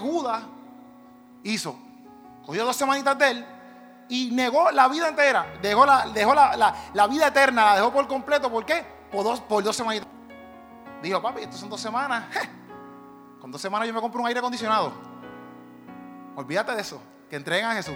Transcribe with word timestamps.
Judas 0.00 0.42
hizo. 1.44 1.76
Cogió 2.44 2.64
dos 2.64 2.76
semanitas 2.76 3.16
de 3.18 3.30
él 3.30 3.46
y 4.08 4.30
negó 4.32 4.70
la 4.72 4.88
vida 4.88 5.08
entera. 5.08 5.54
Dejó 5.62 5.86
la, 5.86 6.06
dejó 6.08 6.34
la, 6.34 7.06
vida 7.06 7.28
eterna, 7.28 7.64
la 7.66 7.74
dejó 7.76 7.92
por 7.92 8.08
completo. 8.08 8.50
¿Por 8.50 8.66
qué? 8.66 8.84
Por 9.10 9.24
dos, 9.24 9.40
por 9.40 9.62
dos 9.62 9.76
semanitas. 9.76 10.08
Dijo, 11.02 11.22
papi, 11.22 11.42
esto 11.42 11.56
son 11.56 11.70
dos 11.70 11.80
semanas. 11.80 12.24
Con 13.40 13.50
dos 13.50 13.60
semanas 13.60 13.88
yo 13.88 13.94
me 13.94 14.02
compro 14.02 14.20
un 14.20 14.26
aire 14.26 14.38
acondicionado. 14.38 14.92
Olvídate 16.36 16.74
de 16.74 16.82
eso, 16.82 17.00
que 17.30 17.36
entreguen 17.36 17.70
a 17.70 17.72
Jesús. 17.72 17.94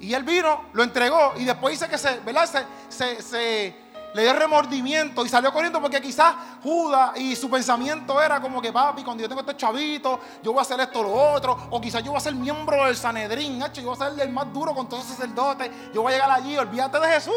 Y 0.00 0.14
él 0.14 0.24
vino, 0.24 0.64
lo 0.72 0.82
entregó 0.82 1.34
y 1.36 1.44
después 1.44 1.72
dice 1.72 1.90
que 1.90 1.98
se, 1.98 2.18
¿verdad? 2.20 2.48
se, 2.88 3.20
se 3.22 3.85
le 4.16 4.22
dio 4.22 4.32
remordimiento 4.32 5.26
y 5.26 5.28
salió 5.28 5.52
corriendo 5.52 5.78
porque 5.78 6.00
quizás 6.00 6.34
Judas 6.62 7.10
y 7.16 7.36
su 7.36 7.50
pensamiento 7.50 8.20
era 8.22 8.40
como 8.40 8.62
que, 8.62 8.72
papi, 8.72 9.04
cuando 9.04 9.22
yo 9.22 9.28
tengo 9.28 9.42
este 9.42 9.54
chavito, 9.54 10.18
yo 10.42 10.52
voy 10.52 10.60
a 10.60 10.62
hacer 10.62 10.80
esto 10.80 11.00
o 11.00 11.02
lo 11.02 11.12
otro, 11.34 11.68
o 11.68 11.78
quizás 11.78 12.02
yo 12.02 12.12
voy 12.12 12.16
a 12.16 12.20
ser 12.20 12.34
miembro 12.34 12.86
del 12.86 12.96
Sanedrín, 12.96 13.62
yo 13.74 13.82
voy 13.82 13.92
a 13.94 14.10
ser 14.10 14.18
el 14.18 14.32
más 14.32 14.50
duro 14.54 14.74
con 14.74 14.88
todos 14.88 15.04
los 15.04 15.12
sacerdotes, 15.12 15.70
yo 15.92 16.00
voy 16.00 16.14
a 16.14 16.16
llegar 16.16 16.30
allí, 16.30 16.56
olvídate 16.56 16.98
de 16.98 17.08
Jesús. 17.08 17.34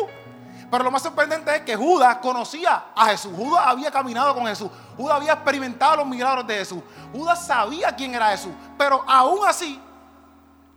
Pero 0.72 0.86
lo 0.86 0.92
más 0.92 1.02
sorprendente 1.02 1.54
es 1.54 1.64
que 1.64 1.76
Judas 1.76 2.16
conocía 2.22 2.86
a 2.96 3.08
Jesús. 3.08 3.34
Judas 3.36 3.64
había 3.66 3.92
caminado 3.92 4.34
con 4.34 4.46
Jesús. 4.46 4.70
Judas 4.96 5.18
había 5.18 5.34
experimentado 5.34 5.98
los 5.98 6.08
milagros 6.08 6.48
de 6.48 6.60
Jesús. 6.60 6.82
Judas 7.12 7.46
sabía 7.46 7.94
quién 7.94 8.14
era 8.14 8.30
Jesús. 8.30 8.54
Pero 8.78 9.04
aún 9.06 9.40
así, 9.46 9.82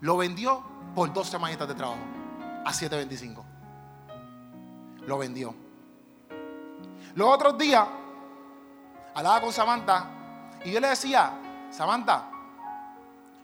lo 0.01 0.17
vendió 0.17 0.65
por 0.97 1.13
dos 1.13 1.29
semanitas 1.29 1.69
de 1.69 1.75
trabajo. 1.75 2.01
A 2.65 2.73
7.25. 2.73 3.45
Lo 5.07 5.19
vendió. 5.19 5.55
Los 7.15 7.29
otros 7.29 7.59
días, 7.59 7.87
hablaba 9.15 9.41
con 9.41 9.53
Samantha 9.53 10.07
y 10.65 10.73
yo 10.73 10.81
le 10.81 10.89
decía, 10.89 11.33
Samantha, 11.71 12.31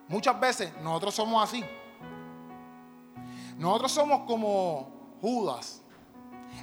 muchas 0.09 0.38
veces 0.40 0.72
nosotros 0.82 1.14
somos 1.14 1.42
así. 1.45 1.64
Nosotros 3.59 3.93
somos 3.93 4.20
como 4.26 5.16
Judas. 5.20 5.82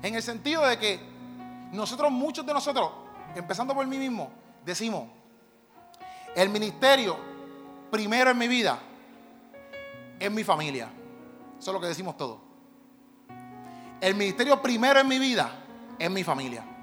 En 0.01 0.15
el 0.15 0.23
sentido 0.23 0.65
de 0.65 0.79
que 0.79 0.99
nosotros, 1.71 2.11
muchos 2.11 2.45
de 2.45 2.53
nosotros, 2.53 2.89
empezando 3.35 3.75
por 3.75 3.85
mí 3.85 3.97
mismo, 3.97 4.29
decimos, 4.63 5.07
el 6.35 6.49
ministerio 6.49 7.17
primero 7.91 8.31
en 8.31 8.37
mi 8.37 8.47
vida 8.47 8.79
es 10.19 10.31
mi 10.31 10.43
familia. 10.43 10.89
Eso 11.59 11.71
es 11.71 11.73
lo 11.73 11.79
que 11.79 11.87
decimos 11.87 12.17
todos. 12.17 12.39
El 14.01 14.15
ministerio 14.15 14.61
primero 14.61 14.99
en 14.99 15.07
mi 15.07 15.19
vida 15.19 15.49
es 15.97 16.09
mi 16.09 16.23
familia. 16.23 16.74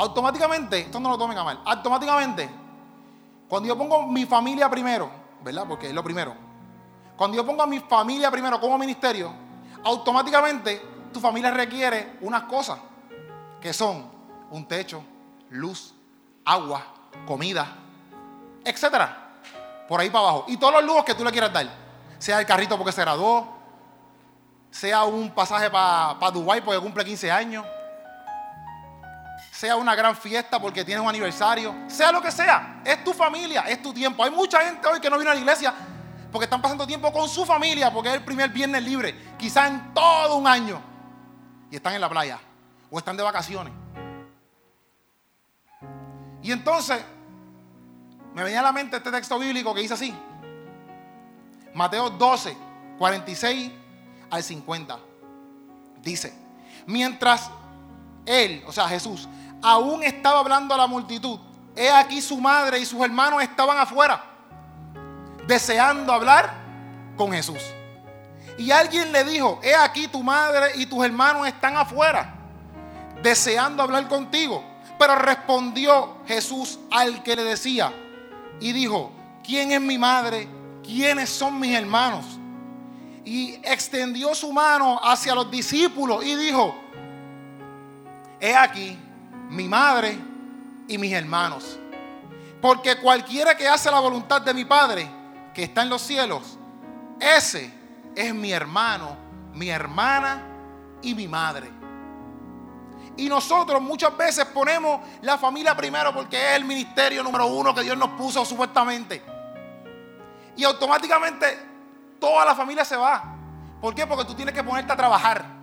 Automáticamente, 0.00 0.80
esto 0.80 0.98
no 0.98 1.10
lo 1.10 1.18
tomen 1.18 1.36
a 1.36 1.44
mal, 1.44 1.60
automáticamente, 1.62 2.48
cuando 3.46 3.68
yo 3.68 3.76
pongo 3.76 4.06
mi 4.06 4.24
familia 4.24 4.70
primero, 4.70 5.10
¿verdad? 5.44 5.66
Porque 5.68 5.88
es 5.88 5.92
lo 5.92 6.02
primero. 6.02 6.34
Cuando 7.18 7.36
yo 7.36 7.44
pongo 7.44 7.62
a 7.62 7.66
mi 7.66 7.80
familia 7.80 8.30
primero 8.30 8.58
como 8.58 8.78
ministerio, 8.78 9.30
automáticamente 9.84 10.80
tu 11.12 11.20
familia 11.20 11.50
requiere 11.50 12.16
unas 12.22 12.44
cosas 12.44 12.78
que 13.60 13.74
son 13.74 14.10
un 14.50 14.66
techo, 14.66 15.02
luz, 15.50 15.94
agua, 16.46 16.82
comida, 17.26 17.66
etcétera. 18.64 19.42
Por 19.86 20.00
ahí 20.00 20.08
para 20.08 20.24
abajo. 20.24 20.44
Y 20.48 20.56
todos 20.56 20.72
los 20.72 20.84
lujos 20.84 21.04
que 21.04 21.14
tú 21.14 21.22
le 21.26 21.30
quieras 21.30 21.52
dar. 21.52 21.68
Sea 22.18 22.40
el 22.40 22.46
carrito 22.46 22.78
porque 22.78 22.92
se 22.92 23.02
graduó, 23.02 23.46
sea 24.70 25.04
un 25.04 25.28
pasaje 25.28 25.68
para 25.68 26.18
pa 26.18 26.30
Dubái 26.30 26.62
porque 26.62 26.80
cumple 26.80 27.04
15 27.04 27.30
años 27.30 27.66
sea 29.60 29.76
una 29.76 29.94
gran 29.94 30.16
fiesta 30.16 30.58
porque 30.58 30.86
tienes 30.86 31.02
un 31.02 31.08
aniversario, 31.10 31.74
sea 31.86 32.10
lo 32.10 32.22
que 32.22 32.32
sea, 32.32 32.80
es 32.82 33.04
tu 33.04 33.12
familia, 33.12 33.60
es 33.68 33.82
tu 33.82 33.92
tiempo. 33.92 34.24
Hay 34.24 34.30
mucha 34.30 34.58
gente 34.62 34.88
hoy 34.88 34.98
que 35.00 35.10
no 35.10 35.16
viene 35.16 35.32
a 35.32 35.34
la 35.34 35.40
iglesia 35.40 35.74
porque 36.32 36.44
están 36.44 36.62
pasando 36.62 36.86
tiempo 36.86 37.12
con 37.12 37.28
su 37.28 37.44
familia, 37.44 37.92
porque 37.92 38.08
es 38.08 38.14
el 38.14 38.24
primer 38.24 38.48
viernes 38.48 38.82
libre, 38.82 39.34
quizás 39.36 39.70
en 39.70 39.92
todo 39.92 40.36
un 40.36 40.46
año, 40.46 40.80
y 41.70 41.76
están 41.76 41.92
en 41.92 42.00
la 42.00 42.08
playa 42.08 42.38
o 42.90 42.96
están 42.96 43.18
de 43.18 43.22
vacaciones. 43.22 43.74
Y 46.42 46.52
entonces 46.52 47.04
me 48.32 48.42
venía 48.42 48.60
a 48.60 48.62
la 48.62 48.72
mente 48.72 48.96
este 48.96 49.10
texto 49.10 49.38
bíblico 49.38 49.74
que 49.74 49.82
dice 49.82 49.92
así, 49.92 50.14
Mateo 51.74 52.08
12, 52.08 52.56
46 52.98 53.72
al 54.30 54.42
50. 54.42 54.98
Dice, 56.00 56.32
mientras 56.86 57.50
él, 58.24 58.64
o 58.66 58.72
sea 58.72 58.88
Jesús, 58.88 59.28
aún 59.62 60.02
estaba 60.02 60.40
hablando 60.40 60.74
a 60.74 60.78
la 60.78 60.86
multitud. 60.86 61.38
He 61.76 61.90
aquí 61.90 62.20
su 62.20 62.38
madre 62.40 62.78
y 62.78 62.86
sus 62.86 63.00
hermanos 63.00 63.42
estaban 63.42 63.78
afuera, 63.78 64.22
deseando 65.46 66.12
hablar 66.12 66.52
con 67.16 67.32
Jesús. 67.32 67.60
Y 68.58 68.70
alguien 68.70 69.12
le 69.12 69.24
dijo, 69.24 69.58
he 69.62 69.74
aquí 69.74 70.08
tu 70.08 70.22
madre 70.22 70.72
y 70.74 70.86
tus 70.86 71.04
hermanos 71.04 71.46
están 71.46 71.76
afuera, 71.76 72.34
deseando 73.22 73.82
hablar 73.82 74.08
contigo. 74.08 74.62
Pero 74.98 75.14
respondió 75.14 76.18
Jesús 76.26 76.78
al 76.90 77.22
que 77.22 77.34
le 77.34 77.44
decía 77.44 77.90
y 78.60 78.72
dijo, 78.72 79.10
¿quién 79.42 79.72
es 79.72 79.80
mi 79.80 79.96
madre? 79.96 80.46
¿Quiénes 80.82 81.30
son 81.30 81.58
mis 81.58 81.74
hermanos? 81.74 82.26
Y 83.24 83.54
extendió 83.64 84.34
su 84.34 84.52
mano 84.52 85.00
hacia 85.02 85.34
los 85.34 85.50
discípulos 85.50 86.24
y 86.24 86.34
dijo, 86.34 86.74
he 88.40 88.54
aquí 88.54 88.98
mi 89.50 89.68
madre 89.68 90.18
y 90.88 90.96
mis 90.98 91.12
hermanos. 91.12 91.78
Porque 92.60 92.96
cualquiera 92.96 93.56
que 93.56 93.68
hace 93.68 93.90
la 93.90 94.00
voluntad 94.00 94.42
de 94.42 94.54
mi 94.54 94.64
Padre, 94.64 95.10
que 95.54 95.64
está 95.64 95.82
en 95.82 95.88
los 95.88 96.02
cielos, 96.02 96.58
ese 97.18 97.72
es 98.14 98.34
mi 98.34 98.52
hermano, 98.52 99.16
mi 99.54 99.68
hermana 99.68 100.42
y 101.02 101.14
mi 101.14 101.26
madre. 101.26 101.70
Y 103.16 103.28
nosotros 103.28 103.82
muchas 103.82 104.16
veces 104.16 104.46
ponemos 104.46 105.00
la 105.22 105.36
familia 105.36 105.76
primero 105.76 106.14
porque 106.14 106.36
es 106.36 106.56
el 106.56 106.64
ministerio 106.64 107.22
número 107.22 107.46
uno 107.46 107.74
que 107.74 107.82
Dios 107.82 107.96
nos 107.96 108.10
puso 108.10 108.44
supuestamente. 108.44 109.22
Y 110.56 110.64
automáticamente 110.64 111.58
toda 112.18 112.44
la 112.44 112.54
familia 112.54 112.84
se 112.84 112.96
va. 112.96 113.36
¿Por 113.80 113.94
qué? 113.94 114.06
Porque 114.06 114.24
tú 114.24 114.34
tienes 114.34 114.54
que 114.54 114.62
ponerte 114.62 114.92
a 114.92 114.96
trabajar. 114.96 115.59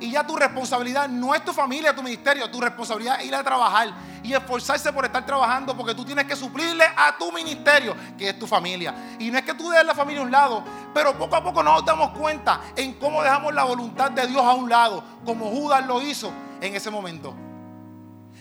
Y 0.00 0.10
ya 0.10 0.26
tu 0.26 0.34
responsabilidad 0.34 1.08
no 1.08 1.34
es 1.34 1.44
tu 1.44 1.52
familia, 1.52 1.94
tu 1.94 2.02
ministerio, 2.02 2.50
tu 2.50 2.60
responsabilidad 2.60 3.20
es 3.20 3.26
ir 3.26 3.34
a 3.34 3.44
trabajar 3.44 3.92
y 4.22 4.32
esforzarse 4.32 4.92
por 4.92 5.04
estar 5.04 5.24
trabajando 5.26 5.76
porque 5.76 5.94
tú 5.94 6.04
tienes 6.04 6.24
que 6.24 6.34
suplirle 6.34 6.84
a 6.96 7.16
tu 7.18 7.30
ministerio, 7.32 7.94
que 8.16 8.30
es 8.30 8.38
tu 8.38 8.46
familia. 8.46 8.94
Y 9.18 9.30
no 9.30 9.38
es 9.38 9.44
que 9.44 9.52
tú 9.54 9.68
dejes 9.68 9.84
la 9.84 9.94
familia 9.94 10.22
a 10.22 10.24
un 10.24 10.30
lado, 10.30 10.64
pero 10.94 11.16
poco 11.18 11.36
a 11.36 11.44
poco 11.44 11.62
nos 11.62 11.84
damos 11.84 12.10
cuenta 12.18 12.60
en 12.76 12.94
cómo 12.94 13.22
dejamos 13.22 13.54
la 13.54 13.64
voluntad 13.64 14.10
de 14.10 14.26
Dios 14.26 14.42
a 14.42 14.54
un 14.54 14.70
lado, 14.70 15.04
como 15.24 15.50
Judas 15.50 15.86
lo 15.86 16.00
hizo 16.00 16.32
en 16.62 16.74
ese 16.74 16.90
momento. 16.90 17.34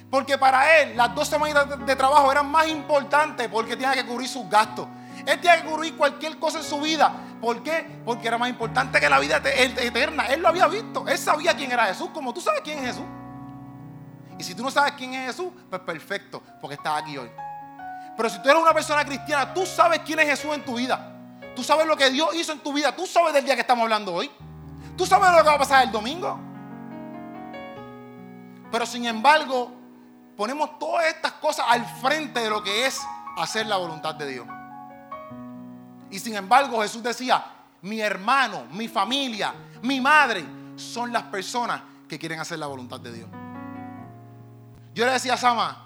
Porque 0.09 0.37
para 0.37 0.79
él 0.79 0.95
las 0.95 1.13
dos 1.13 1.27
semanas 1.27 1.67
de 1.85 1.95
trabajo 1.95 2.31
eran 2.31 2.49
más 2.49 2.67
importantes 2.67 3.47
porque 3.49 3.75
tenía 3.75 3.93
que 3.93 4.05
cubrir 4.05 4.27
sus 4.27 4.49
gastos. 4.49 4.87
Que 5.25 5.63
cubrir 5.65 5.95
cualquier 5.95 6.37
cosa 6.39 6.59
en 6.59 6.63
su 6.63 6.79
vida 6.79 7.29
¿Por 7.39 7.63
qué? 7.63 8.01
Porque 8.03 8.27
era 8.27 8.37
más 8.37 8.49
importante 8.49 8.99
que 8.99 9.09
la 9.09 9.19
vida 9.19 9.37
eterna. 9.37 10.25
Él 10.27 10.41
lo 10.41 10.49
había 10.49 10.67
visto. 10.67 11.07
Él 11.07 11.17
sabía 11.17 11.55
quién 11.55 11.71
era 11.71 11.85
Jesús, 11.85 12.09
como 12.13 12.33
tú 12.33 12.41
sabes 12.41 12.61
quién 12.61 12.79
es 12.79 12.87
Jesús. 12.87 13.05
Y 14.37 14.43
si 14.43 14.55
tú 14.55 14.63
no 14.63 14.71
sabes 14.71 14.93
quién 14.93 15.13
es 15.13 15.27
Jesús, 15.27 15.51
pues 15.69 15.81
perfecto, 15.81 16.41
porque 16.61 16.75
estás 16.75 17.01
aquí 17.01 17.17
hoy. 17.17 17.29
Pero 18.15 18.29
si 18.29 18.41
tú 18.41 18.49
eres 18.49 18.61
una 18.61 18.73
persona 18.73 19.05
cristiana, 19.05 19.53
tú 19.53 19.65
sabes 19.65 20.01
quién 20.05 20.19
es 20.19 20.25
Jesús 20.25 20.53
en 20.53 20.63
tu 20.65 20.75
vida. 20.75 21.15
Tú 21.55 21.63
sabes 21.63 21.85
lo 21.85 21.95
que 21.95 22.09
Dios 22.09 22.33
hizo 22.35 22.51
en 22.51 22.59
tu 22.59 22.73
vida. 22.73 22.93
Tú 22.95 23.05
sabes 23.05 23.33
del 23.33 23.45
día 23.45 23.55
que 23.55 23.61
estamos 23.61 23.83
hablando 23.83 24.13
hoy. 24.13 24.29
Tú 24.97 25.05
sabes 25.05 25.31
lo 25.31 25.37
que 25.37 25.49
va 25.49 25.55
a 25.55 25.59
pasar 25.59 25.85
el 25.85 25.91
domingo. 25.91 26.37
Pero 28.69 28.85
sin 28.85 29.05
embargo, 29.05 29.71
ponemos 30.35 30.77
todas 30.77 31.05
estas 31.05 31.33
cosas 31.33 31.65
al 31.69 31.85
frente 31.85 32.41
de 32.41 32.49
lo 32.49 32.61
que 32.61 32.85
es 32.85 32.99
hacer 33.37 33.65
la 33.65 33.77
voluntad 33.77 34.15
de 34.15 34.27
Dios. 34.27 34.47
Y 36.11 36.19
sin 36.19 36.35
embargo 36.35 36.81
Jesús 36.81 37.03
decía, 37.03 37.43
mi 37.81 38.01
hermano, 38.01 38.65
mi 38.71 38.87
familia, 38.87 39.53
mi 39.81 40.01
madre 40.01 40.45
son 40.75 41.13
las 41.13 41.23
personas 41.23 41.81
que 42.07 42.17
quieren 42.17 42.39
hacer 42.39 42.59
la 42.59 42.67
voluntad 42.67 42.99
de 42.99 43.13
Dios. 43.13 43.29
Yo 44.93 45.05
le 45.05 45.11
decía 45.11 45.35
a 45.35 45.37
Sama, 45.37 45.85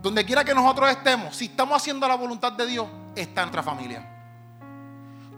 donde 0.00 0.24
quiera 0.24 0.44
que 0.44 0.54
nosotros 0.54 0.88
estemos, 0.90 1.36
si 1.36 1.46
estamos 1.46 1.76
haciendo 1.76 2.06
la 2.06 2.14
voluntad 2.14 2.52
de 2.52 2.66
Dios, 2.66 2.86
está 3.14 3.42
nuestra 3.42 3.62
familia. 3.62 4.06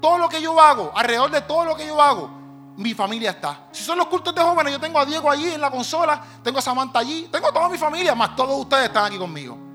Todo 0.00 0.18
lo 0.18 0.28
que 0.28 0.40
yo 0.40 0.60
hago, 0.60 0.92
alrededor 0.94 1.30
de 1.30 1.40
todo 1.42 1.64
lo 1.64 1.76
que 1.76 1.86
yo 1.86 2.00
hago, 2.00 2.30
mi 2.76 2.94
familia 2.94 3.30
está. 3.30 3.68
Si 3.72 3.82
son 3.82 3.98
los 3.98 4.06
cultos 4.06 4.34
de 4.34 4.42
jóvenes, 4.42 4.72
yo 4.72 4.80
tengo 4.80 4.98
a 4.98 5.04
Diego 5.04 5.30
allí 5.30 5.48
en 5.48 5.60
la 5.60 5.70
consola, 5.70 6.22
tengo 6.42 6.58
a 6.58 6.62
Samantha 6.62 6.98
allí, 6.98 7.28
tengo 7.32 7.48
a 7.48 7.52
toda 7.52 7.68
mi 7.68 7.78
familia, 7.78 8.14
más 8.14 8.36
todos 8.36 8.58
ustedes 8.60 8.84
están 8.84 9.06
aquí 9.06 9.18
conmigo 9.18 9.69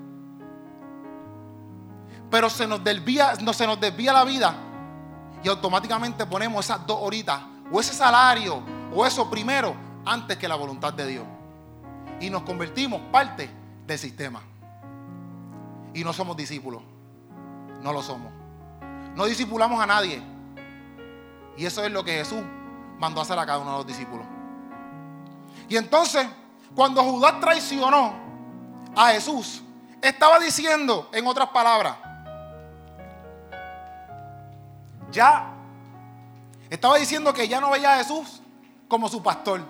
pero 2.36 2.50
se 2.50 2.66
nos 2.66 2.84
desvía, 2.84 3.32
no, 3.40 3.54
se 3.54 3.66
nos 3.66 3.80
desvía 3.80 4.12
la 4.12 4.22
vida 4.22 4.54
y 5.42 5.48
automáticamente 5.48 6.26
ponemos 6.26 6.66
esas 6.66 6.86
dos 6.86 6.98
horitas 7.00 7.40
o 7.72 7.80
ese 7.80 7.94
salario 7.94 8.62
o 8.94 9.06
eso 9.06 9.30
primero 9.30 9.74
antes 10.04 10.36
que 10.36 10.46
la 10.46 10.54
voluntad 10.54 10.92
de 10.92 11.06
Dios. 11.06 11.24
Y 12.20 12.28
nos 12.28 12.42
convertimos 12.42 13.00
parte 13.10 13.48
del 13.86 13.98
sistema. 13.98 14.42
Y 15.94 16.04
no 16.04 16.12
somos 16.12 16.36
discípulos. 16.36 16.82
no 17.80 17.90
lo 17.90 18.02
somos. 18.02 18.30
No 19.14 19.24
discipulamos 19.24 19.82
a 19.82 19.86
nadie. 19.86 20.22
Y 21.56 21.64
eso 21.64 21.82
es 21.84 21.90
lo 21.90 22.04
que 22.04 22.18
Jesús 22.18 22.42
mandó 22.98 23.20
a 23.20 23.22
hacer 23.22 23.38
a 23.38 23.46
cada 23.46 23.60
uno 23.60 23.70
de 23.70 23.76
los 23.78 23.86
discípulos. 23.86 24.26
Y 25.70 25.76
entonces, 25.78 26.26
cuando 26.74 27.02
Judas 27.02 27.40
traicionó 27.40 28.12
a 28.94 29.06
Jesús, 29.12 29.62
estaba 30.02 30.38
diciendo, 30.38 31.08
en 31.14 31.26
otras 31.26 31.48
palabras, 31.48 31.96
ya 35.16 35.46
estaba 36.68 36.98
diciendo 36.98 37.32
que 37.32 37.48
ya 37.48 37.58
no 37.58 37.70
veía 37.70 37.94
a 37.94 37.96
Jesús 37.98 38.42
como 38.86 39.08
su 39.08 39.22
pastor. 39.22 39.62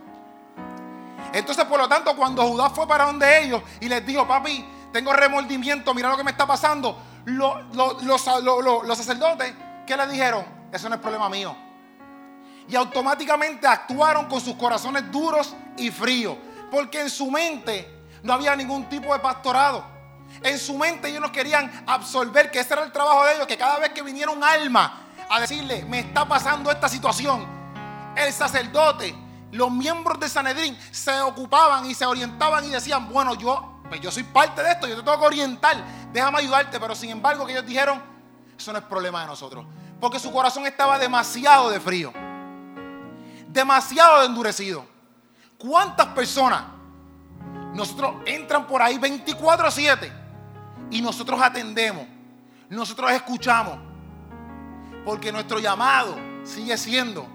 Entonces, 1.33 1.65
por 1.67 1.79
lo 1.79 1.89
tanto, 1.89 2.17
cuando 2.17 2.47
Judas 2.47 2.73
fue 2.75 2.87
para 2.87 3.05
donde 3.05 3.45
ellos 3.45 3.63
y 3.81 3.89
les 3.89 4.05
dijo, 4.05 4.27
papi, 4.27 4.65
tengo 4.93 5.13
remordimiento, 5.13 5.95
mira 5.95 6.09
lo 6.09 6.17
que 6.17 6.25
me 6.25 6.33
está 6.33 6.47
pasando, 6.47 7.01
los, 7.27 8.23
sacerdotes, 8.97 9.55
¿qué 9.87 9.97
le 9.97 10.07
dijeron? 10.09 10.45
Eso 10.73 10.89
no 10.89 10.97
es 10.97 11.01
problema 11.01 11.29
mío. 11.29 11.55
Y 12.69 12.75
automáticamente 12.75 13.69
actuaron 13.69 14.27
con 14.27 14.41
sus 14.41 14.57
corazones 14.57 15.11
duros 15.13 15.55
y 15.77 15.91
fríos, 15.91 16.37
porque 16.71 17.03
en 17.03 17.11
su 17.11 17.31
mente 17.31 17.89
no 18.23 18.33
había 18.33 18.57
ningún 18.57 18.89
tipo 18.89 19.13
de 19.13 19.21
pastorado. 19.21 19.85
En 20.43 20.59
su 20.59 20.77
mente 20.77 21.09
ellos 21.09 21.21
no 21.21 21.31
querían 21.31 21.85
absorber 21.87 22.51
que 22.51 22.59
ese 22.59 22.75
era 22.75 22.83
el 22.83 22.91
trabajo 22.91 23.25
de 23.27 23.35
ellos, 23.37 23.47
que 23.47 23.57
cada 23.57 23.79
vez 23.79 23.91
que 23.91 24.03
viniera 24.03 24.33
un 24.33 24.43
alma 24.43 25.06
a 25.29 25.41
decirle, 25.41 25.85
me 25.85 26.01
está 26.01 26.27
pasando 26.27 26.71
esta 26.71 26.89
situación, 26.89 27.47
el 28.17 28.33
sacerdote, 28.33 29.15
los 29.53 29.71
miembros 29.71 30.19
de 30.21 30.29
Sanedrín 30.29 30.77
se 30.91 31.21
ocupaban 31.21 31.87
y 31.87 31.95
se 31.95 32.07
orientaban 32.07 32.65
y 32.65 32.71
decían, 32.71 33.09
bueno, 33.09 33.35
yo, 33.35 33.81
pues 33.89 34.01
yo 34.01 34.11
soy 34.11 34.25
parte 34.25 34.63
de 34.63 34.73
esto, 34.73 34.87
yo 34.87 34.97
te 34.97 35.03
tengo 35.03 35.19
que 35.19 35.27
orientar, 35.27 35.77
déjame 36.13 36.39
ayudarte, 36.39 36.79
pero 36.81 36.95
sin 36.95 37.11
embargo 37.11 37.47
que 37.47 37.53
ellos 37.53 37.67
dijeron, 37.67 38.03
eso 38.57 38.73
no 38.73 38.79
es 38.79 38.85
problema 38.85 39.21
de 39.21 39.27
nosotros, 39.27 39.67
porque 40.01 40.19
su 40.19 40.33
corazón 40.33 40.67
estaba 40.67 40.99
demasiado 40.99 41.71
de 41.71 41.81
frío, 41.81 42.13
demasiado 43.49 44.21
de 44.21 44.27
endurecido. 44.27 44.87
¿Cuántas 45.59 46.09
personas 46.09 46.63
nosotros 47.73 48.17
entran 48.27 48.67
por 48.67 48.83
ahí 48.83 48.99
24/7 48.99 50.13
y 50.91 51.01
nosotros 51.01 51.41
atendemos, 51.41 52.07
nosotros 52.69 53.11
escuchamos, 53.13 53.79
porque 55.07 55.31
nuestro 55.31 55.61
llamado 55.61 56.17
sigue 56.43 56.77
siendo 56.77 57.29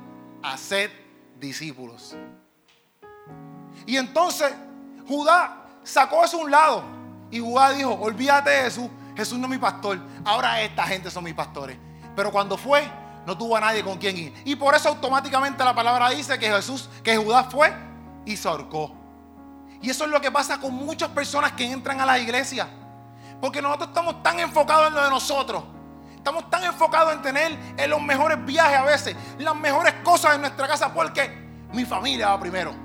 hacer 0.43 0.91
discípulos. 1.39 2.17
Y 3.85 3.95
entonces 3.95 4.51
Judá 5.07 5.67
sacó 5.81 6.25
eso 6.25 6.37
a 6.37 6.43
un 6.43 6.51
lado. 6.51 6.83
Y 7.31 7.39
Judá 7.39 7.71
dijo, 7.71 7.93
olvídate 7.93 8.49
de 8.49 8.63
Jesús. 8.63 8.89
Jesús 9.15 9.39
no 9.39 9.45
es 9.45 9.51
mi 9.51 9.57
pastor. 9.57 9.97
Ahora 10.25 10.61
esta 10.61 10.83
gente 10.83 11.09
son 11.09 11.23
mis 11.23 11.33
pastores. 11.33 11.77
Pero 12.13 12.29
cuando 12.29 12.57
fue, 12.57 12.83
no 13.25 13.37
tuvo 13.37 13.55
a 13.55 13.61
nadie 13.61 13.81
con 13.85 13.97
quien 13.97 14.17
ir. 14.17 14.33
Y 14.43 14.57
por 14.57 14.75
eso 14.75 14.89
automáticamente 14.89 15.63
la 15.63 15.73
palabra 15.73 16.09
dice 16.09 16.37
que 16.37 16.51
Jesús, 16.51 16.89
que 17.01 17.15
Judá 17.15 17.45
fue 17.45 17.73
y 18.25 18.35
se 18.35 18.49
ahorcó. 18.49 18.93
Y 19.81 19.89
eso 19.89 20.03
es 20.03 20.09
lo 20.11 20.19
que 20.19 20.29
pasa 20.29 20.59
con 20.59 20.73
muchas 20.73 21.09
personas 21.11 21.53
que 21.53 21.71
entran 21.71 22.01
a 22.01 22.05
la 22.05 22.19
iglesia. 22.19 22.67
Porque 23.39 23.61
nosotros 23.61 23.87
estamos 23.87 24.21
tan 24.21 24.41
enfocados 24.41 24.89
en 24.89 24.93
lo 24.93 25.03
de 25.05 25.09
nosotros 25.09 25.63
Estamos 26.21 26.51
tan 26.51 26.63
enfocados 26.63 27.13
en 27.13 27.21
tener 27.23 27.57
en 27.75 27.89
los 27.89 27.99
mejores 27.99 28.45
viajes 28.45 28.77
a 28.77 28.83
veces, 28.83 29.15
las 29.39 29.55
mejores 29.55 29.91
cosas 30.03 30.35
en 30.35 30.41
nuestra 30.41 30.67
casa, 30.67 30.93
porque 30.93 31.49
mi 31.73 31.83
familia 31.83 32.29
va 32.29 32.39
primero. 32.39 32.75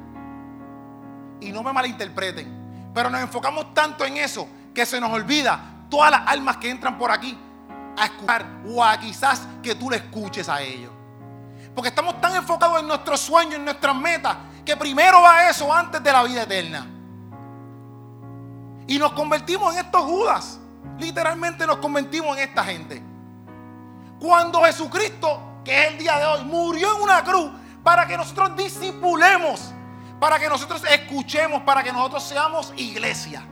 Y 1.42 1.52
no 1.52 1.62
me 1.62 1.70
malinterpreten, 1.70 2.90
pero 2.94 3.10
nos 3.10 3.20
enfocamos 3.20 3.74
tanto 3.74 4.06
en 4.06 4.16
eso 4.16 4.48
que 4.72 4.86
se 4.86 4.98
nos 4.98 5.10
olvida 5.10 5.60
todas 5.90 6.12
las 6.12 6.22
almas 6.26 6.56
que 6.56 6.70
entran 6.70 6.96
por 6.96 7.10
aquí 7.10 7.38
a 7.98 8.06
escuchar 8.06 8.46
o 8.70 8.82
a 8.82 8.96
quizás 8.98 9.46
que 9.62 9.74
tú 9.74 9.90
le 9.90 9.98
escuches 9.98 10.48
a 10.48 10.62
ellos. 10.62 10.90
Porque 11.74 11.90
estamos 11.90 12.18
tan 12.22 12.34
enfocados 12.36 12.80
en 12.80 12.88
nuestros 12.88 13.20
sueños, 13.20 13.56
en 13.56 13.66
nuestras 13.66 13.94
metas, 13.94 14.34
que 14.64 14.74
primero 14.78 15.20
va 15.20 15.50
eso 15.50 15.70
antes 15.70 16.02
de 16.02 16.10
la 16.10 16.22
vida 16.22 16.44
eterna. 16.44 16.86
Y 18.86 18.98
nos 18.98 19.12
convertimos 19.12 19.74
en 19.74 19.84
estos 19.84 20.00
Judas. 20.00 20.58
Literalmente 20.98 21.66
nos 21.66 21.76
convertimos 21.76 22.34
en 22.38 22.44
esta 22.44 22.64
gente. 22.64 23.02
Cuando 24.18 24.62
Jesucristo, 24.62 25.60
que 25.64 25.78
es 25.78 25.92
el 25.92 25.98
día 25.98 26.18
de 26.18 26.24
hoy, 26.24 26.44
murió 26.44 26.96
en 26.96 27.02
una 27.02 27.22
cruz 27.22 27.50
para 27.82 28.06
que 28.06 28.16
nosotros 28.16 28.56
disipulemos, 28.56 29.72
para 30.18 30.38
que 30.38 30.48
nosotros 30.48 30.82
escuchemos, 30.90 31.62
para 31.62 31.82
que 31.82 31.92
nosotros 31.92 32.22
seamos 32.22 32.72
iglesia. 32.76 33.44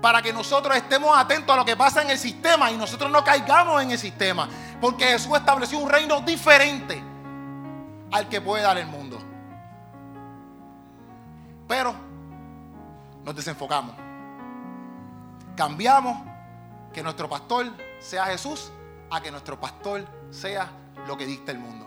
Para 0.00 0.22
que 0.22 0.32
nosotros 0.32 0.74
estemos 0.76 1.16
atentos 1.16 1.52
a 1.52 1.58
lo 1.58 1.64
que 1.64 1.76
pasa 1.76 2.00
en 2.00 2.10
el 2.10 2.18
sistema 2.18 2.70
y 2.70 2.76
nosotros 2.76 3.10
no 3.10 3.22
caigamos 3.22 3.82
en 3.82 3.90
el 3.90 3.98
sistema. 3.98 4.48
Porque 4.80 5.04
Jesús 5.04 5.36
estableció 5.36 5.78
un 5.78 5.90
reino 5.90 6.22
diferente 6.22 7.02
al 8.10 8.28
que 8.28 8.40
puede 8.40 8.62
dar 8.62 8.78
el 8.78 8.86
mundo. 8.86 9.18
Pero 11.68 11.94
nos 13.24 13.36
desenfocamos. 13.36 13.94
Cambiamos 15.54 16.16
que 16.92 17.02
nuestro 17.02 17.28
pastor 17.28 17.70
sea 18.00 18.26
Jesús 18.26 18.72
a 19.10 19.20
que 19.20 19.30
nuestro 19.30 19.60
pastor 19.60 20.06
sea 20.30 20.70
lo 21.06 21.16
que 21.16 21.26
dicta 21.26 21.52
el 21.52 21.58
mundo. 21.58 21.86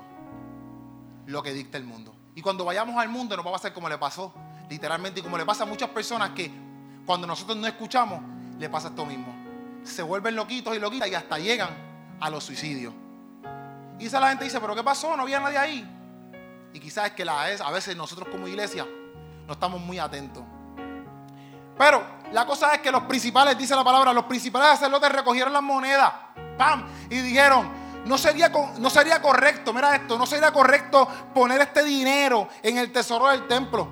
Lo 1.25 1.41
que 1.43 1.53
dicta 1.53 1.77
el 1.77 1.83
mundo. 1.83 2.15
Y 2.35 2.41
cuando 2.41 2.65
vayamos 2.65 2.97
al 2.97 3.09
mundo 3.09 3.35
nos 3.35 3.45
va 3.45 3.49
a 3.49 3.53
pasar 3.53 3.73
como 3.73 3.89
le 3.89 3.97
pasó, 3.97 4.33
literalmente, 4.69 5.19
y 5.19 5.23
como 5.23 5.37
le 5.37 5.45
pasa 5.45 5.63
a 5.63 5.67
muchas 5.67 5.89
personas 5.89 6.31
que 6.31 6.51
cuando 7.05 7.27
nosotros 7.27 7.57
no 7.57 7.67
escuchamos, 7.67 8.21
le 8.57 8.69
pasa 8.69 8.89
esto 8.89 9.05
mismo. 9.05 9.33
Se 9.83 10.01
vuelven 10.01 10.35
loquitos 10.35 10.75
y 10.75 10.79
loquitas 10.79 11.07
y 11.09 11.15
hasta 11.15 11.37
llegan 11.37 11.69
a 12.19 12.29
los 12.29 12.43
suicidios. 12.43 12.93
Y 13.99 14.05
esa 14.05 14.19
la 14.19 14.29
gente 14.29 14.45
dice, 14.45 14.59
pero 14.59 14.75
¿qué 14.75 14.83
pasó? 14.83 15.15
No 15.15 15.23
había 15.23 15.39
nadie 15.39 15.57
ahí. 15.57 15.89
Y 16.73 16.79
quizás 16.79 17.07
es 17.07 17.11
que 17.11 17.23
la, 17.23 17.43
a 17.43 17.71
veces 17.71 17.95
nosotros 17.95 18.27
como 18.29 18.47
iglesia 18.47 18.85
no 19.45 19.53
estamos 19.53 19.79
muy 19.79 19.99
atentos. 19.99 20.43
Pero 21.77 22.03
la 22.31 22.45
cosa 22.45 22.73
es 22.73 22.81
que 22.81 22.91
los 22.91 23.03
principales, 23.03 23.57
dice 23.57 23.75
la 23.75 23.83
palabra, 23.83 24.13
los 24.13 24.25
principales 24.25 24.69
sacerdotes 24.79 25.11
recogieron 25.11 25.53
las 25.53 25.61
monedas, 25.61 26.11
¡pam! 26.57 26.85
Y 27.09 27.17
dijeron, 27.17 27.69
no 28.05 28.17
sería, 28.17 28.51
no 28.77 28.89
sería 28.89 29.21
correcto, 29.21 29.73
mira 29.73 29.95
esto, 29.95 30.17
no 30.17 30.25
sería 30.25 30.51
correcto 30.51 31.07
poner 31.33 31.61
este 31.61 31.83
dinero 31.83 32.47
en 32.61 32.77
el 32.77 32.91
tesoro 32.91 33.27
del 33.29 33.47
templo, 33.47 33.87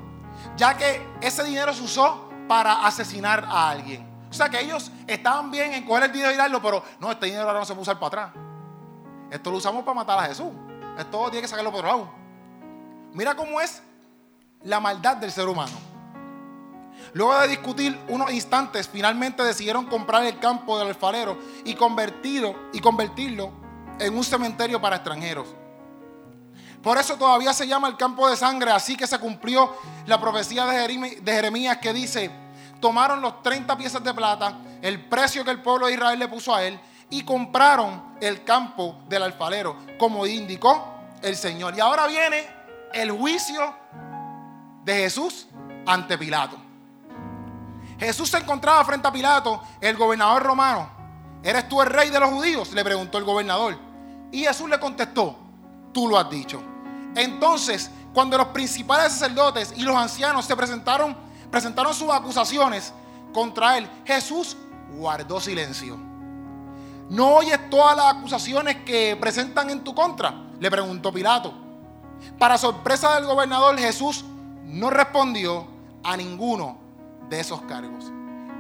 ya 0.55 0.75
que 0.75 1.07
ese 1.21 1.43
dinero 1.43 1.73
se 1.73 1.83
usó 1.83 2.29
para 2.47 2.85
asesinar 2.85 3.45
a 3.47 3.69
alguien. 3.69 4.09
O 4.29 4.33
sea 4.33 4.49
que 4.49 4.59
ellos 4.61 4.91
estaban 5.07 5.51
bien 5.51 5.73
en 5.73 5.85
coger 5.85 6.03
el 6.03 6.11
dinero 6.11 6.31
y 6.31 6.35
darlo, 6.37 6.61
pero 6.61 6.83
no, 6.99 7.11
este 7.11 7.27
dinero 7.27 7.43
ahora 7.43 7.59
no 7.59 7.65
se 7.65 7.73
puede 7.73 7.83
usar 7.83 7.99
para 7.99 8.07
atrás. 8.07 8.43
Esto 9.29 9.51
lo 9.51 9.57
usamos 9.57 9.83
para 9.83 9.95
matar 9.95 10.19
a 10.19 10.23
Jesús. 10.23 10.51
Esto 10.97 11.29
tiene 11.29 11.41
que 11.41 11.47
sacarlo 11.47 11.71
por 11.71 11.85
otro 11.85 11.97
lado. 11.97 12.13
Mira 13.13 13.35
cómo 13.35 13.59
es 13.59 13.81
la 14.63 14.79
maldad 14.79 15.17
del 15.17 15.31
ser 15.31 15.47
humano. 15.47 15.90
Luego 17.13 17.37
de 17.39 17.47
discutir 17.49 17.99
unos 18.07 18.31
instantes, 18.31 18.87
finalmente 18.87 19.43
decidieron 19.43 19.85
comprar 19.85 20.23
el 20.23 20.39
campo 20.39 20.77
del 20.77 20.89
alfarero 20.89 21.37
y, 21.65 21.73
convertirlo, 21.73 22.55
y 22.73 22.79
convertirlo 22.79 23.51
en 23.99 24.17
un 24.17 24.23
cementerio 24.23 24.79
para 24.79 24.97
extranjeros. 24.97 25.47
Por 26.81 26.97
eso 26.97 27.15
todavía 27.15 27.53
se 27.53 27.67
llama 27.67 27.87
el 27.87 27.97
campo 27.97 28.29
de 28.29 28.35
sangre, 28.35 28.71
así 28.71 28.95
que 28.95 29.05
se 29.05 29.19
cumplió 29.19 29.75
la 30.07 30.19
profecía 30.19 30.65
de 30.65 31.21
Jeremías 31.23 31.77
que 31.77 31.93
dice, 31.93 32.31
tomaron 32.79 33.21
los 33.21 33.43
30 33.43 33.77
piezas 33.77 34.03
de 34.03 34.13
plata, 34.13 34.57
el 34.81 35.05
precio 35.05 35.45
que 35.45 35.51
el 35.51 35.61
pueblo 35.61 35.87
de 35.87 35.93
Israel 35.93 36.17
le 36.17 36.27
puso 36.27 36.55
a 36.55 36.63
él, 36.63 36.79
y 37.11 37.23
compraron 37.23 38.15
el 38.21 38.43
campo 38.43 38.97
del 39.07 39.23
alfarero, 39.23 39.75
como 39.99 40.25
indicó 40.25 40.95
el 41.21 41.35
Señor. 41.35 41.75
Y 41.77 41.81
ahora 41.81 42.07
viene 42.07 42.47
el 42.93 43.11
juicio 43.11 43.75
de 44.83 44.93
Jesús 44.93 45.47
ante 45.85 46.17
Pilato. 46.17 46.70
Jesús 48.05 48.29
se 48.29 48.37
encontraba 48.39 48.83
frente 48.83 49.07
a 49.07 49.11
Pilato, 49.11 49.61
el 49.79 49.95
gobernador 49.95 50.41
romano. 50.41 50.89
¿Eres 51.43 51.69
tú 51.69 51.83
el 51.83 51.87
rey 51.87 52.09
de 52.09 52.19
los 52.19 52.31
judíos? 52.31 52.73
Le 52.73 52.83
preguntó 52.83 53.19
el 53.19 53.23
gobernador. 53.23 53.77
Y 54.31 54.43
Jesús 54.43 54.67
le 54.67 54.79
contestó, 54.79 55.37
tú 55.93 56.07
lo 56.07 56.17
has 56.17 56.27
dicho. 56.27 56.59
Entonces, 57.15 57.91
cuando 58.11 58.39
los 58.39 58.47
principales 58.47 59.13
sacerdotes 59.13 59.73
y 59.75 59.83
los 59.83 59.95
ancianos 59.95 60.45
se 60.45 60.55
presentaron, 60.55 61.15
presentaron 61.51 61.93
sus 61.93 62.09
acusaciones 62.09 62.91
contra 63.33 63.77
él, 63.77 63.87
Jesús 64.03 64.57
guardó 64.97 65.39
silencio. 65.39 65.95
¿No 67.07 67.35
oyes 67.35 67.69
todas 67.69 67.95
las 67.95 68.15
acusaciones 68.15 68.77
que 68.77 69.15
presentan 69.21 69.69
en 69.69 69.83
tu 69.83 69.93
contra? 69.93 70.33
Le 70.59 70.71
preguntó 70.71 71.13
Pilato. 71.13 71.53
Para 72.39 72.57
sorpresa 72.57 73.13
del 73.13 73.25
gobernador, 73.25 73.77
Jesús 73.77 74.25
no 74.63 74.89
respondió 74.89 75.67
a 76.03 76.17
ninguno 76.17 76.80
de 77.31 77.39
esos 77.39 77.61
cargos. 77.61 78.11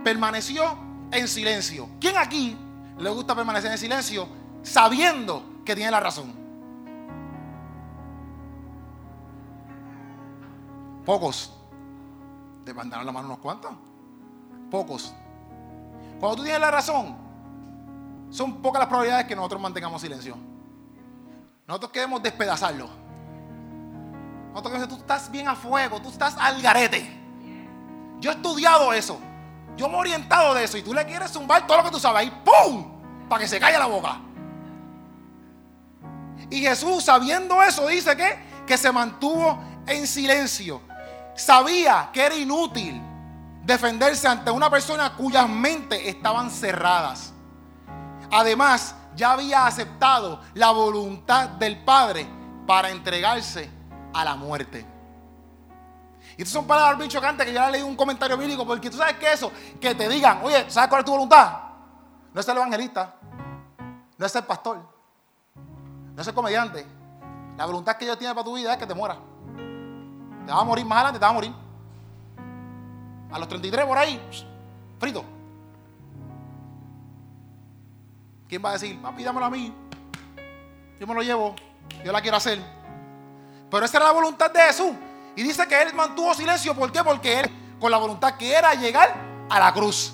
Permaneció 0.03 0.63
en 1.11 1.27
silencio. 1.27 1.89
¿Quién 1.99 2.17
aquí 2.17 2.57
le 2.97 3.09
gusta 3.09 3.35
permanecer 3.35 3.69
en 3.69 3.77
silencio 3.77 4.27
sabiendo 4.63 5.43
que 5.65 5.75
tiene 5.75 5.91
la 5.91 5.99
razón? 5.99 6.33
Pocos. 11.05 11.53
Te 12.63 12.73
mandaron 12.73 13.05
la 13.05 13.11
mano 13.11 13.27
unos 13.27 13.39
cuantos. 13.39 13.71
Pocos. 14.71 15.13
Cuando 16.19 16.37
tú 16.37 16.43
tienes 16.43 16.61
la 16.61 16.71
razón, 16.71 17.17
son 18.29 18.61
pocas 18.61 18.79
las 18.79 18.87
probabilidades 18.87 19.25
que 19.25 19.35
nosotros 19.35 19.61
mantengamos 19.61 20.01
silencio. 20.01 20.37
Nosotros 21.67 21.91
queremos 21.91 22.23
despedazarlo. 22.23 22.89
Nosotros 24.51 24.73
queremos 24.73 24.95
tú 24.95 24.95
estás 24.95 25.29
bien 25.29 25.49
a 25.49 25.55
fuego, 25.55 26.01
tú 26.01 26.07
estás 26.07 26.37
al 26.39 26.61
garete. 26.61 27.20
Yo 28.21 28.31
he 28.31 28.35
estudiado 28.35 28.93
eso. 28.93 29.19
Yo 29.75 29.89
me 29.89 29.95
he 29.95 29.97
orientado 29.97 30.53
de 30.53 30.63
eso. 30.63 30.77
Y 30.77 30.83
tú 30.83 30.93
le 30.93 31.05
quieres 31.05 31.31
zumbar 31.31 31.67
todo 31.67 31.77
lo 31.77 31.83
que 31.83 31.91
tú 31.91 31.99
sabes 31.99 32.21
ahí, 32.21 32.43
¡pum! 32.45 33.27
Para 33.27 33.41
que 33.41 33.47
se 33.47 33.59
calle 33.59 33.77
la 33.77 33.87
boca. 33.87 34.19
Y 36.49 36.61
Jesús, 36.61 37.03
sabiendo 37.03 37.61
eso, 37.63 37.87
dice 37.87 38.15
que, 38.15 38.63
que 38.67 38.77
se 38.77 38.91
mantuvo 38.91 39.59
en 39.87 40.05
silencio. 40.05 40.81
Sabía 41.35 42.09
que 42.13 42.25
era 42.25 42.35
inútil 42.35 43.01
defenderse 43.63 44.27
ante 44.27 44.51
una 44.51 44.69
persona 44.69 45.15
cuyas 45.15 45.49
mentes 45.49 45.99
estaban 46.05 46.51
cerradas. 46.51 47.33
Además, 48.31 48.95
ya 49.15 49.31
había 49.31 49.65
aceptado 49.65 50.41
la 50.53 50.71
voluntad 50.71 51.49
del 51.49 51.83
Padre 51.83 52.27
para 52.67 52.91
entregarse 52.91 53.69
a 54.13 54.23
la 54.23 54.35
muerte. 54.35 54.85
Y 56.37 56.41
estas 56.41 56.53
son 56.53 56.65
palabras 56.65 56.97
bien 56.97 57.09
chocantes 57.09 57.45
que 57.45 57.53
yo 57.53 57.61
le 57.65 57.71
leí 57.71 57.81
un 57.81 57.95
comentario 57.95 58.37
bíblico, 58.37 58.65
porque 58.65 58.89
tú 58.89 58.97
sabes 58.97 59.15
que 59.15 59.31
eso, 59.31 59.51
que 59.79 59.93
te 59.93 60.07
digan, 60.07 60.39
oye, 60.43 60.69
¿sabes 60.69 60.89
cuál 60.89 60.99
es 60.99 61.05
tu 61.05 61.11
voluntad? 61.11 61.53
No 62.33 62.39
es 62.39 62.47
el 62.47 62.57
evangelista, 62.57 63.15
no 64.17 64.25
es 64.25 64.35
el 64.35 64.43
pastor, 64.43 64.77
no 66.15 66.21
es 66.21 66.27
el 66.27 66.33
comediante. 66.33 66.85
La 67.57 67.65
voluntad 67.65 67.97
que 67.97 68.05
Dios 68.05 68.17
tiene 68.17 68.33
para 68.33 68.45
tu 68.45 68.55
vida 68.55 68.73
es 68.73 68.77
que 68.77 68.87
te 68.87 68.93
mueras. 68.93 69.17
Te 70.45 70.51
vas 70.51 70.61
a 70.61 70.63
morir 70.63 70.85
más 70.85 70.97
adelante, 70.97 71.19
te 71.19 71.25
vas 71.25 71.31
a 71.31 71.33
morir. 71.33 71.53
A 73.31 73.39
los 73.39 73.47
33 73.47 73.85
por 73.85 73.97
ahí, 73.97 74.21
frito. 74.99 75.23
¿Quién 78.47 78.63
va 78.63 78.69
a 78.69 78.73
decir, 78.73 79.01
papi, 79.01 79.23
dámelo 79.23 79.45
a 79.45 79.49
mí? 79.49 79.73
Yo 80.99 81.07
me 81.07 81.13
lo 81.13 81.21
llevo, 81.21 81.55
yo 82.03 82.11
la 82.11 82.21
quiero 82.21 82.37
hacer. 82.37 82.59
Pero 83.69 83.85
esa 83.85 83.97
era 83.97 84.07
la 84.07 84.11
voluntad 84.11 84.51
de 84.51 84.59
Jesús. 84.59 84.91
Y 85.35 85.43
dice 85.43 85.67
que 85.67 85.81
él 85.81 85.93
mantuvo 85.93 86.33
silencio. 86.33 86.75
¿Por 86.75 86.91
qué? 86.91 87.03
Porque 87.03 87.39
él, 87.39 87.51
con 87.79 87.91
la 87.91 87.97
voluntad 87.97 88.35
que 88.35 88.53
era 88.53 88.73
llegar 88.73 89.13
a 89.49 89.59
la 89.59 89.73
cruz. 89.73 90.13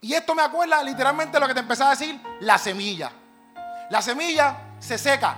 Y 0.00 0.14
esto 0.14 0.34
me 0.34 0.42
acuerda 0.42 0.82
literalmente 0.82 1.38
lo 1.38 1.46
que 1.46 1.54
te 1.54 1.60
empezaba 1.60 1.90
a 1.90 1.94
decir, 1.94 2.20
la 2.40 2.58
semilla. 2.58 3.12
La 3.90 4.00
semilla 4.00 4.56
se 4.78 4.96
seca. 4.96 5.36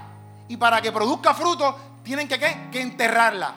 Y 0.48 0.56
para 0.56 0.80
que 0.80 0.92
produzca 0.92 1.34
fruto, 1.34 2.00
tienen 2.02 2.28
que, 2.28 2.38
¿qué? 2.38 2.68
que 2.70 2.80
enterrarla. 2.80 3.54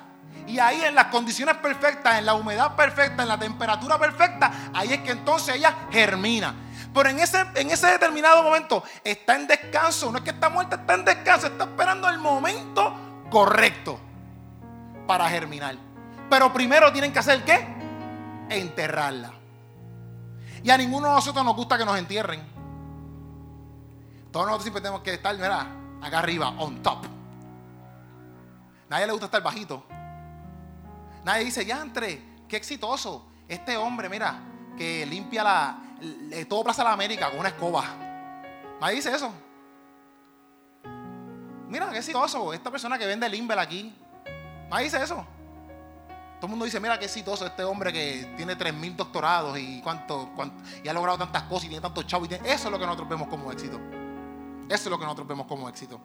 Y 0.47 0.59
ahí 0.59 0.81
en 0.81 0.95
las 0.95 1.05
condiciones 1.05 1.55
perfectas, 1.57 2.19
en 2.19 2.25
la 2.25 2.33
humedad 2.33 2.75
perfecta, 2.75 3.23
en 3.23 3.29
la 3.29 3.39
temperatura 3.39 3.97
perfecta, 3.97 4.51
ahí 4.73 4.93
es 4.93 5.01
que 5.01 5.11
entonces 5.11 5.55
ella 5.55 5.75
germina. 5.91 6.53
Pero 6.93 7.09
en 7.09 7.19
ese, 7.19 7.45
en 7.55 7.71
ese 7.71 7.87
determinado 7.87 8.41
momento 8.43 8.83
está 9.03 9.35
en 9.35 9.47
descanso. 9.47 10.11
No 10.11 10.19
es 10.19 10.23
que 10.23 10.29
está 10.29 10.49
muerta, 10.49 10.77
está 10.77 10.93
en 10.93 11.05
descanso. 11.05 11.47
Está 11.47 11.65
esperando 11.65 12.07
el 12.09 12.19
momento 12.19 12.93
correcto 13.29 13.99
para 15.07 15.29
germinar. 15.29 15.75
Pero 16.29 16.51
primero 16.51 16.91
tienen 16.91 17.13
que 17.13 17.19
hacer 17.19 17.43
qué? 17.43 17.65
Enterrarla. 18.49 19.31
Y 20.63 20.69
a 20.69 20.77
ninguno 20.77 21.07
de 21.07 21.13
nosotros 21.13 21.45
nos 21.45 21.55
gusta 21.55 21.77
que 21.77 21.85
nos 21.85 21.97
entierren. 21.97 22.41
Todos 24.31 24.47
nosotros 24.47 24.63
siempre 24.63 24.81
tenemos 24.81 25.01
que 25.01 25.13
estar, 25.13 25.35
mira, 25.35 25.67
acá 26.01 26.19
arriba, 26.19 26.49
on 26.57 26.81
top. 26.81 27.05
Nadie 28.89 29.05
le 29.05 29.11
gusta 29.11 29.25
estar 29.27 29.41
bajito. 29.41 29.83
Nadie 31.23 31.45
dice, 31.45 31.65
ya 31.65 31.81
entre, 31.81 32.21
qué 32.47 32.57
exitoso. 32.57 33.27
Este 33.47 33.77
hombre, 33.77 34.09
mira, 34.09 34.39
que 34.77 35.05
limpia 35.05 35.43
la, 35.43 35.77
todo 36.47 36.63
Plaza 36.63 36.83
de 36.83 36.89
la 36.89 36.93
América 36.93 37.29
con 37.29 37.39
una 37.39 37.49
escoba. 37.49 37.83
Nadie 38.81 38.95
dice 38.95 39.13
eso. 39.13 39.31
Mira, 41.69 41.89
qué 41.91 41.99
exitoso. 41.99 42.53
Esta 42.53 42.69
persona 42.71 42.97
que 42.97 43.05
vende 43.05 43.27
limber 43.29 43.57
aquí. 43.57 43.95
Nadie 44.69 44.85
dice 44.85 45.03
eso. 45.03 45.25
Todo 46.35 46.47
el 46.47 46.49
mundo 46.49 46.65
dice, 46.65 46.79
mira 46.79 46.99
qué 46.99 47.05
exitoso 47.05 47.45
este 47.45 47.63
hombre 47.63 47.93
que 47.93 48.33
tiene 48.35 48.57
3.000 48.57 48.95
doctorados 48.95 49.57
y 49.57 49.81
cuánto, 49.81 50.29
y 50.83 50.87
ha 50.87 50.93
logrado 50.93 51.17
tantas 51.17 51.43
cosas 51.43 51.65
y 51.65 51.69
tiene 51.69 51.81
tantos 51.81 52.05
chavos. 52.05 52.29
Eso 52.29 52.43
es 52.43 52.65
lo 52.65 52.77
que 52.77 52.85
nosotros 52.85 53.07
vemos 53.07 53.27
como 53.29 53.51
éxito. 53.51 53.79
Eso 54.67 54.83
es 54.83 54.85
lo 54.87 54.99
que 54.99 55.05
nosotros 55.05 55.27
vemos 55.27 55.47
como 55.47 55.69
éxito. 55.69 55.99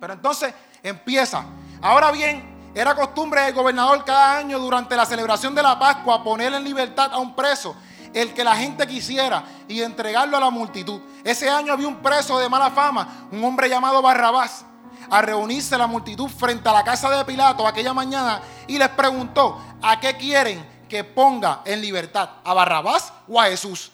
Pero 0.00 0.12
entonces 0.12 0.54
empieza. 0.82 1.44
Ahora 1.82 2.10
bien, 2.10 2.72
era 2.74 2.94
costumbre 2.94 3.42
del 3.42 3.54
gobernador 3.54 4.04
cada 4.04 4.38
año 4.38 4.58
durante 4.58 4.96
la 4.96 5.06
celebración 5.06 5.54
de 5.54 5.62
la 5.62 5.78
Pascua 5.78 6.22
poner 6.22 6.52
en 6.54 6.64
libertad 6.64 7.12
a 7.12 7.18
un 7.18 7.34
preso, 7.34 7.76
el 8.12 8.32
que 8.32 8.44
la 8.44 8.56
gente 8.56 8.86
quisiera, 8.86 9.44
y 9.68 9.80
entregarlo 9.82 10.36
a 10.36 10.40
la 10.40 10.50
multitud. 10.50 11.00
Ese 11.24 11.48
año 11.48 11.72
había 11.72 11.88
un 11.88 12.02
preso 12.02 12.38
de 12.38 12.48
mala 12.48 12.70
fama, 12.70 13.28
un 13.30 13.42
hombre 13.44 13.68
llamado 13.68 14.00
Barrabás, 14.02 14.64
a 15.10 15.22
reunirse 15.22 15.76
la 15.78 15.86
multitud 15.86 16.28
frente 16.28 16.68
a 16.68 16.72
la 16.72 16.84
casa 16.84 17.10
de 17.10 17.24
Pilato 17.24 17.66
aquella 17.66 17.94
mañana 17.94 18.40
y 18.66 18.78
les 18.78 18.88
preguntó, 18.90 19.58
¿a 19.82 20.00
qué 20.00 20.16
quieren 20.16 20.64
que 20.88 21.04
ponga 21.04 21.62
en 21.64 21.80
libertad? 21.80 22.28
¿A 22.44 22.54
Barrabás 22.54 23.12
o 23.28 23.40
a 23.40 23.46
Jesús? 23.46 23.92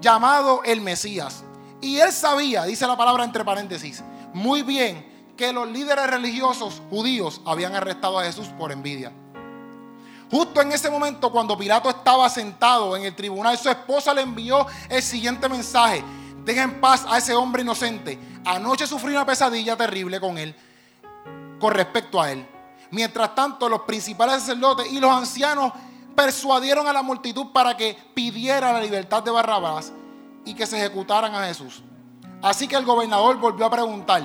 Llamado 0.00 0.62
el 0.64 0.80
Mesías. 0.80 1.44
Y 1.80 1.98
él 1.98 2.12
sabía, 2.12 2.64
dice 2.64 2.86
la 2.86 2.96
palabra 2.96 3.24
entre 3.24 3.44
paréntesis, 3.44 4.02
muy 4.32 4.62
bien 4.62 5.34
que 5.36 5.52
los 5.52 5.68
líderes 5.68 6.08
religiosos 6.08 6.82
judíos 6.90 7.40
habían 7.44 7.74
arrestado 7.74 8.18
a 8.18 8.24
Jesús 8.24 8.48
por 8.58 8.72
envidia. 8.72 9.12
Justo 10.30 10.60
en 10.60 10.72
ese 10.72 10.90
momento, 10.90 11.32
cuando 11.32 11.56
Pilato 11.56 11.88
estaba 11.88 12.28
sentado 12.28 12.96
en 12.96 13.04
el 13.04 13.14
tribunal, 13.14 13.56
su 13.56 13.70
esposa 13.70 14.12
le 14.12 14.22
envió 14.22 14.66
el 14.90 15.02
siguiente 15.02 15.48
mensaje. 15.48 16.04
Deja 16.48 16.62
en 16.62 16.80
paz 16.80 17.04
a 17.06 17.18
ese 17.18 17.34
hombre 17.34 17.60
inocente. 17.60 18.18
Anoche 18.42 18.86
sufrí 18.86 19.12
una 19.12 19.26
pesadilla 19.26 19.76
terrible 19.76 20.18
con 20.18 20.38
él, 20.38 20.56
con 21.60 21.74
respecto 21.74 22.22
a 22.22 22.32
él. 22.32 22.48
Mientras 22.90 23.34
tanto, 23.34 23.68
los 23.68 23.82
principales 23.82 24.40
sacerdotes 24.40 24.90
y 24.90 24.98
los 24.98 25.10
ancianos 25.10 25.74
persuadieron 26.16 26.88
a 26.88 26.92
la 26.94 27.02
multitud 27.02 27.48
para 27.52 27.76
que 27.76 27.94
pidiera 28.14 28.72
la 28.72 28.80
libertad 28.80 29.22
de 29.22 29.30
Barrabás 29.30 29.92
y 30.46 30.54
que 30.54 30.64
se 30.64 30.78
ejecutaran 30.78 31.34
a 31.34 31.44
Jesús. 31.44 31.82
Así 32.40 32.66
que 32.66 32.76
el 32.76 32.86
gobernador 32.86 33.36
volvió 33.36 33.66
a 33.66 33.70
preguntar, 33.70 34.22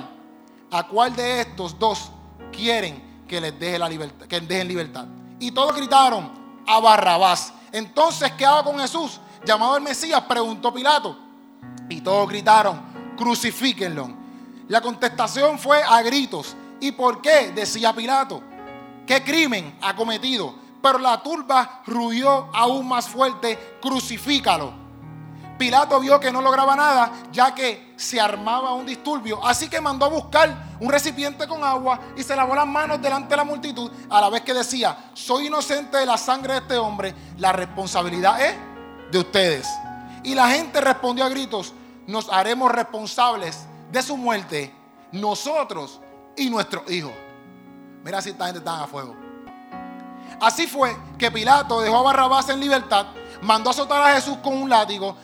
¿a 0.70 0.82
cuál 0.86 1.14
de 1.14 1.42
estos 1.42 1.78
dos 1.78 2.10
quieren 2.50 3.26
que 3.28 3.38
les 3.38 3.60
deje 3.60 3.78
la 3.78 3.86
libertad, 3.90 4.24
que 4.24 4.40
dejen 4.40 4.66
libertad? 4.66 5.04
Y 5.40 5.50
todos 5.50 5.76
gritaron, 5.76 6.32
a 6.66 6.80
Barrabás. 6.80 7.52
Entonces, 7.70 8.32
¿qué 8.32 8.46
hago 8.46 8.64
con 8.64 8.80
Jesús? 8.80 9.20
Llamado 9.44 9.76
el 9.76 9.82
Mesías, 9.82 10.22
preguntó 10.22 10.72
Pilato. 10.72 11.23
Y 11.88 12.00
todos 12.00 12.28
gritaron, 12.28 12.80
crucifíquenlo. 13.16 14.10
La 14.68 14.80
contestación 14.80 15.58
fue 15.58 15.82
a 15.82 16.02
gritos. 16.02 16.56
¿Y 16.80 16.92
por 16.92 17.20
qué? 17.20 17.52
Decía 17.54 17.92
Pilato. 17.92 18.42
¿Qué 19.06 19.22
crimen 19.22 19.76
ha 19.82 19.94
cometido? 19.94 20.54
Pero 20.82 20.98
la 20.98 21.22
turba 21.22 21.82
rugió 21.86 22.48
aún 22.52 22.88
más 22.88 23.08
fuerte, 23.08 23.76
crucifícalo. 23.80 24.84
Pilato 25.58 26.00
vio 26.00 26.18
que 26.18 26.32
no 26.32 26.42
lograba 26.42 26.74
nada, 26.74 27.12
ya 27.30 27.54
que 27.54 27.94
se 27.96 28.20
armaba 28.20 28.74
un 28.74 28.84
disturbio. 28.84 29.44
Así 29.46 29.68
que 29.68 29.80
mandó 29.80 30.06
a 30.06 30.08
buscar 30.08 30.54
un 30.80 30.90
recipiente 30.90 31.46
con 31.46 31.62
agua 31.62 32.00
y 32.16 32.22
se 32.22 32.34
lavó 32.34 32.54
las 32.54 32.66
manos 32.66 33.00
delante 33.00 33.30
de 33.30 33.36
la 33.36 33.44
multitud, 33.44 33.90
a 34.10 34.20
la 34.20 34.30
vez 34.30 34.42
que 34.42 34.52
decía, 34.52 35.10
soy 35.14 35.46
inocente 35.46 35.96
de 35.96 36.06
la 36.06 36.18
sangre 36.18 36.54
de 36.54 36.58
este 36.60 36.76
hombre, 36.76 37.14
la 37.38 37.52
responsabilidad 37.52 38.40
es 38.42 38.54
de 39.12 39.18
ustedes. 39.18 39.68
Y 40.24 40.34
la 40.34 40.48
gente 40.48 40.80
respondió 40.80 41.24
a 41.24 41.28
gritos, 41.28 41.72
nos 42.06 42.28
haremos 42.30 42.72
responsables 42.72 43.66
de 43.92 44.02
su 44.02 44.16
muerte, 44.16 44.74
nosotros 45.12 46.00
y 46.36 46.50
nuestros 46.50 46.90
hijos. 46.90 47.12
Mira 48.02 48.20
si 48.20 48.30
esta 48.30 48.46
gente 48.46 48.58
está 48.58 48.82
a 48.82 48.86
fuego. 48.86 49.14
Así 50.40 50.66
fue 50.66 50.96
que 51.18 51.30
Pilato 51.30 51.80
dejó 51.80 51.98
a 51.98 52.02
Barrabás 52.02 52.48
en 52.48 52.58
libertad, 52.58 53.06
mandó 53.42 53.70
a 53.70 53.72
azotar 53.72 54.02
a 54.02 54.14
Jesús 54.14 54.38
con 54.38 54.54
un 54.54 54.68
látigo 54.68 55.16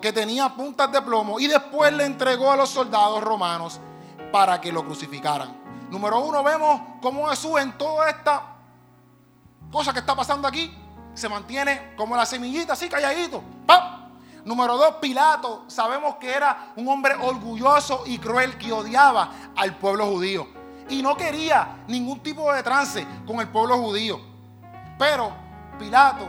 que 0.00 0.12
tenía 0.12 0.48
puntas 0.48 0.90
de 0.90 1.02
plomo 1.02 1.38
y 1.38 1.46
después 1.46 1.92
le 1.92 2.04
entregó 2.04 2.50
a 2.50 2.56
los 2.56 2.70
soldados 2.70 3.22
romanos 3.22 3.78
para 4.32 4.60
que 4.60 4.72
lo 4.72 4.84
crucificaran. 4.84 5.54
Número 5.90 6.18
uno, 6.20 6.42
vemos 6.42 6.80
cómo 7.00 7.28
Jesús 7.28 7.60
en 7.60 7.76
toda 7.76 8.08
esta 8.08 8.42
cosa 9.70 9.92
que 9.92 10.00
está 10.00 10.16
pasando 10.16 10.48
aquí 10.48 10.74
se 11.12 11.28
mantiene 11.28 11.94
como 11.96 12.16
la 12.16 12.26
semillita, 12.26 12.72
así 12.72 12.88
calladito. 12.88 13.42
Número 14.44 14.76
dos, 14.76 14.94
Pilato, 15.00 15.64
sabemos 15.68 16.16
que 16.16 16.30
era 16.30 16.72
un 16.76 16.86
hombre 16.88 17.14
orgulloso 17.14 18.04
y 18.06 18.18
cruel 18.18 18.58
que 18.58 18.72
odiaba 18.72 19.30
al 19.56 19.76
pueblo 19.76 20.06
judío 20.06 20.46
y 20.88 21.02
no 21.02 21.16
quería 21.16 21.84
ningún 21.88 22.20
tipo 22.20 22.52
de 22.52 22.62
trance 22.62 23.06
con 23.26 23.40
el 23.40 23.48
pueblo 23.48 23.78
judío. 23.78 24.20
Pero 24.98 25.32
Pilato 25.78 26.28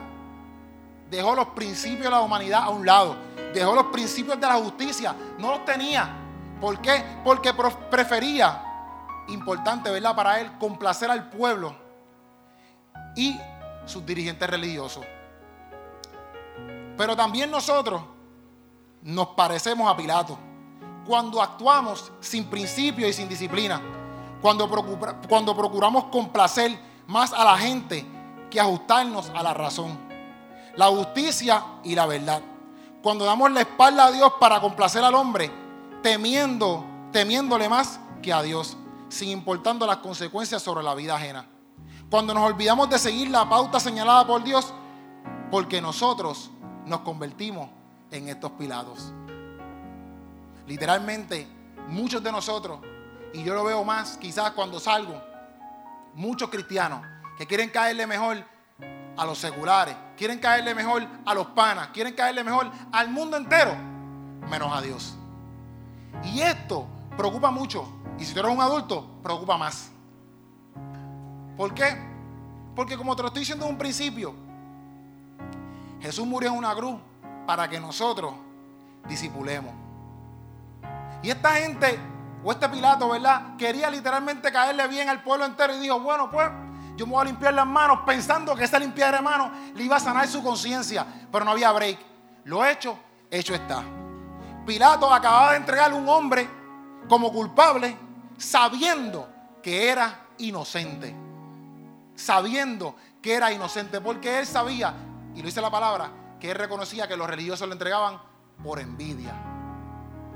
dejó 1.09 1.35
los 1.35 1.47
principios 1.47 2.05
de 2.05 2.09
la 2.09 2.21
humanidad 2.21 2.63
a 2.63 2.69
un 2.69 2.85
lado, 2.85 3.15
dejó 3.53 3.75
los 3.75 3.87
principios 3.87 4.39
de 4.39 4.47
la 4.47 4.55
justicia, 4.55 5.15
no 5.37 5.51
los 5.51 5.65
tenía. 5.65 6.09
¿Por 6.59 6.79
qué? 6.79 7.03
Porque 7.23 7.53
prefería, 7.89 8.61
importante, 9.27 9.91
¿verdad? 9.91 10.15
Para 10.15 10.39
él, 10.39 10.57
complacer 10.57 11.11
al 11.11 11.29
pueblo 11.29 11.75
y 13.15 13.37
sus 13.85 14.05
dirigentes 14.05 14.49
religiosos. 14.49 15.05
Pero 16.97 17.15
también 17.15 17.51
nosotros 17.51 18.01
nos 19.01 19.27
parecemos 19.29 19.91
a 19.91 19.95
Pilato. 19.95 20.37
Cuando 21.05 21.41
actuamos 21.41 22.11
sin 22.19 22.45
principio 22.45 23.07
y 23.07 23.13
sin 23.13 23.29
disciplina. 23.29 23.81
Cuando, 24.41 24.69
cuando 25.27 25.55
procuramos 25.55 26.05
complacer 26.05 26.79
más 27.07 27.33
a 27.33 27.43
la 27.43 27.57
gente 27.57 28.05
que 28.49 28.59
ajustarnos 28.59 29.31
a 29.35 29.43
la 29.43 29.53
razón. 29.53 29.97
La 30.75 30.87
justicia 30.87 31.63
y 31.83 31.95
la 31.95 32.05
verdad. 32.05 32.41
Cuando 33.01 33.25
damos 33.25 33.51
la 33.51 33.61
espalda 33.61 34.07
a 34.07 34.11
Dios 34.11 34.33
para 34.39 34.59
complacer 34.59 35.03
al 35.03 35.13
hombre, 35.13 35.51
temiendo, 36.01 36.83
temiéndole 37.11 37.69
más 37.69 37.99
que 38.21 38.33
a 38.33 38.41
Dios, 38.41 38.77
sin 39.09 39.29
importando 39.29 39.85
las 39.85 39.97
consecuencias 39.97 40.61
sobre 40.61 40.83
la 40.83 40.95
vida 40.95 41.15
ajena. 41.15 41.47
Cuando 42.09 42.33
nos 42.33 42.43
olvidamos 42.43 42.89
de 42.89 42.97
seguir 42.97 43.29
la 43.29 43.47
pauta 43.47 43.79
señalada 43.79 44.25
por 44.25 44.43
Dios, 44.43 44.73
porque 45.51 45.81
nosotros 45.81 46.49
nos 46.85 47.01
convertimos 47.01 47.69
en 48.11 48.29
estos 48.29 48.51
pilados. 48.51 49.13
Literalmente, 50.67 51.47
muchos 51.87 52.23
de 52.23 52.31
nosotros, 52.31 52.79
y 53.33 53.43
yo 53.43 53.53
lo 53.53 53.63
veo 53.63 53.83
más 53.83 54.17
quizás 54.17 54.51
cuando 54.51 54.79
salgo, 54.79 55.21
muchos 56.13 56.49
cristianos 56.49 57.01
que 57.37 57.45
quieren 57.45 57.69
caerle 57.69 58.07
mejor 58.07 58.43
a 59.17 59.25
los 59.25 59.37
seculares, 59.37 59.95
quieren 60.17 60.39
caerle 60.39 60.73
mejor 60.73 61.05
a 61.25 61.33
los 61.33 61.47
panas, 61.47 61.89
quieren 61.89 62.13
caerle 62.13 62.43
mejor 62.43 62.71
al 62.91 63.09
mundo 63.09 63.37
entero, 63.37 63.75
menos 64.49 64.75
a 64.75 64.81
Dios. 64.81 65.15
Y 66.23 66.41
esto 66.41 66.87
preocupa 67.17 67.51
mucho. 67.51 67.87
Y 68.17 68.25
si 68.25 68.33
tú 68.33 68.39
eres 68.39 68.51
un 68.51 68.61
adulto, 68.61 69.05
preocupa 69.21 69.57
más. 69.57 69.89
¿Por 71.57 71.73
qué? 71.73 71.97
Porque 72.75 72.97
como 72.97 73.15
te 73.15 73.21
lo 73.21 73.27
estoy 73.29 73.41
diciendo 73.41 73.65
en 73.65 73.71
un 73.71 73.77
principio, 73.77 74.33
Jesús 76.05 76.27
murió 76.27 76.51
en 76.51 76.57
una 76.57 76.75
cruz 76.75 76.99
para 77.47 77.67
que 77.67 77.79
nosotros 77.79 78.33
disipulemos. 79.07 79.73
Y 81.23 81.31
esta 81.31 81.53
gente, 81.53 81.99
o 82.43 82.51
este 82.51 82.69
Pilato, 82.69 83.09
¿verdad? 83.09 83.55
Quería 83.57 83.89
literalmente 83.89 84.51
caerle 84.51 84.87
bien 84.87 85.09
al 85.09 85.23
pueblo 85.23 85.45
entero 85.45 85.75
y 85.75 85.79
dijo, 85.79 85.99
bueno, 85.99 86.29
pues 86.29 86.47
yo 86.95 87.07
me 87.07 87.13
voy 87.13 87.21
a 87.21 87.25
limpiar 87.25 87.55
las 87.55 87.65
manos 87.65 88.01
pensando 88.05 88.55
que 88.55 88.65
esa 88.65 88.77
limpiar 88.77 89.15
de 89.15 89.21
manos 89.21 89.49
le 89.73 89.83
iba 89.83 89.95
a 89.95 89.99
sanar 89.99 90.27
su 90.27 90.43
conciencia, 90.43 91.05
pero 91.31 91.43
no 91.43 91.51
había 91.51 91.71
break. 91.71 91.97
Lo 92.43 92.63
hecho, 92.63 92.99
hecho 93.31 93.55
está. 93.55 93.83
Pilato 94.63 95.11
acababa 95.11 95.51
de 95.51 95.57
entregar 95.57 95.91
a 95.91 95.95
un 95.95 96.07
hombre 96.07 96.47
como 97.09 97.31
culpable 97.31 97.97
sabiendo 98.37 99.27
que 99.63 99.89
era 99.89 100.19
inocente. 100.37 101.15
Sabiendo 102.15 102.95
que 103.23 103.33
era 103.33 103.51
inocente, 103.51 103.99
porque 103.99 104.37
él 104.39 104.45
sabía, 104.45 104.93
y 105.35 105.39
lo 105.39 105.45
dice 105.45 105.61
la 105.61 105.69
palabra, 105.69 106.09
que 106.39 106.51
él 106.51 106.57
reconocía 106.57 107.07
que 107.07 107.17
los 107.17 107.29
religiosos 107.29 107.67
le 107.67 107.73
entregaban 107.73 108.19
por 108.63 108.79
envidia. 108.79 109.33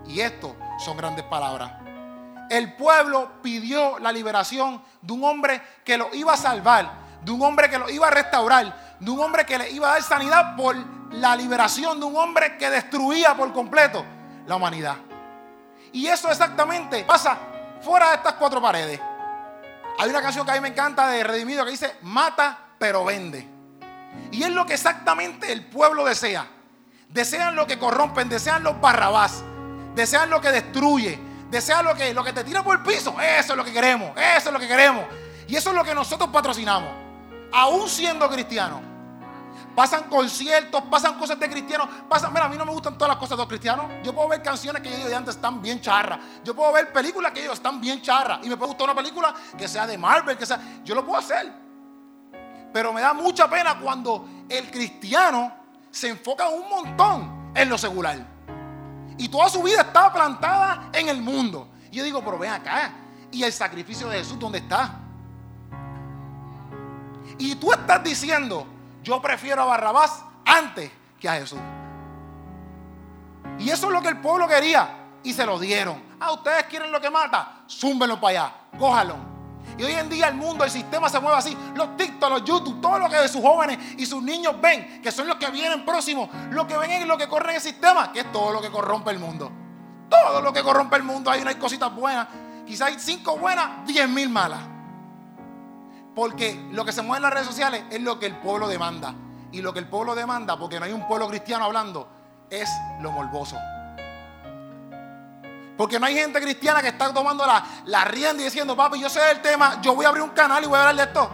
Y 0.08 0.20
esto 0.20 0.56
son 0.84 0.98
grandes 0.98 1.26
palabras. 1.26 1.72
El 2.50 2.76
pueblo 2.76 3.42
pidió 3.42 4.00
la 4.00 4.12
liberación 4.12 4.82
de 5.02 5.14
un 5.14 5.24
hombre 5.24 5.62
que 5.86 5.98
lo 5.98 6.14
iba 6.14 6.34
a 6.34 6.38
salvar, 6.38 6.92
de 7.22 7.32
un 7.32 7.42
hombre 7.42 7.70
que 7.70 7.78
lo 7.78 7.90
iba 7.90 8.08
a 8.08 8.12
restaurar, 8.12 8.98
de 9.00 9.12
un 9.12 9.20
hombre 9.20 9.46
que 9.46 9.58
le 9.58 9.70
iba 9.72 9.90
a 9.90 9.94
dar 9.94 10.04
sanidad 10.04 10.56
por 10.56 10.76
la 11.12 11.36
liberación 11.36 12.00
de 12.00 12.06
un 12.06 12.16
hombre 12.16 12.58
que 12.58 12.70
destruía 12.70 13.36
por 13.36 13.54
completo 13.54 14.04
la 14.48 14.56
humanidad. 14.56 14.98
Y 15.94 16.08
eso 16.08 16.30
exactamente 16.30 17.04
pasa 17.04 17.38
fuera 17.82 18.10
de 18.10 18.16
estas 18.16 18.34
cuatro 18.34 18.62
paredes. 18.62 19.00
Hay 20.00 20.10
una 20.10 20.22
canción 20.22 20.46
que 20.46 20.52
a 20.52 20.56
mí 20.56 20.62
me 20.62 20.70
encanta 20.70 21.08
de 21.08 21.24
Redimido 21.24 21.66
que 21.66 21.72
dice, 21.72 21.98
mata 22.02 22.58
pero 22.78 23.06
vende. 23.06 23.59
Y 24.32 24.44
es 24.44 24.50
lo 24.52 24.66
que 24.66 24.74
exactamente 24.74 25.52
el 25.52 25.66
pueblo 25.66 26.06
desea. 26.06 26.48
Desean 27.10 27.56
lo 27.56 27.66
que 27.66 27.80
corrompen, 27.80 28.30
desean 28.30 28.64
los 28.64 28.80
barrabás, 28.80 29.44
desean 29.96 30.30
lo 30.30 30.40
que 30.40 30.52
destruye, 30.52 31.20
desean 31.50 31.84
lo 31.86 31.96
que, 31.96 32.14
lo 32.14 32.24
que 32.24 32.34
te 32.34 32.44
tira 32.44 32.64
por 32.64 32.78
el 32.78 32.84
piso. 32.84 33.16
Eso 33.20 33.54
es 33.54 33.58
lo 33.58 33.66
que 33.66 33.74
queremos, 33.74 34.12
eso 34.16 34.50
es 34.50 34.54
lo 34.54 34.60
que 34.60 34.68
queremos. 34.68 35.06
Y 35.48 35.56
eso 35.56 35.72
es 35.72 35.76
lo 35.76 35.84
que 35.84 35.96
nosotros 35.96 36.30
patrocinamos, 36.30 36.92
aún 37.52 37.90
siendo 37.90 38.30
cristianos. 38.30 38.82
Pasan 39.76 40.04
conciertos, 40.10 40.84
pasan 40.92 41.18
cosas 41.18 41.40
de 41.40 41.50
cristianos. 41.50 41.88
Pasan, 42.10 42.34
mira, 42.34 42.46
a 42.46 42.50
mí 42.50 42.58
no 42.58 42.66
me 42.66 42.72
gustan 42.72 42.98
todas 42.98 43.10
las 43.10 43.18
cosas 43.18 43.38
de 43.38 43.44
los 43.44 43.48
cristianos. 43.48 43.86
Yo 44.04 44.14
puedo 44.14 44.28
ver 44.28 44.44
canciones 44.44 44.82
que 44.82 44.92
yo 44.92 45.08
de 45.08 45.16
antes 45.16 45.36
están 45.36 45.62
bien 45.62 45.80
charras. 45.80 46.20
Yo 46.44 46.54
puedo 46.54 46.74
ver 46.74 46.92
películas 46.92 47.32
que 47.32 47.42
ellos 47.42 47.54
están 47.54 47.80
bien 47.80 48.02
charras. 48.02 48.40
Y 48.44 48.50
me 48.50 48.58
puede 48.58 48.72
gustar 48.72 48.86
una 48.86 48.96
película 48.96 49.34
que 49.58 49.68
sea 49.70 49.88
de 49.88 49.98
Marvel, 49.98 50.38
que 50.38 50.46
sea. 50.46 50.60
Yo 50.84 50.96
lo 50.96 51.06
puedo 51.06 51.20
hacer. 51.20 51.69
Pero 52.72 52.94
me 52.94 53.02
da 53.02 53.14
mucha 53.14 53.50
pena 53.50 53.80
cuando 53.80 54.28
el 54.48 54.70
cristiano 54.70 55.52
se 55.92 56.10
enfoca 56.10 56.50
un 56.50 56.70
montón 56.70 57.52
en 57.56 57.70
lo 57.70 57.78
secular. 57.78 58.26
Y 59.18 59.28
toda 59.28 59.50
su 59.50 59.62
vida 59.62 59.82
está 59.82 60.12
plantada 60.12 60.90
en 60.94 61.10
el 61.10 61.22
mundo. 61.22 61.68
Y 61.92 61.98
yo 61.98 62.04
digo, 62.04 62.24
pero 62.24 62.38
ven 62.38 62.52
acá. 62.52 62.94
¿Y 63.32 63.44
el 63.44 63.52
sacrificio 63.52 64.08
de 64.10 64.20
Jesús 64.20 64.40
dónde 64.40 64.60
está? 64.60 65.00
Y 67.38 67.56
tú 67.56 67.72
estás 67.72 68.04
diciendo, 68.04 68.66
yo 69.04 69.22
prefiero 69.22 69.62
a 69.64 69.66
Barrabás 69.66 70.24
antes 70.46 70.92
que 71.20 71.30
a 71.30 71.34
Jesús. 71.34 71.60
Y 73.60 73.70
eso 73.70 73.88
es 73.88 73.94
lo 73.94 74.02
que 74.02 74.10
el 74.10 74.18
pueblo 74.20 74.48
quería. 74.48 74.96
Y 75.24 75.34
se 75.34 75.46
lo 75.46 75.60
dieron. 75.60 76.02
Ah, 76.20 76.32
ustedes 76.32 76.64
quieren 76.66 76.92
lo 76.92 77.02
que 77.02 77.10
mata. 77.10 77.64
Zúmbenlo 77.70 78.20
para 78.20 78.44
allá. 78.44 78.56
Cójalo. 78.78 79.29
Y 79.78 79.84
hoy 79.84 79.94
en 79.94 80.10
día 80.10 80.28
el 80.28 80.36
mundo, 80.36 80.64
el 80.64 80.72
sistema 80.72 81.10
se 81.10 81.20
mueve 81.20 81.38
así. 81.38 81.58
Los 81.76 81.96
TikTok, 81.96 82.30
los 82.30 82.44
YouTube, 82.44 82.82
todo 82.82 83.00
lo 83.00 83.10
que 83.10 83.18
de 83.18 83.28
sus 83.28 83.42
jóvenes 83.42 83.78
y 83.98 84.06
sus 84.06 84.22
niños 84.22 84.60
ven, 84.62 85.02
que 85.02 85.12
son 85.12 85.28
los 85.28 85.38
que 85.38 85.50
vienen 85.52 85.86
próximos, 85.86 86.30
lo 86.52 86.68
que 86.68 86.78
ven 86.78 86.92
es 86.92 87.08
lo 87.08 87.18
que 87.18 87.28
corre 87.28 87.52
en 87.52 87.56
el 87.56 87.62
sistema, 87.62 88.12
que 88.12 88.22
es 88.22 88.32
todo 88.32 88.52
lo 88.52 88.62
que 88.62 88.70
corrompe 88.70 89.12
el 89.12 89.20
mundo. 89.20 89.52
Todo 90.10 90.42
lo 90.42 90.52
que 90.52 90.64
corrompe 90.64 90.96
el 90.96 91.04
mundo, 91.04 91.30
hay 91.30 91.42
unas 91.42 91.56
cositas 91.56 91.94
buenas. 91.96 92.28
Quizás 92.66 92.90
hay 92.90 93.00
cinco 93.00 93.38
buenas, 93.38 93.86
diez 93.86 94.08
mil 94.10 94.30
malas. 94.30 94.60
Porque 96.16 96.68
lo 96.72 96.84
que 96.84 96.92
se 96.92 97.02
mueve 97.02 97.18
en 97.18 97.24
las 97.24 97.34
redes 97.34 97.48
sociales 97.48 97.84
es 97.90 98.02
lo 98.02 98.20
que 98.20 98.26
el 98.26 98.36
pueblo 98.38 98.68
demanda. 98.68 99.14
Y 99.52 99.62
lo 99.62 99.74
que 99.74 99.80
el 99.80 99.88
pueblo 99.88 100.16
demanda, 100.16 100.58
porque 100.58 100.80
no 100.80 100.86
hay 100.86 100.92
un 100.92 101.08
pueblo 101.08 101.28
cristiano 101.28 101.66
hablando, 101.66 102.08
es 102.50 102.70
lo 103.02 103.12
morboso. 103.12 103.58
Porque 105.80 105.98
no 105.98 106.06
hay 106.06 106.14
gente 106.14 106.42
cristiana 106.42 106.82
que 106.82 106.90
está 106.90 107.14
tomando 107.14 107.46
la, 107.46 107.64
la 107.86 108.04
rienda 108.04 108.42
y 108.42 108.46
diciendo, 108.46 108.76
papi, 108.76 109.00
yo 109.00 109.10
sé 109.10 109.32
el 109.32 109.42
tema, 109.42 109.80
yo 109.82 109.96
voy 109.96 110.06
a 110.06 110.10
abrir 110.10 110.24
un 110.24 110.32
canal 110.32 110.62
y 110.62 110.68
voy 110.68 110.78
a 110.78 110.82
hablar 110.82 110.96
de 110.98 111.04
esto. 111.04 111.32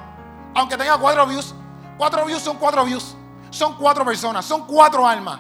Aunque 0.53 0.77
tenga 0.77 0.99
cuatro 0.99 1.25
views. 1.25 1.55
Cuatro 1.97 2.23
views 2.25 2.43
son 2.43 2.58
cuatro 2.58 2.86
views. 2.86 3.15
Son 3.49 3.75
cuatro 3.75 4.05
personas, 4.05 4.45
son 4.45 4.67
cuatro 4.67 5.08
almas. 5.08 5.39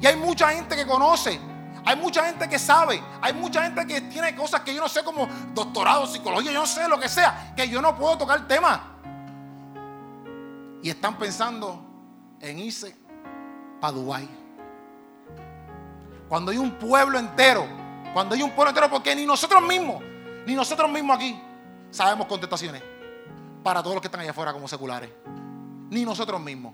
Y 0.00 0.06
hay 0.06 0.16
mucha 0.16 0.48
gente 0.48 0.74
que 0.74 0.86
conoce 0.86 1.38
hay 1.84 1.96
mucha 1.96 2.24
gente 2.26 2.48
que 2.48 2.58
sabe, 2.58 3.02
hay 3.20 3.32
mucha 3.32 3.62
gente 3.62 3.86
que 3.86 4.02
tiene 4.02 4.34
cosas 4.36 4.60
que 4.60 4.74
yo 4.74 4.80
no 4.80 4.88
sé 4.88 5.02
como 5.02 5.26
doctorado, 5.54 6.06
psicología, 6.06 6.52
yo 6.52 6.60
no 6.60 6.66
sé 6.66 6.86
lo 6.88 7.00
que 7.00 7.08
sea, 7.08 7.54
que 7.56 7.68
yo 7.68 7.80
no 7.80 7.96
puedo 7.96 8.18
tocar 8.18 8.40
el 8.40 8.46
tema. 8.46 8.98
Y 10.82 10.90
están 10.90 11.16
pensando 11.18 11.82
en 12.40 12.58
irse 12.58 12.96
para 13.80 13.92
Dubái. 13.92 14.39
Cuando 16.30 16.52
hay 16.52 16.58
un 16.58 16.70
pueblo 16.78 17.18
entero, 17.18 17.66
cuando 18.14 18.36
hay 18.36 18.42
un 18.44 18.52
pueblo 18.52 18.70
entero, 18.70 18.88
porque 18.88 19.16
ni 19.16 19.26
nosotros 19.26 19.60
mismos, 19.62 20.00
ni 20.46 20.54
nosotros 20.54 20.88
mismos 20.88 21.16
aquí 21.16 21.42
sabemos 21.90 22.28
contestaciones 22.28 22.80
para 23.64 23.82
todos 23.82 23.96
los 23.96 24.00
que 24.00 24.06
están 24.06 24.20
allá 24.20 24.30
afuera 24.30 24.52
como 24.52 24.68
seculares. 24.68 25.10
Ni 25.90 26.04
nosotros 26.04 26.40
mismos. 26.40 26.72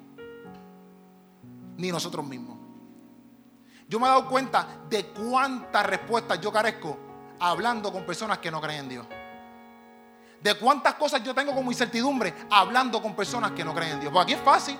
Ni 1.78 1.90
nosotros 1.90 2.22
mismos. 2.26 2.58
Yo 3.88 3.98
me 3.98 4.04
he 4.04 4.10
dado 4.10 4.28
cuenta 4.28 4.66
de 4.90 5.06
cuántas 5.06 5.86
respuestas 5.86 6.38
yo 6.38 6.52
carezco 6.52 6.98
hablando 7.40 7.90
con 7.90 8.04
personas 8.04 8.36
que 8.36 8.50
no 8.50 8.60
creen 8.60 8.80
en 8.80 8.88
Dios. 8.90 9.06
De 10.42 10.52
cuántas 10.58 10.96
cosas 10.96 11.24
yo 11.24 11.34
tengo 11.34 11.54
como 11.54 11.72
incertidumbre 11.72 12.34
hablando 12.50 13.00
con 13.00 13.16
personas 13.16 13.52
que 13.52 13.64
no 13.64 13.74
creen 13.74 13.92
en 13.92 14.00
Dios. 14.00 14.12
Pues 14.12 14.22
aquí 14.22 14.34
es 14.34 14.40
fácil. 14.40 14.76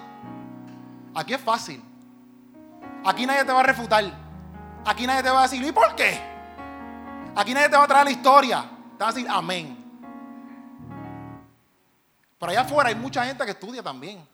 Aquí 1.14 1.32
es 1.32 1.40
fácil. 1.40 1.82
Aquí 3.06 3.24
nadie 3.24 3.42
te 3.42 3.52
va 3.54 3.60
a 3.60 3.62
refutar. 3.62 4.25
Aquí 4.87 5.07
nadie 5.07 5.22
te 5.25 5.31
va 5.31 5.40
a 5.40 5.42
decir, 5.42 5.62
¿y 5.62 5.72
por 5.72 5.94
qué? 5.96 6.20
Aquí 7.35 7.53
nadie 7.53 7.68
te 7.68 7.77
va 7.77 7.83
a 7.83 7.88
traer 7.88 8.05
la 8.05 8.11
historia. 8.12 8.64
Te 8.96 9.05
va 9.05 9.11
a 9.11 9.12
decir, 9.12 9.29
amén. 9.29 9.77
Pero 12.38 12.53
allá 12.53 12.61
afuera 12.61 12.88
hay 12.88 12.94
mucha 12.94 13.25
gente 13.25 13.44
que 13.44 13.51
estudia 13.51 13.83
también. 13.83 14.27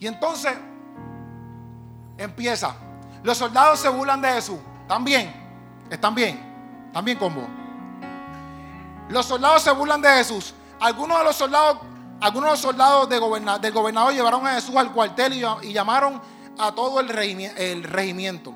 Y 0.00 0.06
entonces 0.06 0.52
empieza. 2.18 2.74
Los 3.22 3.38
soldados 3.38 3.78
se 3.78 3.88
burlan 3.88 4.20
de 4.20 4.32
Jesús. 4.32 4.58
¿Están 4.82 5.04
bien? 5.04 5.32
¿Están 5.90 6.14
bien? 6.14 6.84
¿Están 6.86 7.04
bien 7.04 7.18
con 7.18 7.34
vos? 7.34 7.44
Los 9.10 9.26
soldados 9.26 9.62
se 9.62 9.70
burlan 9.70 10.02
de 10.02 10.08
Jesús. 10.08 10.54
Algunos 10.80 11.18
de 11.18 11.24
los 11.24 11.36
soldados, 11.36 11.78
algunos 12.20 12.48
de 12.48 12.52
los 12.52 12.60
soldados 12.60 13.08
del 13.08 13.72
gobernador 13.72 14.12
llevaron 14.12 14.46
a 14.46 14.54
Jesús 14.54 14.74
al 14.76 14.92
cuartel 14.92 15.34
y, 15.62 15.72
llamaron 15.72 16.20
a 16.60 16.72
todo 16.74 17.00
el, 17.00 17.08
regimiento. 17.08 18.54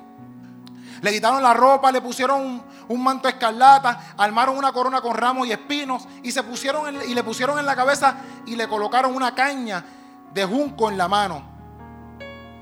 Le 1.01 1.11
quitaron 1.11 1.41
la 1.41 1.53
ropa, 1.53 1.91
le 1.91 2.01
pusieron 2.01 2.63
un, 2.87 3.03
manto 3.03 3.27
escarlata, 3.27 4.13
armaron 4.17 4.57
una 4.57 4.71
corona 4.71 5.01
con 5.01 5.15
ramos 5.15 5.47
y 5.47 5.51
espinos 5.51 6.07
y, 6.23 6.31
se 6.31 6.43
pusieron 6.43 6.95
y 7.07 7.13
le 7.13 7.23
pusieron 7.23 7.59
en 7.59 7.65
la 7.65 7.75
cabeza 7.75 8.17
y 8.45 8.55
le 8.55 8.67
colocaron 8.67 9.15
una 9.15 9.35
caña 9.35 9.83
de 10.33 10.45
junco 10.45 10.89
en 10.89 10.97
la 10.97 11.07
mano. 11.07 11.43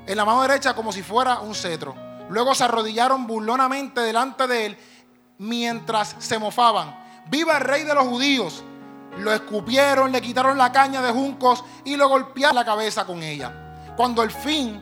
en 0.05 0.17
la 0.17 0.25
mano 0.25 0.41
derecha 0.41 0.73
como 0.73 0.91
si 0.91 1.03
fuera 1.03 1.39
un 1.39 1.55
cetro. 1.55 1.95
Luego 2.29 2.55
se 2.55 2.63
arrodillaron 2.63 3.27
burlonamente 3.27 4.01
delante 4.01 4.47
de 4.47 4.65
él 4.65 4.77
mientras 5.37 6.15
se 6.19 6.39
mofaban. 6.39 6.95
Viva 7.29 7.57
el 7.57 7.63
rey 7.63 7.83
de 7.83 7.93
los 7.93 8.07
judíos. 8.07 8.63
Lo 9.17 9.31
escupieron, 9.31 10.11
le 10.11 10.21
quitaron 10.21 10.57
la 10.57 10.71
caña 10.71 11.01
de 11.01 11.11
juncos 11.11 11.63
y 11.85 11.95
lo 11.95 12.09
golpearon 12.09 12.55
la 12.55 12.65
cabeza 12.65 13.05
con 13.05 13.21
ella. 13.21 13.53
Cuando 13.95 14.21
al 14.21 14.31
fin, 14.31 14.81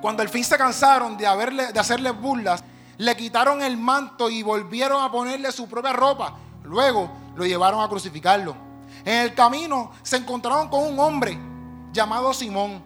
cuando 0.00 0.22
al 0.22 0.28
fin 0.28 0.44
se 0.44 0.56
cansaron 0.56 1.16
de, 1.16 1.24
de 1.72 1.80
hacerle 1.80 2.10
burlas, 2.10 2.62
le 2.98 3.16
quitaron 3.16 3.62
el 3.62 3.76
manto 3.76 4.30
y 4.30 4.42
volvieron 4.42 5.02
a 5.02 5.10
ponerle 5.10 5.52
su 5.52 5.68
propia 5.68 5.92
ropa. 5.92 6.34
Luego 6.64 7.10
lo 7.34 7.44
llevaron 7.44 7.82
a 7.82 7.88
crucificarlo. 7.88 8.56
En 9.04 9.22
el 9.22 9.34
camino 9.34 9.92
se 10.02 10.16
encontraron 10.16 10.68
con 10.68 10.82
un 10.82 10.98
hombre 10.98 11.38
llamado 11.92 12.32
Simón, 12.32 12.82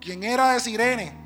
quien 0.00 0.22
era 0.22 0.52
de 0.52 0.60
Sirene. 0.60 1.16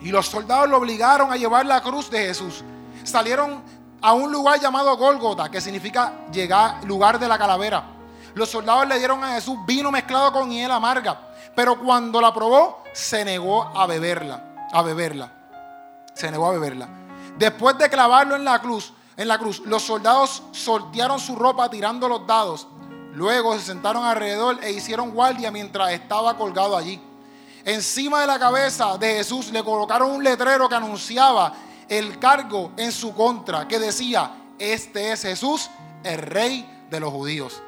Y 0.00 0.10
los 0.10 0.26
soldados 0.26 0.68
lo 0.68 0.78
obligaron 0.78 1.30
a 1.30 1.36
llevar 1.36 1.64
la 1.66 1.80
cruz 1.80 2.10
de 2.10 2.26
Jesús. 2.26 2.64
Salieron 3.04 3.62
a 4.00 4.12
un 4.14 4.32
lugar 4.32 4.58
llamado 4.60 4.96
Gólgota, 4.96 5.50
que 5.50 5.60
significa 5.60 6.12
llegar, 6.32 6.82
lugar 6.84 7.18
de 7.20 7.28
la 7.28 7.38
calavera. 7.38 7.84
Los 8.34 8.50
soldados 8.50 8.88
le 8.88 8.98
dieron 8.98 9.22
a 9.22 9.34
Jesús 9.34 9.56
vino 9.66 9.90
mezclado 9.90 10.32
con 10.32 10.50
hiel 10.50 10.70
amarga, 10.70 11.31
pero 11.54 11.78
cuando 11.78 12.20
la 12.20 12.32
probó, 12.32 12.82
se 12.92 13.24
negó 13.24 13.62
a 13.62 13.86
beberla, 13.86 14.54
a 14.72 14.82
beberla. 14.82 15.30
Se 16.14 16.30
negó 16.30 16.46
a 16.46 16.52
beberla. 16.52 16.88
Después 17.38 17.76
de 17.78 17.88
clavarlo 17.88 18.36
en 18.36 18.44
la 18.44 18.58
cruz, 18.60 18.92
en 19.16 19.28
la 19.28 19.38
cruz, 19.38 19.60
los 19.66 19.82
soldados 19.82 20.42
sortearon 20.52 21.18
su 21.18 21.36
ropa 21.36 21.70
tirando 21.70 22.08
los 22.08 22.26
dados. 22.26 22.66
Luego 23.12 23.54
se 23.58 23.66
sentaron 23.66 24.04
alrededor 24.04 24.62
e 24.62 24.72
hicieron 24.72 25.10
guardia 25.10 25.50
mientras 25.50 25.92
estaba 25.92 26.36
colgado 26.36 26.76
allí. 26.76 27.00
Encima 27.64 28.20
de 28.20 28.26
la 28.26 28.38
cabeza 28.38 28.96
de 28.98 29.16
Jesús 29.16 29.52
le 29.52 29.62
colocaron 29.62 30.10
un 30.10 30.24
letrero 30.24 30.68
que 30.68 30.74
anunciaba 30.74 31.52
el 31.88 32.18
cargo 32.18 32.72
en 32.76 32.90
su 32.90 33.14
contra, 33.14 33.68
que 33.68 33.78
decía, 33.78 34.32
este 34.58 35.12
es 35.12 35.22
Jesús, 35.22 35.70
el 36.02 36.18
rey 36.18 36.86
de 36.90 37.00
los 37.00 37.12
judíos. 37.12 37.62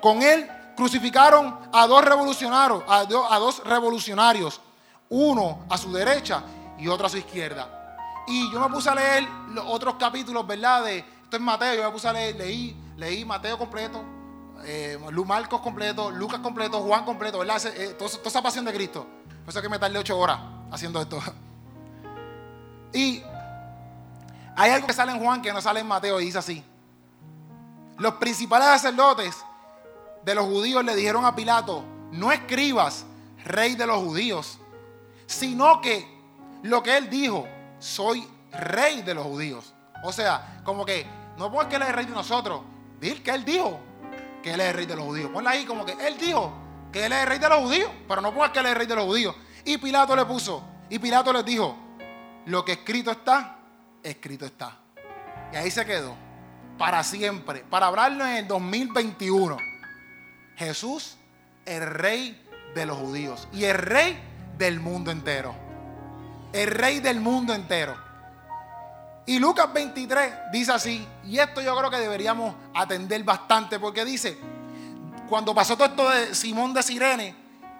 Con 0.00 0.22
él 0.22 0.48
crucificaron 0.76 1.58
a 1.72 1.86
dos 1.86 2.04
revolucionarios, 2.04 2.82
a, 2.88 3.04
dos 3.04 3.62
revolucionarios, 3.64 4.60
uno 5.08 5.64
a 5.68 5.76
su 5.78 5.92
derecha 5.92 6.42
y 6.78 6.88
otro 6.88 7.06
a 7.06 7.10
su 7.10 7.18
izquierda. 7.18 7.96
Y 8.26 8.50
yo 8.52 8.60
me 8.60 8.68
puse 8.72 8.88
a 8.88 8.94
leer 8.94 9.28
los 9.48 9.64
otros 9.66 9.94
capítulos, 9.96 10.46
¿verdad? 10.46 10.84
De, 10.84 10.98
esto 10.98 11.36
es 11.36 11.40
Mateo, 11.42 11.74
yo 11.74 11.84
me 11.84 11.90
puse 11.90 12.08
a 12.08 12.12
leer, 12.12 12.36
leí, 12.36 12.76
leí 12.96 13.24
Mateo 13.24 13.58
completo, 13.58 14.02
eh, 14.64 14.98
Marcos 15.26 15.60
completo, 15.60 16.10
Lucas 16.10 16.40
completo, 16.40 16.80
Juan 16.80 17.04
completo, 17.04 17.38
¿verdad? 17.38 17.60
Eh, 17.66 17.94
toda, 17.98 18.10
esa 18.24 18.42
pasión 18.42 18.64
de 18.64 18.72
Cristo. 18.72 19.06
Por 19.26 19.48
eso 19.48 19.58
es 19.58 19.62
que 19.62 19.68
me 19.68 19.78
tardé 19.78 19.98
ocho 19.98 20.18
horas 20.18 20.38
haciendo 20.70 21.00
esto. 21.00 21.20
Y 22.94 23.22
hay 24.54 24.70
algo 24.70 24.86
que 24.86 24.92
sale 24.92 25.12
en 25.12 25.18
Juan 25.18 25.40
que 25.40 25.50
no 25.50 25.62
sale 25.62 25.80
en 25.80 25.86
Mateo 25.86 26.20
y 26.20 26.26
dice 26.26 26.36
así. 26.36 26.62
Los 27.96 28.14
principales 28.16 28.68
sacerdotes 28.68 29.42
de 30.24 30.34
los 30.34 30.46
judíos 30.46 30.84
le 30.84 30.94
dijeron 30.94 31.24
a 31.24 31.34
Pilato, 31.34 31.84
no 32.12 32.30
escribas 32.32 33.04
rey 33.44 33.74
de 33.74 33.86
los 33.86 33.98
judíos, 34.02 34.58
sino 35.26 35.80
que 35.80 36.06
lo 36.62 36.82
que 36.82 36.96
él 36.96 37.10
dijo, 37.10 37.46
soy 37.78 38.26
rey 38.52 39.02
de 39.02 39.14
los 39.14 39.24
judíos. 39.24 39.74
O 40.04 40.12
sea, 40.12 40.60
como 40.64 40.84
que 40.84 41.06
no 41.36 41.50
porque 41.50 41.76
él 41.76 41.82
es 41.82 41.92
rey 41.92 42.06
de 42.06 42.12
nosotros, 42.12 42.62
dir 43.00 43.22
que 43.22 43.30
él 43.30 43.44
dijo, 43.44 43.80
que 44.42 44.52
él 44.52 44.60
es 44.60 44.74
rey 44.74 44.86
de 44.86 44.96
los 44.96 45.04
judíos. 45.04 45.30
Ponla 45.32 45.50
ahí 45.50 45.64
como 45.64 45.84
que 45.84 45.92
él 45.92 46.18
dijo 46.18 46.52
que 46.92 47.06
él 47.06 47.12
es 47.12 47.26
rey 47.26 47.38
de 47.38 47.48
los 47.48 47.58
judíos, 47.60 47.90
pero 48.06 48.20
no 48.20 48.32
pongas 48.34 48.50
que 48.50 48.58
él 48.58 48.66
es 48.66 48.74
rey 48.76 48.86
de 48.86 48.96
los 48.96 49.04
judíos. 49.04 49.34
Y 49.64 49.78
Pilato 49.78 50.14
le 50.14 50.24
puso, 50.26 50.62
y 50.90 50.98
Pilato 50.98 51.32
les 51.32 51.44
dijo, 51.44 51.76
lo 52.46 52.64
que 52.64 52.72
escrito 52.72 53.10
está, 53.10 53.56
escrito 54.02 54.44
está. 54.44 54.76
Y 55.52 55.56
ahí 55.56 55.70
se 55.70 55.86
quedó, 55.86 56.14
para 56.76 57.02
siempre, 57.02 57.64
para 57.68 57.86
hablarlo 57.86 58.26
en 58.26 58.36
el 58.36 58.48
2021. 58.48 59.71
Jesús, 60.56 61.16
el 61.64 61.86
rey 61.86 62.42
de 62.74 62.86
los 62.86 62.98
judíos 62.98 63.48
y 63.52 63.64
el 63.64 63.76
rey 63.78 64.18
del 64.58 64.80
mundo 64.80 65.10
entero. 65.10 65.54
El 66.52 66.70
rey 66.70 67.00
del 67.00 67.20
mundo 67.20 67.54
entero. 67.54 67.96
Y 69.24 69.38
Lucas 69.38 69.72
23 69.72 70.34
dice 70.52 70.72
así, 70.72 71.06
y 71.24 71.38
esto 71.38 71.60
yo 71.60 71.76
creo 71.76 71.90
que 71.90 71.98
deberíamos 71.98 72.54
atender 72.74 73.22
bastante, 73.22 73.78
porque 73.78 74.04
dice, 74.04 74.36
cuando 75.28 75.54
pasó 75.54 75.76
todo 75.76 75.86
esto 75.86 76.10
de 76.10 76.34
Simón 76.34 76.74
de 76.74 76.82
Sirene, 76.82 77.36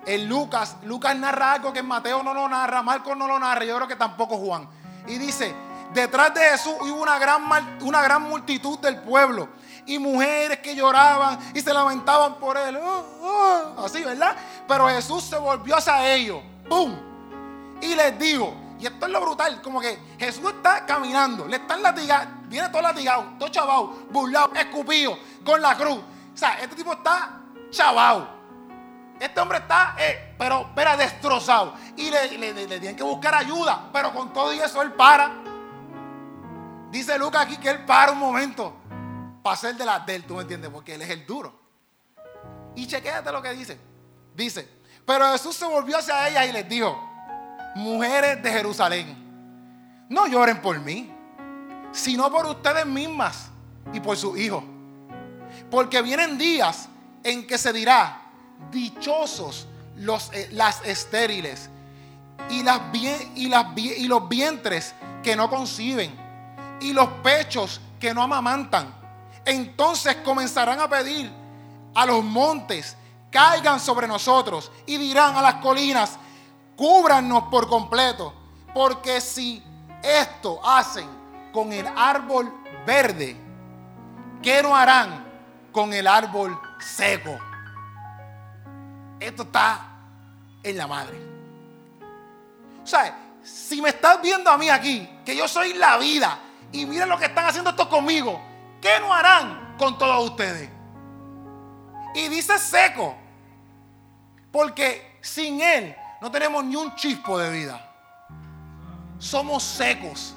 en 0.06 0.28
Lucas, 0.28 0.76
Lucas 0.84 1.16
narra 1.16 1.54
algo 1.54 1.72
que 1.72 1.80
en 1.80 1.86
Mateo 1.86 2.22
no 2.22 2.32
lo 2.32 2.48
narra, 2.48 2.82
Marcos 2.82 3.16
no 3.16 3.26
lo 3.26 3.38
narra, 3.38 3.64
yo 3.64 3.74
creo 3.76 3.88
que 3.88 3.96
tampoco 3.96 4.36
Juan. 4.38 4.68
Y 5.06 5.18
dice, 5.18 5.52
detrás 5.92 6.32
de 6.32 6.40
Jesús 6.40 6.74
hubo 6.80 7.02
una 7.02 7.18
gran, 7.18 7.42
una 7.82 8.02
gran 8.02 8.22
multitud 8.22 8.78
del 8.78 9.00
pueblo 9.00 9.48
y 9.86 9.98
mujeres 9.98 10.58
que 10.58 10.74
lloraban 10.74 11.38
y 11.54 11.60
se 11.60 11.72
lamentaban 11.72 12.36
por 12.36 12.56
él. 12.56 12.76
Oh, 12.76 13.04
oh, 13.22 13.84
así, 13.84 14.02
¿verdad? 14.02 14.36
Pero 14.66 14.88
Jesús 14.88 15.24
se 15.24 15.36
volvió 15.36 15.76
hacia 15.76 16.12
ellos. 16.12 16.40
¡Pum! 16.68 16.94
Y 17.80 17.94
les 17.94 18.18
dijo, 18.18 18.54
y 18.78 18.86
esto 18.86 19.06
es 19.06 19.12
lo 19.12 19.20
brutal, 19.20 19.60
como 19.62 19.80
que 19.80 19.98
Jesús 20.18 20.52
está 20.52 20.86
caminando, 20.86 21.46
le 21.46 21.56
están 21.56 21.82
latigando, 21.82 22.48
viene 22.48 22.68
todo 22.68 22.82
latigado, 22.82 23.24
todo 23.38 23.48
chavado, 23.48 23.86
burlado, 24.10 24.52
escupido, 24.54 25.18
con 25.44 25.60
la 25.60 25.76
cruz. 25.76 25.98
O 25.98 26.36
sea, 26.36 26.58
este 26.60 26.76
tipo 26.76 26.92
está 26.92 27.40
chavado. 27.70 28.42
Este 29.20 29.40
hombre 29.40 29.58
está, 29.58 29.94
eh, 29.98 30.34
pero, 30.36 30.70
pero 30.74 30.96
destrozado. 30.96 31.74
Y 31.96 32.10
le, 32.10 32.28
tienen 32.80 32.96
que 32.96 33.04
buscar 33.04 33.36
ayuda, 33.36 33.88
pero 33.92 34.12
con 34.12 34.32
todo 34.32 34.52
y 34.52 34.58
eso 34.58 34.82
él 34.82 34.92
para. 34.94 35.30
Dice 36.90 37.16
Lucas 37.18 37.42
aquí 37.42 37.56
que 37.56 37.70
él 37.70 37.84
para 37.84 38.10
un 38.10 38.18
momento 38.18 38.81
para 39.42 39.56
ser 39.56 39.76
de 39.76 39.84
la 39.84 39.98
del, 40.00 40.24
tú 40.24 40.34
me 40.34 40.42
entiendes, 40.42 40.70
porque 40.70 40.94
él 40.94 41.02
es 41.02 41.10
el 41.10 41.26
duro. 41.26 41.58
Y 42.74 42.86
chequéate 42.86 43.30
lo 43.32 43.42
que 43.42 43.52
dice. 43.52 43.78
Dice, 44.34 44.68
pero 45.04 45.30
Jesús 45.32 45.56
se 45.56 45.66
volvió 45.66 45.98
hacia 45.98 46.28
ella 46.28 46.46
y 46.46 46.52
les 46.52 46.68
dijo, 46.68 46.98
mujeres 47.74 48.42
de 48.42 48.50
Jerusalén, 48.50 50.06
no 50.08 50.26
lloren 50.26 50.60
por 50.60 50.78
mí, 50.80 51.12
sino 51.92 52.30
por 52.30 52.46
ustedes 52.46 52.86
mismas 52.86 53.50
y 53.92 54.00
por 54.00 54.16
sus 54.16 54.38
hijos. 54.38 54.62
Porque 55.70 56.00
vienen 56.02 56.38
días 56.38 56.88
en 57.24 57.46
que 57.46 57.58
se 57.58 57.72
dirá, 57.72 58.22
dichosos 58.70 59.66
los, 59.96 60.32
eh, 60.32 60.48
las 60.52 60.84
estériles 60.84 61.68
y, 62.48 62.62
las, 62.62 62.80
y, 63.34 63.48
las, 63.48 63.66
y 63.76 64.06
los 64.06 64.28
vientres 64.28 64.94
que 65.22 65.36
no 65.36 65.50
conciben 65.50 66.14
y 66.80 66.92
los 66.92 67.08
pechos 67.22 67.80
que 68.00 68.14
no 68.14 68.22
amamantan. 68.22 69.01
Entonces 69.44 70.16
comenzarán 70.16 70.80
a 70.80 70.88
pedir 70.88 71.30
a 71.94 72.06
los 72.06 72.22
montes, 72.22 72.96
caigan 73.30 73.80
sobre 73.80 74.06
nosotros 74.06 74.70
y 74.86 74.96
dirán 74.96 75.36
a 75.36 75.42
las 75.42 75.54
colinas, 75.56 76.18
cúbranos 76.76 77.44
por 77.44 77.68
completo. 77.68 78.34
Porque 78.74 79.20
si 79.20 79.62
esto 80.02 80.60
hacen 80.64 81.08
con 81.52 81.72
el 81.72 81.86
árbol 81.96 82.52
verde, 82.86 83.36
¿qué 84.42 84.62
no 84.62 84.76
harán 84.76 85.24
con 85.70 85.92
el 85.92 86.06
árbol 86.06 86.58
seco? 86.78 87.38
Esto 89.20 89.42
está 89.42 89.86
en 90.62 90.76
la 90.76 90.86
madre. 90.86 91.20
O 92.82 92.86
sea, 92.86 93.16
si 93.42 93.80
me 93.80 93.90
estás 93.90 94.20
viendo 94.22 94.50
a 94.50 94.56
mí 94.56 94.68
aquí, 94.68 95.08
que 95.24 95.36
yo 95.36 95.46
soy 95.46 95.74
la 95.74 95.96
vida, 95.98 96.38
y 96.72 96.86
miren 96.86 97.08
lo 97.08 97.18
que 97.18 97.26
están 97.26 97.46
haciendo 97.46 97.70
estos 97.70 97.86
conmigo, 97.88 98.40
¿qué 98.82 99.00
no 99.00 99.14
harán 99.14 99.76
con 99.78 99.96
todos 99.96 100.28
ustedes? 100.28 100.68
Y 102.14 102.28
dice 102.28 102.58
seco, 102.58 103.16
porque 104.50 105.18
sin 105.22 105.62
Él 105.62 105.96
no 106.20 106.30
tenemos 106.30 106.62
ni 106.64 106.76
un 106.76 106.94
chispo 106.94 107.38
de 107.38 107.50
vida. 107.50 107.88
Somos 109.18 109.62
secos. 109.62 110.34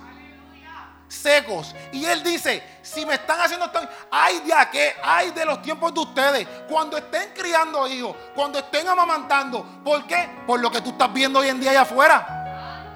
Secos. 1.07 1.75
Y 1.91 2.05
él 2.05 2.23
dice, 2.23 2.79
si 2.81 3.05
me 3.05 3.13
están 3.15 3.39
haciendo 3.39 3.65
esto, 3.65 3.79
ay 4.11 4.39
de 4.39 4.53
qué, 4.71 4.95
ay 5.03 5.31
de 5.31 5.45
los 5.45 5.61
tiempos 5.61 5.93
de 5.93 5.99
ustedes, 5.99 6.47
cuando 6.67 6.97
estén 6.97 7.29
criando 7.35 7.87
hijos, 7.87 8.15
cuando 8.33 8.59
estén 8.59 8.87
amamantando. 8.87 9.63
¿Por 9.83 10.05
qué? 10.07 10.29
Por 10.47 10.59
lo 10.59 10.71
que 10.71 10.81
tú 10.81 10.89
estás 10.89 11.11
viendo 11.13 11.39
hoy 11.39 11.49
en 11.49 11.59
día 11.59 11.71
allá 11.71 11.81
afuera. 11.81 12.91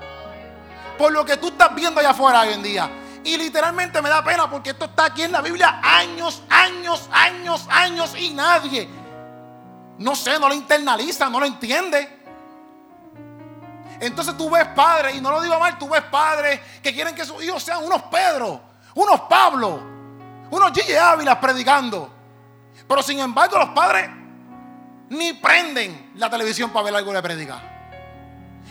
Por 0.97 1.11
lo 1.11 1.23
que 1.23 1.37
tú 1.37 1.49
estás 1.49 1.73
viendo 1.75 1.99
allá 1.99 2.09
afuera 2.09 2.41
hoy 2.41 2.53
en 2.53 2.63
día. 2.63 2.89
Y 3.29 3.37
literalmente 3.37 4.01
me 4.01 4.09
da 4.09 4.23
pena 4.23 4.49
porque 4.49 4.71
esto 4.71 4.85
está 4.85 5.05
aquí 5.05 5.21
en 5.21 5.31
la 5.31 5.41
Biblia 5.41 5.79
años, 5.83 6.41
años, 6.49 7.07
años, 7.11 7.67
años 7.69 8.15
y 8.17 8.33
nadie, 8.33 8.89
no 9.99 10.15
sé, 10.15 10.39
no 10.39 10.49
lo 10.49 10.55
internaliza, 10.55 11.29
no 11.29 11.39
lo 11.39 11.45
entiende. 11.45 12.17
Entonces 13.99 14.35
tú 14.35 14.49
ves 14.49 14.65
padres, 14.69 15.13
y 15.13 15.21
no 15.21 15.29
lo 15.29 15.43
digo 15.43 15.59
mal, 15.59 15.77
tú 15.77 15.87
ves 15.87 16.01
padres 16.05 16.59
que 16.81 16.91
quieren 16.91 17.13
que 17.13 17.23
sus 17.23 17.43
hijos 17.43 17.61
sean 17.61 17.83
unos 17.83 18.01
Pedro, 18.03 18.63
unos 18.95 19.21
Pablo, 19.29 19.79
unos 20.49 20.71
Gigi 20.71 20.95
Ávila 20.95 21.39
predicando. 21.39 22.11
Pero 22.87 23.03
sin 23.03 23.19
embargo 23.19 23.59
los 23.59 23.69
padres 23.69 24.09
ni 25.09 25.33
prenden 25.33 26.13
la 26.15 26.31
televisión 26.31 26.71
para 26.71 26.85
ver 26.85 26.95
algo 26.95 27.13
de 27.13 27.21
predicar. 27.21 27.61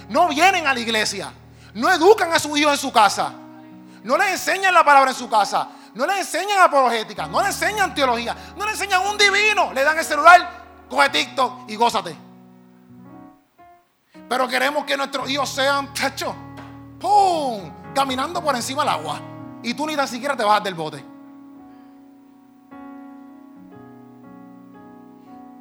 no 0.09 0.27
vienen 0.27 0.67
a 0.67 0.75
la 0.75 0.81
iglesia, 0.81 1.33
no 1.75 1.89
educan 1.93 2.33
a 2.33 2.41
sus 2.41 2.59
hijos 2.59 2.73
en 2.73 2.79
su 2.79 2.91
casa, 2.91 3.33
no 4.05 4.17
les 4.17 4.33
enseñan 4.33 4.75
la 4.75 4.85
palabra 4.85 5.11
en 5.11 5.17
su 5.17 5.29
casa, 5.29 5.69
no 5.95 6.07
les 6.07 6.19
enseñan 6.19 6.61
apologética, 6.61 7.27
no 7.27 7.41
les 7.41 7.49
enseñan 7.51 7.95
teología, 7.95 8.37
no 8.57 8.65
les 8.65 8.75
enseñan 8.75 9.07
un 9.07 9.17
divino, 9.19 9.73
le 9.73 9.83
dan 9.83 9.99
el 9.99 10.05
celular, 10.05 10.87
coge 10.89 11.09
TikTok 11.11 11.69
y 11.69 11.77
gózate. 11.77 12.17
Pero 14.29 14.47
queremos 14.47 14.85
que 14.85 14.97
nuestros 14.97 15.29
hijos 15.31 15.49
sean, 15.49 15.93
chacho, 15.95 16.35
¡pum! 17.01 17.73
Caminando 17.95 18.43
por 18.43 18.55
encima 18.55 18.83
del 18.83 18.91
agua. 18.91 19.21
Y 19.63 19.75
tú 19.75 19.87
ni 19.87 19.97
tan 19.97 20.07
siquiera 20.07 20.37
te 20.37 20.45
bajas 20.45 20.63
del 20.63 20.75
bote. 20.75 21.05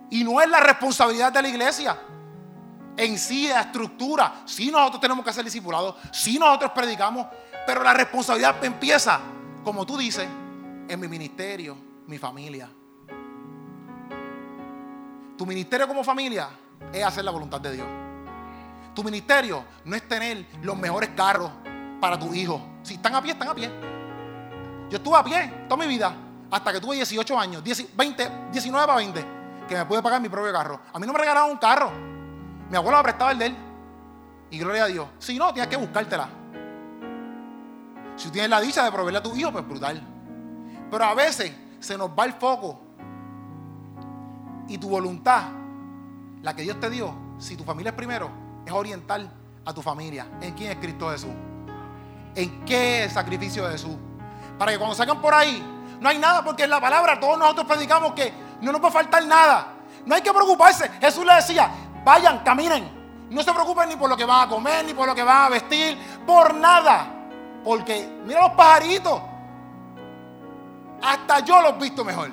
Y 0.09 0.23
no 0.23 0.41
es 0.41 0.49
la 0.49 0.59
responsabilidad 0.59 1.31
de 1.31 1.41
la 1.41 1.47
iglesia 1.47 1.97
en 2.97 3.17
sí, 3.17 3.47
la 3.47 3.61
estructura. 3.61 4.41
Sí, 4.45 4.71
nosotros 4.71 4.99
tenemos 4.99 5.23
que 5.23 5.31
ser 5.31 5.45
discipulados. 5.45 5.95
Sí, 6.11 6.37
nosotros 6.39 6.71
predicamos. 6.71 7.27
Pero 7.67 7.83
la 7.83 7.93
responsabilidad 7.93 8.63
empieza, 8.63 9.19
como 9.61 9.85
tú 9.85 9.97
dices, 9.97 10.25
en 10.87 10.99
mi 11.01 11.09
ministerio, 11.09 11.75
mi 12.07 12.17
familia. 12.17 12.69
Tu 15.37 15.45
ministerio 15.45 15.85
como 15.85 16.01
familia 16.01 16.47
es 16.93 17.03
hacer 17.03 17.25
la 17.25 17.31
voluntad 17.31 17.59
de 17.59 17.73
Dios. 17.73 17.87
Tu 18.95 19.03
ministerio 19.03 19.65
no 19.83 19.97
es 19.97 20.07
tener 20.07 20.45
los 20.61 20.77
mejores 20.77 21.09
carros 21.09 21.51
para 21.99 22.17
tu 22.17 22.33
hijo. 22.33 22.61
Si 22.83 22.93
están 22.93 23.13
a 23.15 23.21
pie, 23.21 23.33
están 23.33 23.49
a 23.49 23.53
pie. 23.53 23.69
Yo 24.89 24.95
estuve 24.95 25.17
a 25.17 25.23
pie 25.25 25.65
toda 25.67 25.85
mi 25.85 25.89
vida, 25.89 26.15
hasta 26.49 26.71
que 26.71 26.79
tuve 26.79 26.95
18 26.95 27.37
años, 27.37 27.61
20, 27.61 28.31
19 28.49 28.87
para 28.87 28.97
20, 28.97 29.25
que 29.67 29.75
me 29.75 29.85
pude 29.85 30.01
pagar 30.01 30.21
mi 30.21 30.29
propio 30.29 30.53
carro. 30.53 30.79
A 30.93 30.99
mí 30.99 31.05
no 31.05 31.11
me 31.11 31.19
regalaron 31.19 31.51
un 31.51 31.57
carro. 31.57 31.91
Mi 32.69 32.77
abuelo 32.77 32.97
me 32.99 33.03
prestaba 33.03 33.31
el 33.31 33.39
de 33.39 33.45
él. 33.47 33.55
Y 34.51 34.57
gloria 34.57 34.85
a 34.85 34.87
Dios. 34.87 35.05
Si 35.19 35.37
no, 35.37 35.53
tienes 35.53 35.69
que 35.69 35.75
buscártela. 35.75 36.29
Si 38.17 38.29
tienes 38.31 38.49
la 38.49 38.59
dicha 38.59 38.83
de 38.83 38.91
proveerle 38.91 39.19
a 39.19 39.23
tu 39.23 39.35
hijo, 39.35 39.51
pues 39.51 39.65
brutal. 39.65 40.01
Pero 40.89 41.03
a 41.03 41.13
veces 41.13 41.53
se 41.79 41.97
nos 41.97 42.09
va 42.09 42.25
el 42.25 42.33
foco. 42.33 42.81
Y 44.67 44.77
tu 44.77 44.89
voluntad, 44.89 45.43
la 46.41 46.55
que 46.55 46.63
Dios 46.63 46.79
te 46.79 46.89
dio, 46.89 47.13
si 47.37 47.55
tu 47.55 47.63
familia 47.63 47.91
es 47.91 47.95
primero, 47.95 48.29
es 48.65 48.71
orientar 48.71 49.21
a 49.63 49.73
tu 49.73 49.81
familia. 49.81 50.27
¿En 50.41 50.53
quién 50.53 50.71
es 50.71 50.77
Cristo 50.77 51.11
Jesús? 51.11 51.31
¿En 52.35 52.65
qué 52.65 52.99
es 52.99 53.05
el 53.05 53.11
sacrificio 53.11 53.65
de 53.65 53.71
Jesús? 53.73 53.95
Para 54.57 54.71
que 54.71 54.77
cuando 54.77 54.95
salgan 54.95 55.21
por 55.21 55.33
ahí, 55.33 55.63
no 56.01 56.09
hay 56.09 56.17
nada, 56.17 56.43
porque 56.43 56.63
en 56.63 56.71
la 56.71 56.81
palabra 56.81 57.19
todos 57.19 57.37
nosotros 57.37 57.67
predicamos 57.67 58.13
que 58.13 58.33
no 58.61 58.71
nos 58.71 58.81
puede 58.81 58.93
faltar 58.93 59.25
nada. 59.25 59.73
No 60.05 60.15
hay 60.15 60.21
que 60.21 60.31
preocuparse. 60.31 60.89
Jesús 60.99 61.25
le 61.25 61.35
decía, 61.35 61.69
vayan, 62.03 62.39
caminen. 62.39 62.97
No 63.29 63.43
se 63.43 63.51
preocupen 63.53 63.89
ni 63.89 63.95
por 63.95 64.09
lo 64.09 64.17
que 64.17 64.25
van 64.25 64.47
a 64.47 64.49
comer, 64.49 64.85
ni 64.85 64.93
por 64.93 65.07
lo 65.07 65.13
que 65.13 65.23
van 65.23 65.45
a 65.45 65.49
vestir, 65.49 65.97
por 66.25 66.55
nada. 66.55 67.16
Porque 67.63 68.21
mira 68.25 68.41
los 68.41 68.51
pajaritos. 68.51 69.21
Hasta 71.01 71.39
yo 71.41 71.61
los 71.61 71.73
he 71.73 71.77
visto 71.77 72.03
mejor. 72.03 72.31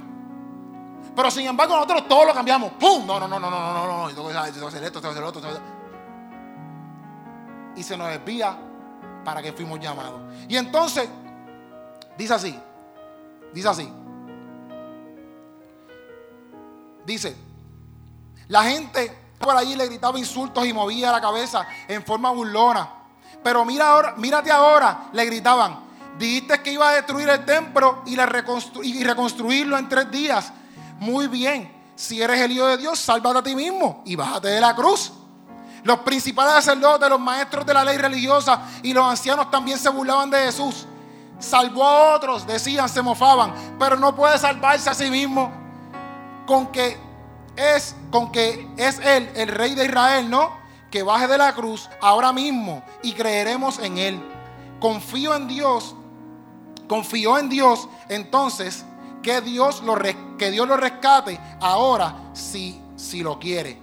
Pero 1.15 1.31
sin 1.31 1.47
embargo 1.47 1.75
nosotros 1.75 2.09
todos 2.09 2.27
lo 2.27 2.35
cambiamos. 2.35 2.73
¡Pum! 2.73 3.07
No, 3.07 3.21
no, 3.21 3.29
no, 3.29 3.39
no, 3.39 3.51
no, 3.51 3.61
no, 3.61 3.87
no, 3.87 4.03
no. 4.03 4.15
Tengo 4.15 4.29
que 4.29 4.37
hacer 4.37 4.85
esto, 4.85 5.01
tengo 5.01 5.15
que 5.15 5.21
hacer 5.21 5.23
otro. 5.23 5.43
Y 7.77 7.83
se 7.83 7.97
nos 7.97 8.09
desvía 8.09 8.57
para 9.25 9.43
que 9.43 9.53
fuimos 9.53 9.81
llamados. 9.81 10.21
Y 10.49 10.57
entonces, 10.57 11.09
dice 12.17 12.35
así. 12.35 12.59
Dice 13.53 13.69
así. 13.69 13.93
Dice, 17.07 17.37
la 18.49 18.63
gente 18.65 19.25
por 19.39 19.57
allí 19.57 19.77
le 19.77 19.87
gritaba 19.87 20.19
insultos 20.19 20.67
y 20.67 20.73
movía 20.73 21.13
la 21.13 21.21
cabeza 21.21 21.67
en 21.87 22.03
forma 22.03 22.31
burlona. 22.31 23.04
Pero 23.45 23.65
mira 23.65 23.91
ahora, 23.91 24.15
mírate 24.17 24.51
ahora, 24.51 25.11
le 25.13 25.27
gritaban. 25.27 25.85
Dijiste 26.19 26.63
que 26.63 26.73
iba 26.73 26.89
a 26.89 26.93
destruir 26.95 27.29
el 27.29 27.45
templo 27.45 28.03
y, 28.07 28.15
y 28.15 29.05
reconstruirlo 29.05 29.77
en 29.77 29.89
tres 29.89 30.11
días. 30.11 30.51
Muy 30.99 31.27
bien, 31.29 31.71
si 31.95 32.23
eres 32.23 32.41
el 32.41 32.53
Hijo 32.53 32.67
de 32.67 32.79
Dios, 32.79 32.99
sálvate 32.99 33.39
a 33.39 33.43
ti 33.43 33.55
mismo 33.55 34.03
y 34.07 34.17
bájate 34.17 34.49
de 34.49 34.61
la 34.61 34.75
cruz. 34.75 35.13
Los 35.83 35.99
principales 35.99 36.55
sacerdotes, 36.55 37.09
los 37.11 37.21
maestros 37.21 37.67
de 37.67 37.75
la 37.75 37.85
ley 37.85 37.99
religiosa 37.99 38.63
y 38.83 38.95
los 38.95 39.05
ancianos 39.05 39.51
también 39.51 39.79
se 39.79 39.91
burlaban 39.91 40.31
de 40.31 40.39
Jesús. 40.39 40.87
Salvó 41.39 41.85
a 41.85 42.15
otros, 42.15 42.47
decían, 42.47 42.89
se 42.89 43.03
mofaban, 43.03 43.53
pero 43.79 43.97
no 43.97 44.17
puede 44.17 44.39
salvarse 44.39 44.89
a 44.89 44.95
sí 44.95 45.11
mismo 45.11 45.53
con 46.47 46.69
que 46.73 46.97
es 47.57 47.95
con 48.11 48.33
que 48.33 48.67
es 48.79 48.99
él 49.01 49.31
el 49.35 49.49
rey 49.49 49.75
de 49.75 49.85
Israel, 49.85 50.31
¿no? 50.31 50.64
Que 50.95 51.03
baje 51.03 51.27
de 51.27 51.37
la 51.37 51.53
cruz 51.53 51.91
ahora 52.01 52.33
mismo 52.33 52.81
y 53.03 53.15
creeremos 53.15 53.81
en 53.81 53.99
él. 53.99 54.21
Confío 54.79 55.35
en 55.35 55.49
Dios, 55.49 55.97
confío 56.87 57.37
en 57.37 57.49
Dios, 57.49 57.89
entonces 58.09 58.85
que 59.21 59.41
Dios 59.41 59.83
lo, 59.83 59.97
que 60.39 60.53
Dios 60.53 60.69
lo 60.69 60.77
rescate 60.77 61.41
ahora 61.61 62.15
si, 62.33 62.81
si 62.95 63.25
lo 63.25 63.41
quiere. 63.41 63.77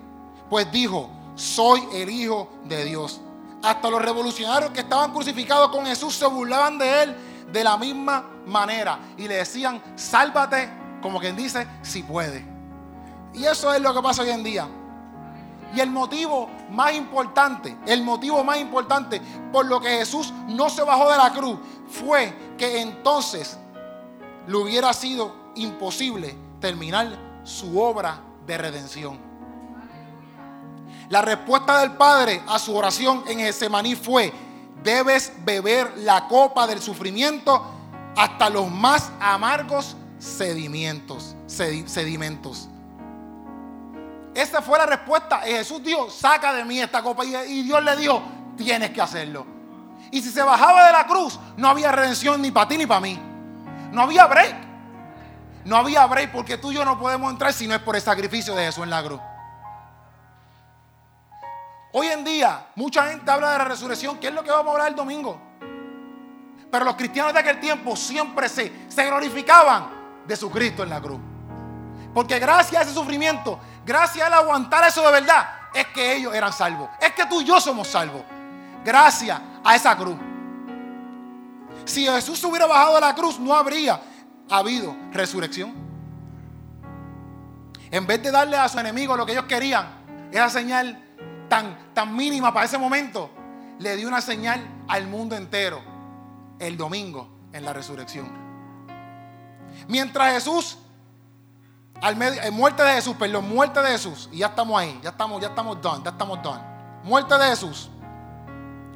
Pues 0.50 0.72
dijo, 0.72 1.10
soy 1.36 1.86
el 1.96 2.10
Hijo 2.10 2.48
de 2.64 2.86
Dios. 2.86 3.20
Hasta 3.62 3.90
los 3.90 4.02
revolucionarios 4.02 4.72
que 4.72 4.80
estaban 4.80 5.12
crucificados 5.12 5.70
con 5.70 5.86
Jesús 5.86 6.16
se 6.16 6.26
burlaban 6.28 6.78
de 6.78 7.04
él 7.04 7.18
de 7.52 7.62
la 7.62 7.76
misma 7.76 8.26
manera 8.48 8.98
y 9.18 9.28
le 9.28 9.36
decían, 9.36 9.84
sálvate, 9.98 10.70
como 11.02 11.20
quien 11.20 11.36
dice, 11.36 11.68
si 11.82 12.04
puede. 12.04 12.46
Y 13.34 13.44
eso 13.44 13.74
es 13.74 13.82
lo 13.82 13.94
que 13.94 14.02
pasa 14.02 14.22
hoy 14.22 14.30
en 14.30 14.44
día. 14.44 14.70
Y 15.74 15.80
el 15.80 15.90
motivo 15.90 16.50
más 16.70 16.94
importante, 16.94 17.78
el 17.86 18.04
motivo 18.04 18.44
más 18.44 18.60
importante 18.60 19.22
por 19.52 19.66
lo 19.66 19.80
que 19.80 19.90
Jesús 19.90 20.34
no 20.48 20.70
se 20.70 20.84
bajó 20.84 21.10
de 21.10 21.18
la 21.18 21.32
cruz 21.32 21.58
fue 21.90 22.34
que 22.58 22.82
entonces 22.82 23.58
le 24.48 24.58
hubiera 24.58 24.94
sido 24.94 25.34
imposible 25.56 26.36
terminar 26.60 27.18
su 27.44 27.80
obra 27.80 28.20
de 28.46 28.58
redención. 28.58 29.32
La 31.10 31.22
respuesta 31.22 31.80
del 31.80 31.94
Padre 31.94 32.42
a 32.48 32.58
su 32.58 32.76
oración 32.76 33.24
en 33.28 33.40
Getsemaní 33.40 33.96
fue, 33.96 34.32
debes 34.84 35.34
beber 35.44 35.94
la 35.98 36.28
copa 36.28 36.66
del 36.68 36.82
sufrimiento 36.82 37.64
hasta 38.16 38.50
los 38.50 38.70
más 38.72 39.12
amargos 39.20 39.96
sedimentos. 40.20 41.36
sedimentos. 41.48 42.70
Esa 44.34 44.62
fue 44.62 44.78
la 44.78 44.86
respuesta. 44.86 45.48
Y 45.48 45.52
Jesús 45.52 45.84
dijo, 45.84 46.10
saca 46.10 46.54
de 46.54 46.64
mí 46.66 46.80
esta 46.80 47.02
copa. 47.02 47.26
Y 47.26 47.64
Dios 47.64 47.84
le 47.84 47.96
dijo, 47.96 48.22
tienes 48.58 48.92
que 48.92 49.02
hacerlo. 49.02 49.46
Y 50.12 50.22
si 50.22 50.30
se 50.30 50.42
bajaba 50.42 50.86
de 50.88 50.92
la 50.92 51.06
cruz, 51.06 51.40
no 51.58 51.68
había 51.70 51.92
redención 51.92 52.42
ni 52.42 52.52
para 52.52 52.68
ti 52.68 52.78
ni 52.78 52.86
para 52.86 53.02
mí. 53.02 53.20
No 53.92 54.02
había 54.02 54.26
break. 54.26 54.56
No 55.66 55.78
había 55.78 56.06
break 56.06 56.32
porque 56.32 56.58
tú 56.58 56.72
y 56.72 56.76
yo 56.76 56.86
no 56.86 57.00
podemos 57.00 57.32
entrar 57.32 57.54
si 57.54 57.68
no 57.68 57.76
es 57.76 57.82
por 57.82 57.96
el 57.96 58.02
sacrificio 58.02 58.56
de 58.56 58.66
Jesús 58.66 58.84
en 58.84 58.90
la 58.90 59.04
cruz. 59.04 59.22
Hoy 61.94 62.08
en 62.08 62.24
día, 62.24 62.68
mucha 62.76 63.10
gente 63.10 63.30
habla 63.30 63.52
de 63.52 63.58
la 63.58 63.66
resurrección, 63.66 64.18
que 64.18 64.28
es 64.28 64.34
lo 64.34 64.44
que 64.44 64.52
vamos 64.52 64.68
a 64.68 64.72
hablar 64.72 64.88
el 64.90 64.96
domingo. 64.96 65.40
Pero 66.72 66.86
los 66.86 66.96
cristianos 66.96 67.34
de 67.34 67.40
aquel 67.40 67.60
tiempo 67.60 67.98
siempre 67.98 68.48
se, 68.48 68.72
se 68.88 69.06
glorificaban 69.06 69.90
de 70.26 70.36
su 70.38 70.50
Cristo 70.50 70.84
en 70.84 70.90
la 70.90 71.02
cruz. 71.02 71.20
Porque 72.14 72.40
gracias 72.40 72.82
a 72.82 72.84
ese 72.86 72.94
sufrimiento, 72.94 73.60
gracias 73.86 74.26
al 74.26 74.34
aguantar 74.34 74.88
eso 74.88 75.06
de 75.06 75.12
verdad, 75.12 75.50
es 75.74 75.88
que 75.88 76.16
ellos 76.16 76.34
eran 76.34 76.52
salvos. 76.52 76.90
Es 77.00 77.14
que 77.14 77.26
tú 77.26 77.42
y 77.42 77.46
yo 77.46 77.60
somos 77.60 77.88
salvos. 77.88 78.22
Gracias 78.84 79.40
a 79.64 79.76
esa 79.76 79.96
cruz. 79.96 80.18
Si 81.86 82.06
Jesús 82.06 82.44
hubiera 82.44 82.68
bajado 82.68 82.96
de 82.96 83.02
la 83.02 83.16
cruz, 83.16 83.40
no 83.40 83.54
habría 83.54 84.02
habido 84.50 84.96
resurrección. 85.12 85.74
En 87.90 88.08
vez 88.08 88.22
de 88.24 88.32
darle 88.32 88.58
a 88.58 88.70
su 88.70 88.80
enemigo 88.80 89.18
lo 89.18 89.26
que 89.26 89.34
ellos 89.34 89.46
querían, 89.46 90.30
esa 90.32 90.50
señal 90.50 91.02
tan, 91.50 91.94
tan 91.94 92.16
mínima 92.16 92.54
para 92.54 92.66
ese 92.66 92.78
momento, 92.78 93.30
le 93.80 93.96
dio 93.98 94.08
una 94.08 94.22
señal 94.22 94.62
al 94.88 95.08
mundo 95.08 95.36
entero 95.36 95.82
el 96.60 96.78
domingo 96.78 97.30
en 97.52 97.66
la 97.66 97.74
resurrección. 97.74 98.32
Mientras 99.88 100.34
Jesús 100.34 100.78
al 102.02 102.16
medio, 102.16 102.42
eh, 102.42 102.50
muerte 102.50 102.84
de 102.84 102.94
Jesús, 102.94 103.16
perdón, 103.16 103.48
muerte 103.48 103.82
de 103.82 103.92
Jesús. 103.92 104.28
Y 104.32 104.40
ya 104.40 104.48
estamos 104.48 104.80
ahí, 104.80 105.00
ya 105.04 105.12
estamos, 105.12 105.40
ya 105.40 105.50
estamos 105.50 105.80
done, 105.82 106.04
ya 106.04 106.10
estamos 106.10 106.42
done. 106.42 106.62
Muerte 107.04 107.38
de 107.38 107.46
Jesús. 107.46 107.90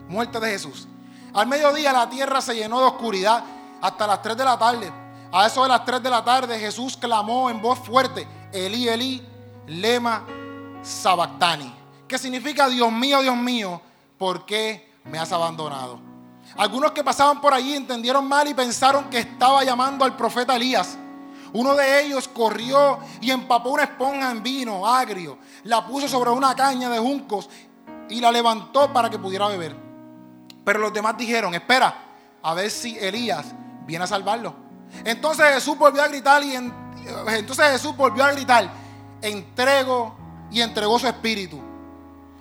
Muerte 0.10 0.40
de 0.40 0.50
Jesús. 0.50 0.88
Al 1.34 1.48
mediodía 1.48 1.94
la 1.94 2.10
tierra 2.10 2.42
se 2.42 2.56
llenó 2.56 2.80
de 2.80 2.86
oscuridad 2.88 3.44
hasta 3.82 4.08
las 4.08 4.22
3 4.22 4.36
de 4.36 4.46
la 4.46 4.58
tarde. 4.58 4.92
A 5.32 5.46
eso 5.46 5.64
de 5.64 5.70
las 5.70 5.86
3 5.86 6.02
de 6.02 6.10
la 6.10 6.24
tarde 6.24 6.60
Jesús 6.60 6.98
clamó 6.98 7.50
en 7.50 7.62
voz 7.62 7.80
fuerte, 7.80 8.28
Elí, 8.52 8.88
Elí, 8.88 9.24
lema 9.68 10.24
sabactani. 10.82 11.74
Que 12.08 12.18
significa, 12.18 12.68
Dios 12.70 12.92
mío, 12.92 13.22
Dios 13.22 13.36
mío, 13.36 13.82
¿por 14.18 14.46
qué 14.46 14.94
me 15.04 15.20
has 15.20 15.32
abandonado? 15.32 16.00
Algunos 16.58 16.92
que 16.92 17.04
pasaban 17.04 17.42
por 17.42 17.54
allí 17.54 17.74
entendieron 17.74 18.28
mal 18.28 18.48
y 18.48 18.54
pensaron 18.54 19.10
que 19.10 19.20
estaba 19.20 19.64
llamando 19.64 20.06
al 20.06 20.16
profeta 20.16 20.56
Elías. 20.56 20.98
Uno 21.56 21.74
de 21.74 22.02
ellos 22.02 22.28
corrió 22.28 23.00
y 23.22 23.32
empapó 23.32 23.70
una 23.70 23.84
esponja 23.84 24.30
en 24.30 24.44
vino 24.44 24.86
agrio, 24.86 25.38
la 25.64 25.88
puso 25.88 26.06
sobre 26.06 26.30
una 26.30 26.54
caña 26.54 26.90
de 26.90 27.00
juncos 27.00 27.50
y 28.10 28.20
la 28.20 28.30
levantó 28.30 28.92
para 28.92 29.10
que 29.10 29.18
pudiera 29.18 29.48
beber. 29.48 29.74
Pero 30.66 30.80
los 30.80 30.92
demás 30.92 31.16
dijeron, 31.18 31.56
espera, 31.56 31.96
a 32.44 32.54
ver 32.54 32.70
si 32.70 32.98
Elías 33.00 33.46
viene 33.86 34.04
a 34.04 34.08
salvarlo. 34.08 34.54
Entonces 35.06 35.46
Jesús 35.54 35.78
volvió 35.78 36.04
a 36.04 36.10
gritar 36.10 36.44
y 36.44 36.56
entonces 36.56 37.72
Jesús 37.72 37.96
volvió 37.96 38.26
a 38.26 38.34
gritar, 38.34 38.70
entrego 39.22 40.14
y 40.52 40.60
entregó 40.60 41.00
su 41.00 41.08
espíritu. 41.08 41.62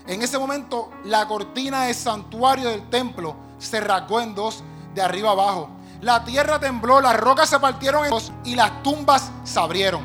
En 0.08 0.22
ese 0.22 0.40
momento 0.40 0.90
la 1.04 1.28
cortina 1.28 1.84
del 1.84 1.94
santuario 1.94 2.68
del 2.68 2.90
templo 2.90 3.36
se 3.60 3.80
rasgó 3.80 4.20
en 4.20 4.34
dos 4.34 4.64
de 4.92 5.02
arriba 5.02 5.30
abajo. 5.30 5.68
La 6.04 6.22
tierra 6.22 6.60
tembló, 6.60 7.00
las 7.00 7.18
rocas 7.18 7.48
se 7.48 7.58
partieron 7.58 8.04
en 8.04 8.10
dos 8.10 8.30
y 8.44 8.54
las 8.54 8.82
tumbas 8.82 9.32
se 9.42 9.58
abrieron. 9.58 10.02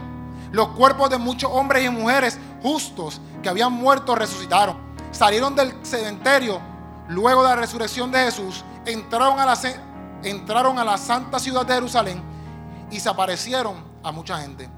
Los 0.50 0.70
cuerpos 0.70 1.10
de 1.10 1.18
muchos 1.18 1.52
hombres 1.52 1.84
y 1.84 1.90
mujeres 1.90 2.40
justos 2.64 3.20
que 3.44 3.50
habían 3.50 3.74
muerto 3.74 4.16
resucitaron. 4.16 4.78
Salieron 5.12 5.58
del 5.58 5.76
cementerio 5.86 6.62
luego 7.10 7.44
de 7.44 7.50
la 7.50 7.58
resurrección 7.58 8.14
de 8.14 8.20
Jesús, 8.20 8.64
entraron 8.86 9.42
a 9.42 9.46
la, 9.46 9.60
entraron 10.24 10.80
a 10.80 10.86
la 10.86 10.98
santa 10.98 11.38
ciudad 11.38 11.66
de 11.66 11.74
Jerusalén 11.74 12.24
y 12.90 13.02
se 13.02 13.10
aparecieron 13.10 13.76
a 14.02 14.14
mucha 14.14 14.38
gente. 14.38 14.70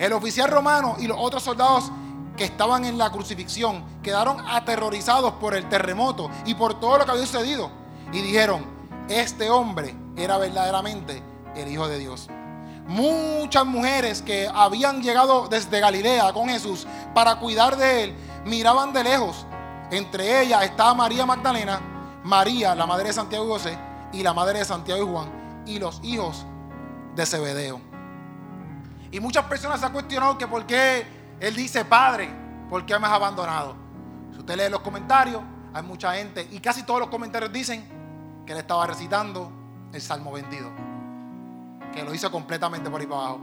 El 0.00 0.12
oficial 0.14 0.50
romano 0.50 0.96
y 0.98 1.06
los 1.06 1.16
otros 1.20 1.44
soldados 1.44 1.92
que 2.36 2.42
estaban 2.42 2.84
en 2.84 2.98
la 2.98 3.12
crucifixión 3.12 3.84
quedaron 4.02 4.40
aterrorizados 4.48 5.34
por 5.34 5.54
el 5.54 5.68
terremoto 5.68 6.28
y 6.44 6.54
por 6.54 6.80
todo 6.80 6.98
lo 6.98 7.04
que 7.04 7.12
había 7.12 7.24
sucedido. 7.24 7.70
Y 8.12 8.20
dijeron, 8.20 8.66
este 9.08 9.48
hombre 9.48 10.07
era 10.24 10.38
verdaderamente 10.38 11.22
el 11.54 11.68
Hijo 11.68 11.88
de 11.88 11.98
Dios. 11.98 12.28
Muchas 12.86 13.66
mujeres 13.66 14.22
que 14.22 14.48
habían 14.52 15.02
llegado 15.02 15.48
desde 15.48 15.80
Galilea 15.80 16.32
con 16.32 16.48
Jesús 16.48 16.86
para 17.14 17.36
cuidar 17.36 17.76
de 17.76 18.04
él, 18.04 18.16
miraban 18.46 18.92
de 18.92 19.04
lejos. 19.04 19.46
Entre 19.90 20.42
ellas 20.42 20.64
estaba 20.64 20.94
María 20.94 21.26
Magdalena, 21.26 21.80
María, 22.24 22.74
la 22.74 22.86
madre 22.86 23.08
de 23.08 23.12
Santiago 23.12 23.44
y 23.44 23.48
José, 23.48 23.78
y 24.12 24.22
la 24.22 24.32
madre 24.32 24.60
de 24.60 24.64
Santiago 24.64 25.02
y 25.02 25.06
Juan, 25.06 25.62
y 25.66 25.78
los 25.78 26.00
hijos 26.02 26.46
de 27.14 27.26
Zebedeo. 27.26 27.80
Y 29.10 29.20
muchas 29.20 29.44
personas 29.44 29.80
se 29.80 29.86
han 29.86 29.92
cuestionado 29.92 30.36
que 30.36 30.46
por 30.46 30.66
qué 30.66 31.06
él 31.40 31.54
dice, 31.54 31.84
Padre, 31.84 32.30
¿por 32.68 32.84
qué 32.84 32.98
me 32.98 33.06
has 33.06 33.12
abandonado? 33.12 33.76
Si 34.32 34.38
usted 34.38 34.56
lee 34.56 34.70
los 34.70 34.80
comentarios, 34.80 35.42
hay 35.72 35.82
mucha 35.82 36.14
gente, 36.14 36.46
y 36.50 36.60
casi 36.60 36.82
todos 36.82 37.00
los 37.00 37.08
comentarios 37.08 37.52
dicen 37.52 37.86
que 38.46 38.52
él 38.52 38.58
estaba 38.58 38.86
recitando 38.86 39.50
el 39.92 40.00
Salmo 40.00 40.32
22. 40.32 40.70
Que 41.92 42.02
lo 42.02 42.14
hizo 42.14 42.30
completamente 42.30 42.90
por 42.90 43.00
ahí 43.00 43.06
para 43.06 43.20
abajo. 43.20 43.40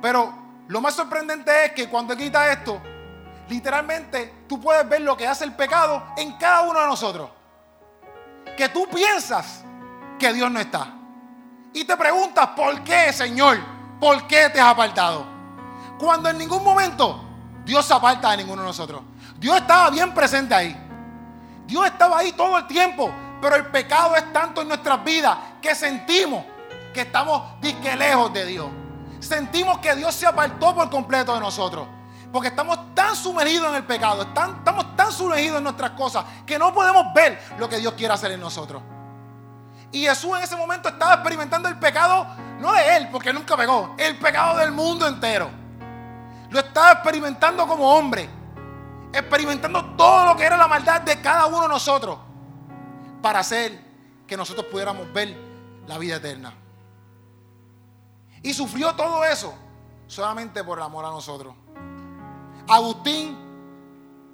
Pero 0.00 0.32
lo 0.68 0.80
más 0.80 0.94
sorprendente 0.94 1.66
es 1.66 1.72
que 1.72 1.88
cuando 1.88 2.16
quita 2.16 2.50
esto, 2.52 2.80
literalmente 3.48 4.44
tú 4.48 4.60
puedes 4.60 4.88
ver 4.88 5.02
lo 5.02 5.16
que 5.16 5.26
hace 5.26 5.44
el 5.44 5.54
pecado 5.54 6.02
en 6.16 6.32
cada 6.36 6.62
uno 6.62 6.80
de 6.80 6.86
nosotros. 6.86 7.30
Que 8.56 8.68
tú 8.68 8.88
piensas 8.88 9.64
que 10.18 10.32
Dios 10.32 10.50
no 10.50 10.60
está. 10.60 10.94
Y 11.72 11.84
te 11.84 11.96
preguntas, 11.96 12.48
¿por 12.56 12.82
qué, 12.82 13.12
Señor? 13.12 13.58
¿Por 14.00 14.26
qué 14.26 14.50
te 14.50 14.60
has 14.60 14.68
apartado? 14.68 15.24
Cuando 15.98 16.28
en 16.28 16.38
ningún 16.38 16.62
momento 16.64 17.24
Dios 17.64 17.84
se 17.84 17.94
aparta 17.94 18.30
de 18.32 18.38
ninguno 18.38 18.62
de 18.62 18.68
nosotros. 18.68 19.02
Dios 19.38 19.56
estaba 19.56 19.90
bien 19.90 20.12
presente 20.12 20.54
ahí. 20.54 20.76
Dios 21.66 21.86
estaba 21.86 22.18
ahí 22.18 22.32
todo 22.32 22.58
el 22.58 22.66
tiempo. 22.66 23.12
Pero 23.40 23.56
el 23.56 23.66
pecado 23.66 24.16
es 24.16 24.32
tanto 24.32 24.62
en 24.62 24.68
nuestras 24.68 25.02
vidas 25.04 25.36
que 25.60 25.74
sentimos 25.74 26.44
que 26.92 27.02
estamos 27.02 27.60
disque 27.60 27.94
lejos 27.96 28.32
de 28.32 28.46
Dios. 28.46 28.68
Sentimos 29.20 29.78
que 29.78 29.94
Dios 29.94 30.14
se 30.14 30.26
apartó 30.26 30.74
por 30.74 30.90
completo 30.90 31.34
de 31.34 31.40
nosotros. 31.40 31.86
Porque 32.32 32.48
estamos 32.48 32.94
tan 32.94 33.16
sumergidos 33.16 33.70
en 33.70 33.76
el 33.76 33.84
pecado, 33.84 34.22
estamos 34.22 34.96
tan 34.96 35.10
sumergidos 35.10 35.58
en 35.58 35.64
nuestras 35.64 35.92
cosas 35.92 36.24
que 36.44 36.58
no 36.58 36.74
podemos 36.74 37.12
ver 37.14 37.40
lo 37.58 37.68
que 37.68 37.78
Dios 37.78 37.94
quiere 37.94 38.12
hacer 38.12 38.32
en 38.32 38.40
nosotros. 38.40 38.82
Y 39.90 40.02
Jesús 40.02 40.36
en 40.36 40.44
ese 40.44 40.54
momento 40.54 40.90
estaba 40.90 41.14
experimentando 41.14 41.68
el 41.68 41.78
pecado, 41.78 42.26
no 42.58 42.72
de 42.72 42.96
él, 42.96 43.08
porque 43.10 43.32
nunca 43.32 43.56
pegó, 43.56 43.94
el 43.96 44.18
pecado 44.18 44.58
del 44.58 44.72
mundo 44.72 45.06
entero. 45.06 45.48
Lo 46.50 46.58
estaba 46.60 46.92
experimentando 46.92 47.66
como 47.66 47.90
hombre. 47.96 48.28
Experimentando 49.10 49.96
todo 49.96 50.26
lo 50.26 50.36
que 50.36 50.44
era 50.44 50.56
la 50.58 50.68
maldad 50.68 51.00
de 51.00 51.18
cada 51.22 51.46
uno 51.46 51.62
de 51.62 51.68
nosotros. 51.68 52.18
Para 53.22 53.38
hacer 53.38 53.80
que 54.26 54.36
nosotros 54.36 54.66
pudiéramos 54.66 55.10
ver 55.12 55.47
la 55.88 55.98
vida 55.98 56.16
eterna. 56.16 56.52
Y 58.42 58.54
sufrió 58.54 58.94
todo 58.94 59.24
eso 59.24 59.52
solamente 60.06 60.62
por 60.62 60.78
el 60.78 60.84
amor 60.84 61.04
a 61.04 61.08
nosotros. 61.08 61.54
Agustín, 62.68 63.36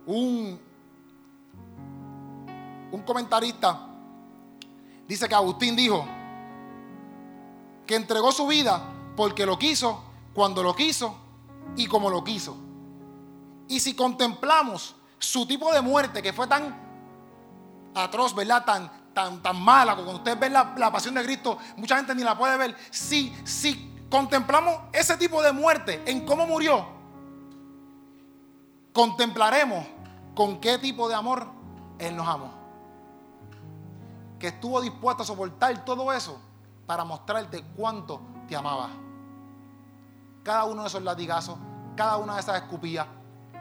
un, 0.05 0.61
un 2.91 3.03
comentarista, 3.03 3.87
dice 5.07 5.29
que 5.29 5.35
Agustín 5.35 5.77
dijo 5.77 6.05
que 7.87 7.95
entregó 7.95 8.33
su 8.33 8.47
vida 8.47 8.83
porque 9.17 9.47
lo 9.47 9.59
quiso, 9.59 10.03
cuando 10.35 10.63
lo 10.63 10.75
quiso 10.75 11.17
y 11.77 11.87
como 11.87 12.11
lo 12.11 12.25
quiso. 12.25 12.57
Y 13.69 13.79
si 13.79 13.95
contemplamos 13.95 14.97
su 15.19 15.47
tipo 15.47 15.73
de 15.73 15.81
muerte 15.81 16.21
que 16.21 16.33
fue 16.33 16.49
tan 16.49 16.83
atroz, 17.95 18.35
¿verdad? 18.35 18.65
Tan, 18.65 19.04
tan, 19.15 19.41
tan 19.43 19.61
mala, 19.61 19.95
cuando 19.95 20.17
ustedes 20.17 20.39
ven 20.39 20.53
la, 20.53 20.93
pasión 20.93 21.15
de 21.15 21.23
Cristo, 21.25 21.57
mucha 21.77 21.97
gente 21.97 22.15
ni 22.15 22.23
la 22.23 22.37
puede 22.37 22.57
ver. 22.57 22.77
Si, 22.91 23.35
si 23.45 24.05
contemplamos 24.11 24.77
ese 24.93 25.17
tipo 25.17 25.43
de 25.43 25.53
muerte 25.53 26.03
en 26.07 26.27
cómo 26.27 26.47
murió, 26.47 26.85
contemplaremos 28.93 29.87
con 30.35 30.61
qué 30.61 30.79
tipo 30.79 31.09
de 31.09 31.15
amor 31.15 31.47
Él 31.99 32.17
nos 32.17 32.29
amó. 32.29 32.53
Que 34.39 34.49
estuvo 34.49 34.81
dispuesto 34.81 35.23
a 35.23 35.27
soportar 35.27 35.85
todo 35.85 36.13
eso 36.13 36.39
para 36.87 37.05
mostrarte 37.05 37.65
cuánto 37.77 38.21
te 38.47 38.55
amaba 38.55 38.91
cada 40.45 40.65
uno 40.65 40.83
de 40.83 40.89
esos 40.89 41.03
latigazos, 41.03 41.57
cada 41.97 42.19
una 42.19 42.35
de 42.35 42.41
esas 42.41 42.57
escupillas, 42.57 43.07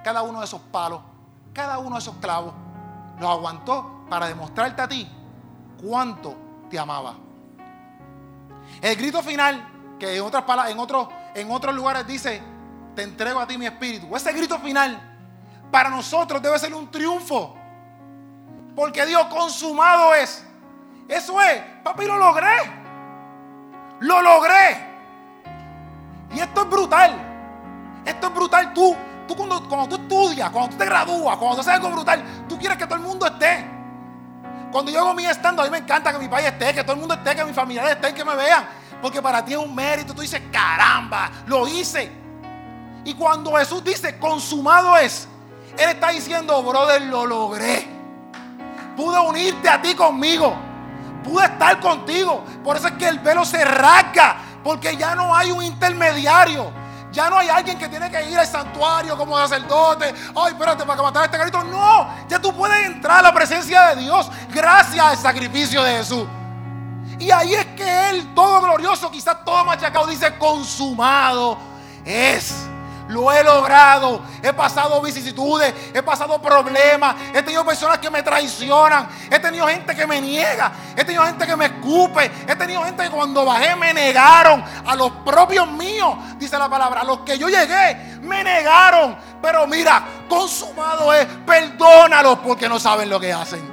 cada 0.04 0.22
uno 0.22 0.40
de 0.40 0.46
esos 0.46 0.60
palos, 0.60 1.02
cada 1.54 1.80
uno 1.80 1.92
de 1.92 2.00
esos 2.00 2.16
clavos, 2.16 2.54
los 3.20 3.30
aguantó 3.30 4.04
para 4.10 4.28
demostrarte 4.28 4.82
a 4.82 4.88
ti 4.88 5.10
cuánto 5.84 6.36
te 6.70 6.80
amaba. 6.80 7.16
El 8.82 8.96
grito 8.96 9.22
final, 9.22 9.96
que 10.00 10.16
en 10.18 10.24
otras 10.24 10.44
palabras, 10.44 10.74
en 10.74 10.80
otros, 10.80 11.08
en 11.36 11.52
otros 11.52 11.76
lugares 11.76 12.08
dice, 12.08 12.42
te 12.96 13.04
entrego 13.04 13.40
a 13.40 13.48
ti 13.48 13.58
mi 13.58 13.66
espíritu. 13.66 14.16
Ese 14.16 14.32
grito 14.34 14.58
final 14.60 15.00
para 15.72 15.90
nosotros 15.90 16.42
debe 16.42 16.58
ser 16.60 16.74
un 16.74 16.90
triunfo. 16.90 17.56
Porque 18.76 19.06
Dios 19.06 19.26
consumado 19.26 20.14
es. 20.16 20.46
Eso 21.08 21.40
es, 21.42 21.62
papi, 21.84 22.06
lo 22.06 22.18
logré. 22.18 22.56
Lo 24.00 24.22
logré. 24.22 24.94
Y 26.34 26.40
esto 26.40 26.62
es 26.62 26.70
brutal. 26.70 27.12
Esto 28.06 28.28
es 28.28 28.34
brutal. 28.34 28.74
Tú, 28.74 28.96
tú 29.28 29.36
cuando, 29.36 29.62
tú 29.88 29.96
estudias, 29.96 30.50
cuando 30.50 30.72
tú 30.72 30.78
te 30.78 30.86
gradúas, 30.86 31.38
cuando 31.38 31.56
tú 31.56 31.62
haces 31.62 31.74
algo 31.74 31.90
brutal, 31.92 32.24
tú 32.48 32.58
quieres 32.58 32.78
que 32.78 32.86
todo 32.86 32.96
el 32.96 33.04
mundo 33.04 33.26
esté. 33.26 33.66
Cuando 34.74 34.92
yo 34.92 35.02
hago 35.02 35.14
mi 35.14 35.24
estando, 35.24 35.62
a 35.62 35.66
mí 35.66 35.72
me 35.72 35.78
encanta 35.78 36.12
que 36.12 36.18
mi 36.18 36.28
país 36.28 36.48
esté, 36.48 36.74
que 36.74 36.82
todo 36.84 36.94
el 36.94 37.00
mundo 37.00 37.14
esté, 37.14 37.36
que 37.36 37.46
mi 37.46 37.54
familia 37.54 37.92
esté, 37.92 38.12
que 38.12 38.26
me 38.26 38.36
vean. 38.36 38.68
Porque 39.04 39.22
para 39.22 39.46
ti 39.46 39.54
es 39.54 39.60
un 39.60 39.74
mérito. 39.76 40.16
Tú 40.16 40.24
dices, 40.24 40.42
caramba, 40.52 41.30
lo 41.46 41.68
hice. 41.68 42.12
Y 43.06 43.14
cuando 43.14 43.54
Jesús 43.54 43.84
dice, 43.84 44.18
consumado 44.18 44.98
es, 44.98 45.28
Él 45.78 45.90
está 45.90 46.10
diciendo, 46.10 46.64
brother, 46.64 47.04
lo 47.04 47.24
logré. 47.28 47.88
Pude 48.98 49.20
unirte 49.20 49.70
a 49.70 49.80
ti 49.80 49.94
conmigo. 49.94 50.56
Pude 51.24 51.46
estar 51.46 51.80
contigo. 51.80 52.44
Por 52.64 52.76
eso 52.76 52.88
es 52.88 52.94
que 52.94 53.08
el 53.08 53.20
velo 53.20 53.46
se 53.46 53.64
rasga 53.64 54.38
porque 54.64 54.98
ya 54.98 55.14
no 55.14 55.36
hay 55.36 55.52
un 55.52 55.62
intermediario. 55.62 56.72
Ya 57.14 57.30
no 57.30 57.38
hay 57.38 57.48
alguien 57.48 57.78
que 57.78 57.88
tiene 57.88 58.10
que 58.10 58.26
ir 58.26 58.38
al 58.38 58.48
santuario 58.48 59.16
como 59.16 59.38
sacerdote. 59.38 60.14
Ay, 60.36 60.54
espérate, 60.54 60.84
para 60.84 60.98
que 60.98 61.04
matar 61.04 61.22
a 61.22 61.26
este 61.26 61.38
carito. 61.38 61.64
No, 61.64 62.10
ya 62.28 62.40
tú 62.40 62.52
puedes 62.52 62.88
entrar 62.88 63.20
a 63.20 63.22
la 63.22 63.34
presencia 63.34 63.90
de 63.90 64.02
Dios 64.02 64.30
gracias 64.52 65.06
al 65.06 65.18
sacrificio 65.18 65.84
de 65.84 65.98
Jesús. 65.98 66.28
Y 67.20 67.30
ahí 67.30 67.54
es 67.54 67.66
que 67.68 68.10
Él, 68.10 68.34
todo 68.34 68.62
glorioso, 68.62 69.12
quizás 69.12 69.46
todo 69.46 69.64
machacado, 69.64 70.08
dice 70.08 70.36
consumado 70.40 71.60
es. 72.04 72.63
Lo 73.14 73.32
he 73.32 73.44
logrado. 73.44 74.24
He 74.42 74.52
pasado 74.54 75.00
vicisitudes. 75.00 75.72
He 75.94 76.02
pasado 76.02 76.42
problemas. 76.42 77.16
He 77.34 77.44
tenido 77.44 77.64
personas 77.64 78.00
que 78.00 78.10
me 78.10 78.24
traicionan. 78.24 79.08
He 79.30 79.38
tenido 79.38 79.68
gente 79.68 79.96
que 79.96 80.08
me 80.08 80.20
niega. 80.20 80.72
He 80.98 81.06
tenido 81.06 81.24
gente 81.24 81.46
que 81.46 81.56
me 81.56 81.66
escupe. 81.66 82.32
He 82.48 82.56
tenido 82.56 82.84
gente 82.84 83.04
que 83.04 83.12
cuando 83.12 83.46
bajé 83.46 83.76
me 83.76 83.94
negaron. 83.94 84.64
A 84.86 84.96
los 84.96 85.12
propios 85.24 85.70
míos, 85.72 86.18
dice 86.40 86.58
la 86.58 86.68
palabra. 86.68 87.04
Los 87.04 87.20
que 87.20 87.38
yo 87.38 87.50
llegué, 87.50 88.18
me 88.24 88.44
negaron. 88.44 89.16
Pero 89.42 89.68
mira, 89.68 90.04
consumado 90.28 91.14
es. 91.14 91.28
Perdónalos 91.46 92.40
porque 92.40 92.68
no 92.68 92.80
saben 92.80 93.12
lo 93.12 93.20
que 93.20 93.32
hacen. 93.32 93.72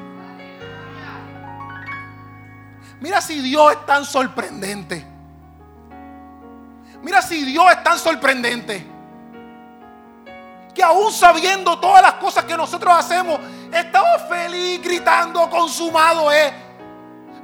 Mira 3.01 3.22
si 3.22 3.41
Dios 3.41 3.72
es 3.72 3.86
tan 3.86 4.05
sorprendente. 4.05 5.07
Mira 7.03 7.22
si 7.22 7.43
Dios 7.43 7.64
es 7.70 7.82
tan 7.82 7.99
sorprendente 7.99 9.00
aún 10.81 11.12
sabiendo 11.12 11.78
todas 11.78 12.03
las 12.03 12.14
cosas 12.14 12.45
que 12.45 12.57
nosotros 12.57 12.95
hacemos, 12.95 13.41
estaba 13.72 14.18
feliz 14.20 14.83
gritando, 14.83 15.49
consumado 15.49 16.31
es. 16.31 16.53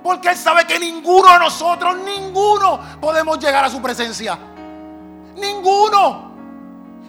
Porque 0.03 0.29
Él 0.29 0.37
sabe 0.37 0.65
que 0.65 0.79
ninguno 0.79 1.33
de 1.33 1.39
nosotros, 1.39 1.97
ninguno 1.97 2.81
podemos 3.01 3.39
llegar 3.39 3.65
a 3.65 3.71
su 3.71 3.83
presencia. 3.83 4.39
Ninguno. 5.35 6.27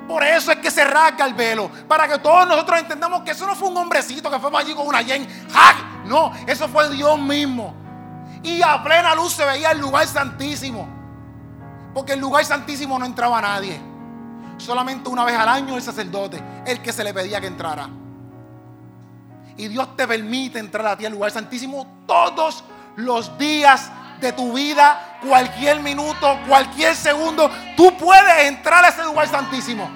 Por 0.08 0.24
eso 0.24 0.52
es 0.52 0.58
que 0.58 0.72
se 0.72 0.84
rasga 0.84 1.26
el 1.26 1.34
velo. 1.34 1.70
Para 1.88 2.08
que 2.08 2.18
todos 2.18 2.48
nosotros 2.48 2.80
entendamos 2.80 3.22
que 3.22 3.32
eso 3.32 3.46
no 3.46 3.56
fue 3.56 3.70
un 3.70 3.78
hombrecito 3.78 4.32
que 4.32 4.40
fue 4.40 4.50
allí 4.58 4.74
con 4.74 4.88
una 4.88 5.02
yen. 5.02 5.28
No, 6.06 6.32
eso 6.48 6.68
fue 6.70 6.90
Dios 6.90 7.20
mismo. 7.20 7.74
Y 8.42 8.62
a 8.62 8.82
plena 8.82 9.14
luz 9.14 9.34
se 9.34 9.46
veía 9.46 9.72
el 9.72 9.80
lugar 9.80 10.08
santísimo. 10.08 10.88
Porque 11.94 12.14
el 12.14 12.20
lugar 12.20 12.46
santísimo 12.46 12.98
no 12.98 13.06
entraba 13.06 13.42
nadie. 13.42 13.80
Solamente 14.58 15.10
una 15.10 15.24
vez 15.24 15.38
al 15.38 15.48
año 15.48 15.76
el 15.76 15.82
sacerdote, 15.82 16.42
el 16.66 16.82
que 16.82 16.92
se 16.92 17.04
le 17.04 17.14
pedía 17.14 17.40
que 17.40 17.48
entrara. 17.48 17.90
Y 19.56 19.68
Dios 19.68 19.96
te 19.96 20.08
permite 20.08 20.60
entrar 20.60 20.86
a 20.86 20.98
ti 20.98 21.06
al 21.06 21.12
lugar 21.12 21.32
santísimo 21.32 22.04
todos 22.06 22.64
los 22.96 23.38
días 23.38 23.92
de 24.20 24.32
tu 24.32 24.54
vida, 24.54 25.20
cualquier 25.22 25.80
minuto, 25.82 26.40
cualquier 26.48 26.96
segundo, 26.96 27.50
tú 27.76 27.96
puedes 27.98 28.46
entrar 28.46 28.84
a 28.84 28.90
ese 28.90 29.04
lugar 29.04 29.28
santísimo. 29.28 29.90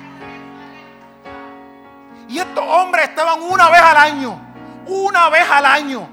Y 2.28 2.40
estos 2.40 2.64
hombres 2.66 3.10
estaban 3.10 3.42
una 3.42 3.70
vez 3.70 3.82
al 3.82 3.98
año, 3.98 4.40
una 4.88 5.30
vez 5.30 5.50
al 5.50 5.66
año. 5.66 6.08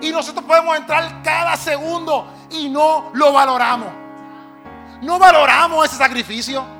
Y 0.00 0.10
nosotros 0.10 0.44
podemos 0.44 0.76
entrar 0.76 1.22
cada 1.22 1.56
segundo 1.56 2.26
y 2.50 2.68
no 2.68 3.10
lo 3.12 3.32
valoramos. 3.32 3.88
No 5.02 5.18
valoramos 5.18 5.84
ese 5.86 5.96
sacrificio. 5.96 6.79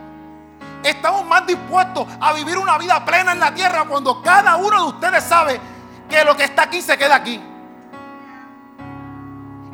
Estamos 0.82 1.26
más 1.26 1.46
dispuestos 1.46 2.06
a 2.20 2.32
vivir 2.32 2.56
una 2.56 2.78
vida 2.78 3.04
plena 3.04 3.32
en 3.32 3.40
la 3.40 3.52
tierra 3.54 3.84
cuando 3.84 4.22
cada 4.22 4.56
uno 4.56 4.84
de 4.84 4.88
ustedes 4.88 5.24
sabe 5.24 5.60
que 6.08 6.24
lo 6.24 6.36
que 6.36 6.44
está 6.44 6.62
aquí 6.62 6.80
se 6.80 6.96
queda 6.96 7.16
aquí. 7.16 7.40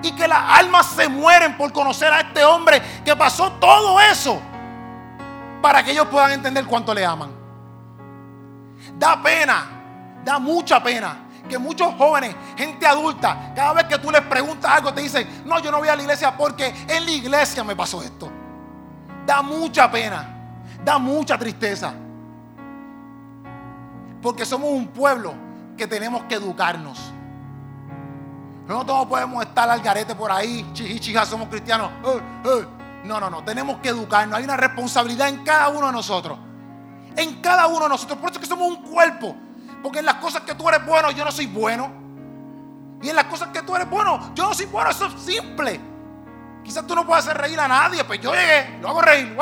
Y 0.03 0.13
que 0.13 0.29
las 0.29 0.59
almas 0.59 0.87
se 0.87 1.09
mueren 1.09 1.57
por 1.57 1.73
conocer 1.73 2.13
a 2.13 2.21
este 2.21 2.45
hombre 2.45 2.83
que 3.05 3.17
pasó 3.17 3.53
todo 3.53 4.01
eso 4.01 4.41
para 5.63 5.83
que 5.83 5.93
ellos 5.93 6.07
puedan 6.09 6.33
entender 6.33 6.65
cuánto 6.67 6.93
le 6.93 7.05
aman. 7.05 7.31
Da 8.99 9.21
pena, 9.23 10.21
da 10.25 10.39
mucha 10.39 10.83
pena 10.83 11.27
que 11.49 11.59
muchos 11.59 11.95
jóvenes, 11.95 12.35
gente 12.57 12.87
adulta, 12.87 13.53
cada 13.55 13.73
vez 13.73 13.85
que 13.85 13.99
tú 13.99 14.11
les 14.11 14.23
preguntas 14.23 14.71
algo 14.71 14.93
te 14.93 15.01
dicen, 15.01 15.43
no, 15.45 15.59
yo 15.61 15.71
no 15.71 15.79
voy 15.79 15.89
a 15.89 15.97
la 15.97 16.03
iglesia 16.03 16.37
porque 16.37 16.75
en 16.89 17.05
la 17.05 17.11
iglesia 17.11 17.65
me 17.65 17.75
pasó 17.77 18.03
esto. 18.03 18.31
Da 19.25 19.43
mucha 19.43 19.91
pena, 19.91 20.36
da 20.87 20.99
mucha 21.01 21.37
tristeza. 21.37 21.93
Porque 24.23 24.47
somos 24.47 24.71
un 24.71 24.87
pueblo 24.87 25.35
que 25.77 25.89
tenemos 25.89 26.23
que 26.25 26.37
educarnos. 26.37 27.13
No 28.69 28.87
todos 28.87 29.07
podemos 29.07 29.45
estar 29.45 29.69
al 29.69 29.81
garete 29.81 30.15
por 30.15 30.31
ahí, 30.31 30.65
chija, 30.73 31.27
somos 31.27 31.49
cristianos. 31.49 31.91
Eh, 32.05 32.21
eh. 32.45 32.67
No, 33.03 33.19
no, 33.19 33.29
no, 33.29 33.43
tenemos 33.43 33.79
que 33.79 33.89
educarnos. 33.89 34.39
Hay 34.39 34.45
una 34.45 34.57
responsabilidad 34.57 35.29
en 35.29 35.43
cada 35.43 35.69
uno 35.69 35.89
de 35.89 35.93
nosotros. 35.93 36.39
En 37.17 37.41
cada 37.41 37.67
uno 37.67 37.83
de 37.83 37.89
nosotros. 37.89 38.19
Por 38.19 38.31
eso 38.31 38.39
es 38.39 38.49
que 38.49 38.55
somos 38.55 38.69
un 38.69 38.83
cuerpo. 38.83 39.35
Porque 39.83 39.99
en 39.99 40.07
las 40.07 40.17
cosas 40.17 40.43
que 40.43 40.55
tú 40.55 40.69
eres 40.69 40.87
bueno, 40.87 41.11
yo 41.11 41.25
no 41.25 41.33
soy 41.33 41.47
bueno. 41.47 41.91
Y 43.03 43.09
en 43.09 43.17
las 43.17 43.25
cosas 43.25 43.49
que 43.49 43.63
tú 43.63 43.75
eres 43.75 43.91
bueno, 43.91 44.33
yo 44.35 44.45
no 44.45 44.55
soy 44.55 44.67
bueno. 44.67 44.91
Eso 44.91 45.07
es 45.07 45.21
simple. 45.21 45.81
Quizás 46.65 46.87
tú 46.87 46.95
no 46.95 47.05
puedas 47.05 47.27
hacer 47.27 47.41
reír 47.41 47.59
a 47.59 47.67
nadie, 47.69 48.05
pues 48.05 48.21
yo 48.21 48.33
llegué, 48.33 48.79
lo 48.81 48.89
hago 48.89 49.03
reír. 49.03 49.37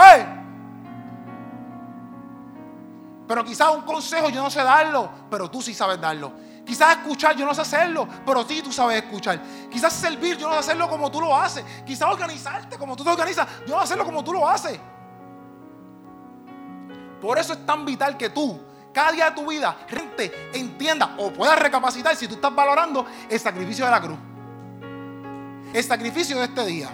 Pero 3.26 3.44
quizás 3.44 3.74
un 3.74 3.82
consejo 3.82 4.28
yo 4.28 4.42
no 4.42 4.50
sé 4.50 4.62
darlo, 4.62 5.10
pero 5.30 5.50
tú 5.50 5.62
sí 5.62 5.72
sabes 5.72 6.00
darlo. 6.00 6.32
Quizás 6.64 6.98
escuchar 6.98 7.36
yo 7.36 7.44
no 7.44 7.54
sé 7.54 7.60
hacerlo, 7.62 8.08
pero 8.24 8.44
sí 8.44 8.62
tú 8.62 8.72
sabes 8.72 9.02
escuchar. 9.02 9.40
Quizás 9.70 9.92
servir 9.92 10.36
yo 10.36 10.48
no 10.48 10.54
sé 10.54 10.60
hacerlo 10.60 10.88
como 10.88 11.10
tú 11.10 11.20
lo 11.20 11.36
haces. 11.36 11.64
Quizás 11.86 12.08
organizarte 12.10 12.76
como 12.78 12.96
tú 12.96 13.04
te 13.04 13.10
organizas, 13.10 13.46
yo 13.66 13.74
no 13.74 13.78
sé 13.78 13.84
hacerlo 13.84 14.04
como 14.04 14.22
tú 14.22 14.32
lo 14.32 14.48
haces. 14.48 14.78
Por 17.20 17.38
eso 17.38 17.54
es 17.54 17.64
tan 17.64 17.84
vital 17.86 18.16
que 18.16 18.30
tú, 18.30 18.60
cada 18.92 19.12
día 19.12 19.30
de 19.30 19.36
tu 19.36 19.46
vida, 19.48 19.76
gente, 19.88 20.50
entienda 20.52 21.14
o 21.18 21.32
puedas 21.32 21.58
recapacitar 21.58 22.14
si 22.16 22.28
tú 22.28 22.34
estás 22.34 22.54
valorando 22.54 23.06
el 23.28 23.40
sacrificio 23.40 23.84
de 23.84 23.90
la 23.90 24.00
cruz. 24.00 24.18
El 25.72 25.82
sacrificio 25.82 26.38
de 26.38 26.44
este 26.44 26.66
día. 26.66 26.88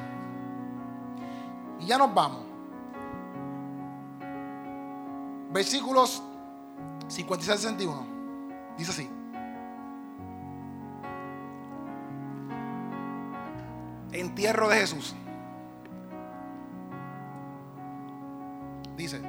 Y 1.81 1.87
ya 1.87 1.99
nos 1.99 2.15
vamos. 2.15 2.50
Versículos 5.51 6.23
56 7.09 7.61
61. 7.61 8.07
Dice 8.79 8.91
así. 8.93 9.11
Entierro 14.13 14.69
de 14.69 14.77
Jesús. 14.77 15.15
Dice. 18.97 19.21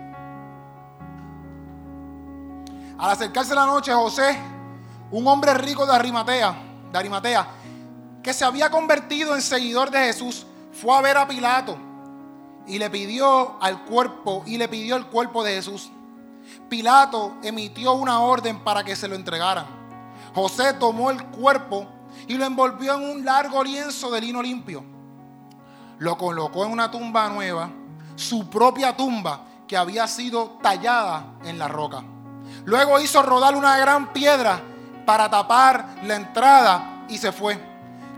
Al 2.97 3.09
acercarse 3.09 3.55
la 3.55 3.65
noche, 3.65 3.91
José, 3.93 4.37
un 5.09 5.27
hombre 5.27 5.53
rico 5.55 5.85
de 5.85 5.93
Arimatea, 5.93 6.55
de 6.91 6.99
Arimatea, 6.99 7.47
que 8.21 8.33
se 8.33 8.45
había 8.45 8.69
convertido 8.69 9.33
en 9.33 9.41
seguidor 9.41 9.89
de 9.89 9.99
Jesús, 9.99 10.45
fue 10.71 10.95
a 10.95 11.01
ver 11.01 11.17
a 11.17 11.27
Pilato 11.27 11.77
y 12.67 12.77
le 12.77 12.89
pidió 12.89 13.61
al 13.61 13.85
cuerpo 13.85 14.43
y 14.45 14.57
le 14.57 14.67
pidió 14.67 14.95
el 14.97 15.07
cuerpo 15.07 15.43
de 15.43 15.55
Jesús. 15.55 15.91
Pilato 16.69 17.35
emitió 17.43 17.93
una 17.93 18.19
orden 18.21 18.59
para 18.59 18.83
que 18.83 18.95
se 18.95 19.07
lo 19.07 19.15
entregaran. 19.15 19.65
José 20.33 20.73
tomó 20.73 21.11
el 21.11 21.23
cuerpo 21.25 21.87
y 22.27 22.35
lo 22.35 22.45
envolvió 22.45 22.95
en 22.95 23.09
un 23.09 23.25
largo 23.25 23.63
lienzo 23.63 24.09
de 24.11 24.21
lino 24.21 24.41
limpio. 24.41 24.83
Lo 25.99 26.17
colocó 26.17 26.65
en 26.65 26.71
una 26.71 26.89
tumba 26.89 27.29
nueva, 27.29 27.69
su 28.15 28.49
propia 28.49 28.95
tumba 28.95 29.41
que 29.67 29.77
había 29.77 30.07
sido 30.07 30.57
tallada 30.61 31.33
en 31.43 31.59
la 31.59 31.67
roca. 31.67 32.03
Luego 32.65 32.99
hizo 32.99 33.21
rodar 33.21 33.55
una 33.55 33.77
gran 33.77 34.11
piedra 34.13 34.61
para 35.05 35.29
tapar 35.29 35.95
la 36.03 36.15
entrada 36.15 37.05
y 37.07 37.17
se 37.17 37.31
fue. 37.31 37.59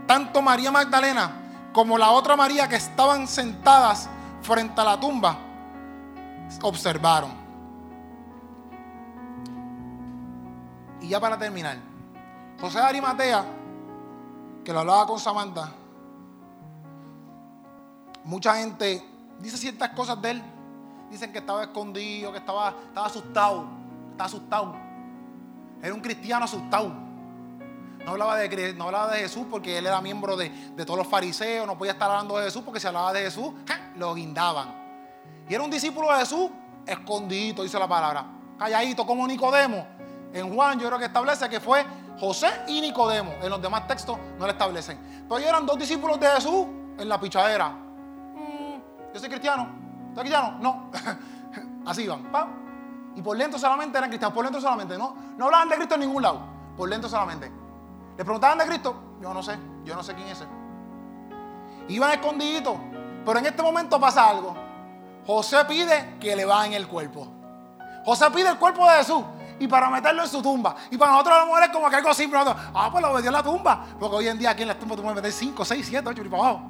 Tanto 0.06 0.42
María 0.42 0.70
Magdalena 0.70 1.30
como 1.72 1.98
la 1.98 2.10
otra 2.10 2.36
María 2.36 2.68
que 2.68 2.76
estaban 2.76 3.26
sentadas 3.26 4.08
frente 4.42 4.80
a 4.80 4.84
la 4.84 5.00
tumba 5.00 5.38
observaron. 6.62 7.43
Y 11.04 11.08
ya 11.08 11.20
para 11.20 11.38
terminar, 11.38 11.76
José 12.58 12.78
de 12.78 12.84
Arimatea, 12.84 13.44
que 14.64 14.72
lo 14.72 14.80
hablaba 14.80 15.06
con 15.06 15.20
Samantha, 15.20 15.70
mucha 18.24 18.54
gente 18.54 19.06
dice 19.38 19.58
ciertas 19.58 19.90
cosas 19.90 20.22
de 20.22 20.30
él. 20.30 20.42
Dicen 21.10 21.30
que 21.30 21.40
estaba 21.40 21.64
escondido, 21.64 22.32
que 22.32 22.38
estaba, 22.38 22.74
estaba 22.88 23.06
asustado. 23.06 23.66
Estaba 24.12 24.24
asustado. 24.24 24.76
Era 25.82 25.92
un 25.92 26.00
cristiano 26.00 26.46
asustado. 26.46 26.90
No 28.06 28.12
hablaba, 28.12 28.38
de, 28.38 28.72
no 28.72 28.84
hablaba 28.84 29.12
de 29.12 29.18
Jesús 29.18 29.44
porque 29.50 29.76
él 29.76 29.86
era 29.86 30.00
miembro 30.00 30.38
de, 30.38 30.48
todos 30.86 30.96
los 30.96 31.06
fariseos. 31.06 31.66
No 31.66 31.76
podía 31.76 31.92
estar 31.92 32.10
hablando 32.10 32.38
de 32.38 32.46
Jesús 32.46 32.62
porque 32.64 32.80
si 32.80 32.86
hablaba 32.86 33.12
de 33.12 33.24
Jesús, 33.24 33.52
lo 33.96 34.14
guindaban. 34.14 34.74
Y 35.50 35.52
era 35.52 35.62
un 35.62 35.70
discípulo 35.70 36.10
de 36.12 36.20
Jesús 36.20 36.50
escondido, 36.86 37.62
dice 37.62 37.78
la 37.78 37.88
palabra. 37.88 38.24
Calladito 38.58 39.04
como 39.04 39.26
Nicodemo 39.26 39.94
en 40.34 40.52
Juan 40.52 40.78
yo 40.80 40.88
creo 40.88 40.98
que 40.98 41.04
establece 41.04 41.48
que 41.48 41.60
fue 41.60 41.86
José 42.18 42.48
y 42.66 42.80
Nicodemo. 42.80 43.34
En 43.40 43.50
los 43.50 43.62
demás 43.62 43.86
textos 43.86 44.18
no 44.36 44.46
le 44.46 44.52
establecen. 44.52 44.98
Pero 45.28 45.38
ellos 45.38 45.48
eran 45.48 45.64
dos 45.64 45.78
discípulos 45.78 46.18
de 46.18 46.26
Jesús 46.26 46.66
en 46.98 47.08
la 47.08 47.20
pichadera. 47.20 47.68
Mm, 47.68 49.12
yo 49.14 49.20
soy 49.20 49.28
cristiano. 49.28 49.68
¿Soy 50.12 50.22
cristiano? 50.22 50.58
No. 50.60 50.90
Así 51.86 52.02
iban. 52.02 52.28
Y 53.14 53.22
por 53.22 53.36
lento 53.36 53.58
solamente 53.60 53.96
eran 53.96 54.10
cristianos. 54.10 54.34
Por 54.34 54.44
lento 54.44 54.60
solamente. 54.60 54.98
No, 54.98 55.14
no 55.36 55.44
hablaban 55.44 55.68
de 55.68 55.76
Cristo 55.76 55.94
en 55.94 56.00
ningún 56.00 56.22
lado. 56.22 56.40
Por 56.76 56.88
lento 56.88 57.08
solamente. 57.08 57.50
Le 58.16 58.24
preguntaban 58.24 58.58
de 58.58 58.66
Cristo. 58.66 58.96
Yo 59.20 59.32
no 59.32 59.40
sé. 59.40 59.56
Yo 59.84 59.94
no 59.94 60.02
sé 60.02 60.14
quién 60.14 60.26
es 60.26 60.40
ese. 60.40 60.48
Iban 61.88 62.10
escondiditos. 62.10 62.76
Pero 63.24 63.38
en 63.38 63.46
este 63.46 63.62
momento 63.62 64.00
pasa 64.00 64.28
algo. 64.28 64.56
José 65.24 65.64
pide 65.66 66.16
que 66.18 66.34
le 66.34 66.44
va 66.44 66.66
en 66.66 66.72
el 66.72 66.88
cuerpo. 66.88 67.28
José 68.04 68.30
pide 68.32 68.48
el 68.48 68.58
cuerpo 68.58 68.88
de 68.90 68.96
Jesús 68.96 69.24
y 69.58 69.68
para 69.68 69.90
meterlo 69.90 70.22
en 70.22 70.28
su 70.28 70.42
tumba. 70.42 70.74
Y 70.90 70.96
para 70.96 71.12
nosotros 71.12 71.38
las 71.38 71.46
mujeres 71.46 71.70
como 71.70 71.88
que 71.88 71.96
algo 71.96 72.14
simple. 72.14 72.38
ah, 72.46 72.88
pues 72.90 73.02
lo 73.04 73.12
metió 73.12 73.28
en 73.28 73.34
la 73.34 73.42
tumba. 73.42 73.86
Porque 73.98 74.16
hoy 74.16 74.28
en 74.28 74.38
día 74.38 74.50
aquí 74.50 74.62
en 74.62 74.68
la 74.68 74.78
tumba 74.78 74.96
tú 74.96 75.02
puedes 75.02 75.16
meter 75.16 75.32
5, 75.32 75.64
6, 75.64 75.86
7, 75.88 76.08
8 76.08 76.22
y 76.24 76.28
para 76.28 76.42
abajo. 76.42 76.62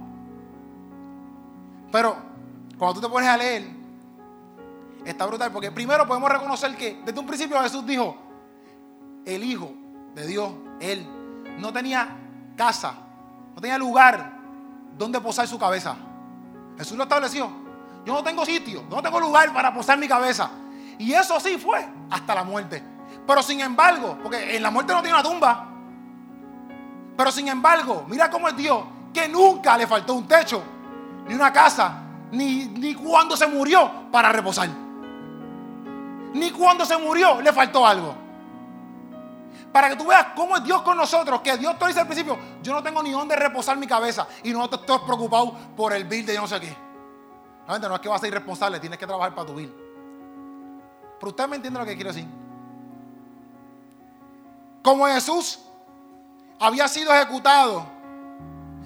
Pero 1.90 2.16
cuando 2.78 2.94
tú 2.94 3.06
te 3.06 3.12
pones 3.12 3.28
a 3.28 3.36
leer, 3.36 3.68
está 5.04 5.26
brutal. 5.26 5.50
Porque 5.50 5.70
primero 5.70 6.06
podemos 6.06 6.30
reconocer 6.30 6.76
que 6.76 7.00
desde 7.04 7.18
un 7.18 7.26
principio 7.26 7.60
Jesús 7.62 7.86
dijo, 7.86 8.16
el 9.24 9.42
Hijo 9.42 9.72
de 10.14 10.26
Dios, 10.26 10.52
Él, 10.80 11.06
no 11.58 11.72
tenía 11.72 12.08
casa, 12.56 12.94
no 13.54 13.60
tenía 13.60 13.78
lugar 13.78 14.32
donde 14.98 15.20
posar 15.20 15.48
su 15.48 15.58
cabeza. 15.58 15.96
Jesús 16.76 16.96
lo 16.96 17.04
estableció. 17.04 17.48
Yo 18.04 18.12
no 18.12 18.22
tengo 18.22 18.44
sitio, 18.44 18.84
no 18.90 19.00
tengo 19.00 19.18
lugar 19.18 19.52
para 19.52 19.72
posar 19.72 19.98
mi 19.98 20.06
cabeza. 20.06 20.50
Y 20.98 21.12
eso 21.12 21.38
sí 21.40 21.58
fue 21.58 21.86
hasta 22.10 22.34
la 22.34 22.44
muerte. 22.44 22.82
Pero 23.26 23.42
sin 23.42 23.60
embargo, 23.60 24.18
porque 24.22 24.56
en 24.56 24.62
la 24.62 24.70
muerte 24.70 24.92
no 24.92 25.02
tiene 25.02 25.18
una 25.18 25.28
tumba. 25.28 25.68
Pero 27.16 27.30
sin 27.30 27.48
embargo, 27.48 28.04
mira 28.08 28.28
cómo 28.28 28.48
es 28.48 28.56
Dios, 28.56 28.84
que 29.12 29.28
nunca 29.28 29.76
le 29.76 29.86
faltó 29.86 30.14
un 30.14 30.26
techo, 30.26 30.62
ni 31.26 31.34
una 31.34 31.52
casa, 31.52 32.02
ni, 32.32 32.66
ni 32.66 32.94
cuando 32.94 33.36
se 33.36 33.46
murió 33.46 34.10
para 34.10 34.32
reposar. 34.32 34.68
Ni 36.34 36.50
cuando 36.50 36.84
se 36.84 36.98
murió 36.98 37.40
le 37.40 37.52
faltó 37.52 37.86
algo. 37.86 38.14
Para 39.72 39.88
que 39.88 39.96
tú 39.96 40.06
veas 40.06 40.26
cómo 40.36 40.56
es 40.56 40.64
Dios 40.64 40.82
con 40.82 40.96
nosotros, 40.96 41.40
que 41.40 41.56
Dios 41.56 41.78
te 41.78 41.86
dice 41.86 42.00
al 42.00 42.06
principio, 42.06 42.38
yo 42.62 42.72
no 42.72 42.82
tengo 42.82 43.02
ni 43.02 43.10
dónde 43.10 43.34
reposar 43.36 43.76
mi 43.76 43.86
cabeza 43.86 44.26
y 44.42 44.52
no 44.52 44.68
te 44.68 44.78
preocupado 44.78 45.52
por 45.76 45.92
el 45.92 46.04
bill 46.04 46.26
de 46.26 46.34
yo 46.34 46.42
no 46.42 46.48
sé 46.48 46.60
qué. 46.60 46.76
No 47.66 47.94
es 47.94 48.00
que 48.00 48.08
vas 48.08 48.18
a 48.18 48.20
ser 48.20 48.28
irresponsable, 48.28 48.78
tienes 48.78 48.98
que 48.98 49.06
trabajar 49.06 49.34
para 49.34 49.46
tu 49.46 49.54
bill. 49.54 49.83
Pero 51.24 51.30
usted 51.30 51.48
me 51.48 51.56
entiende 51.56 51.80
lo 51.80 51.86
que 51.86 51.94
quiero 51.94 52.12
decir. 52.12 52.28
Como 54.82 55.06
Jesús 55.06 55.58
había 56.60 56.86
sido 56.86 57.14
ejecutado 57.14 57.86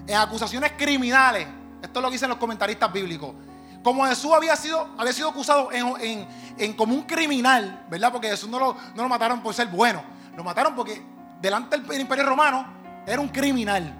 en 0.06 0.14
acusaciones 0.14 0.70
criminales, 0.78 1.48
esto 1.82 1.98
es 1.98 2.02
lo 2.02 2.08
que 2.08 2.12
dicen 2.12 2.28
los 2.28 2.38
comentaristas 2.38 2.92
bíblicos, 2.92 3.34
como 3.82 4.06
Jesús 4.06 4.30
había 4.32 4.54
sido, 4.54 4.88
había 4.96 5.12
sido 5.12 5.30
acusado 5.30 5.70
en, 5.72 6.74
como 6.74 6.94
un 6.94 7.02
criminal, 7.02 7.84
¿verdad? 7.90 8.12
Porque 8.12 8.28
Jesús 8.28 8.48
no 8.48 8.60
lo, 8.60 8.76
no 8.94 9.02
lo 9.02 9.08
mataron 9.08 9.42
por 9.42 9.52
ser 9.52 9.66
bueno, 9.66 10.00
lo 10.36 10.44
mataron 10.44 10.76
porque 10.76 11.02
delante 11.40 11.76
del 11.76 12.00
imperio 12.02 12.24
romano 12.24 12.68
era 13.04 13.20
un 13.20 13.30
criminal. 13.30 13.92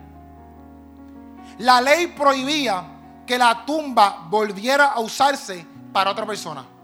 La 1.59 1.80
ley 1.80 2.07
prohibía 2.07 2.84
que 3.26 3.36
la 3.36 3.66
tumba 3.66 4.28
volviera 4.30 4.93
a 4.93 5.01
usarse 5.01 5.66
para 5.93 6.12
otra 6.12 6.24
persona. 6.24 6.78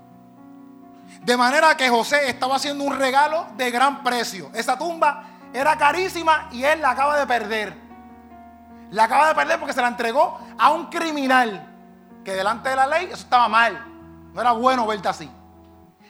De 1.25 1.37
manera 1.39 1.75
que 1.75 1.89
José 1.89 2.29
estaba 2.29 2.57
haciendo 2.57 2.85
un 2.85 2.99
regalo 2.99 3.47
de 3.57 3.71
gran 3.71 4.03
precio. 4.03 4.51
Esa 4.55 4.77
tumba 4.77 5.25
era 5.55 5.77
carísima 5.79 6.49
y 6.53 6.65
él 6.65 6.83
la 6.83 6.91
acaba 6.91 7.19
de 7.19 7.27
perder. 7.27 7.75
La 8.91 9.05
acaba 9.05 9.29
de 9.29 9.35
perder 9.35 9.59
porque 9.59 9.73
se 9.73 9.81
la 9.81 9.89
entregó 9.89 10.39
a 10.59 10.71
un 10.73 10.87
criminal 10.87 11.67
que 12.23 12.33
delante 12.33 12.69
de 12.69 12.77
la 12.77 12.87
ley 12.87 13.07
eso 13.07 13.23
estaba 13.23 13.49
mal. 13.49 13.83
No 14.35 14.41
era 14.41 14.53
bueno 14.53 14.87
verte 14.87 15.09
así. 15.09 15.31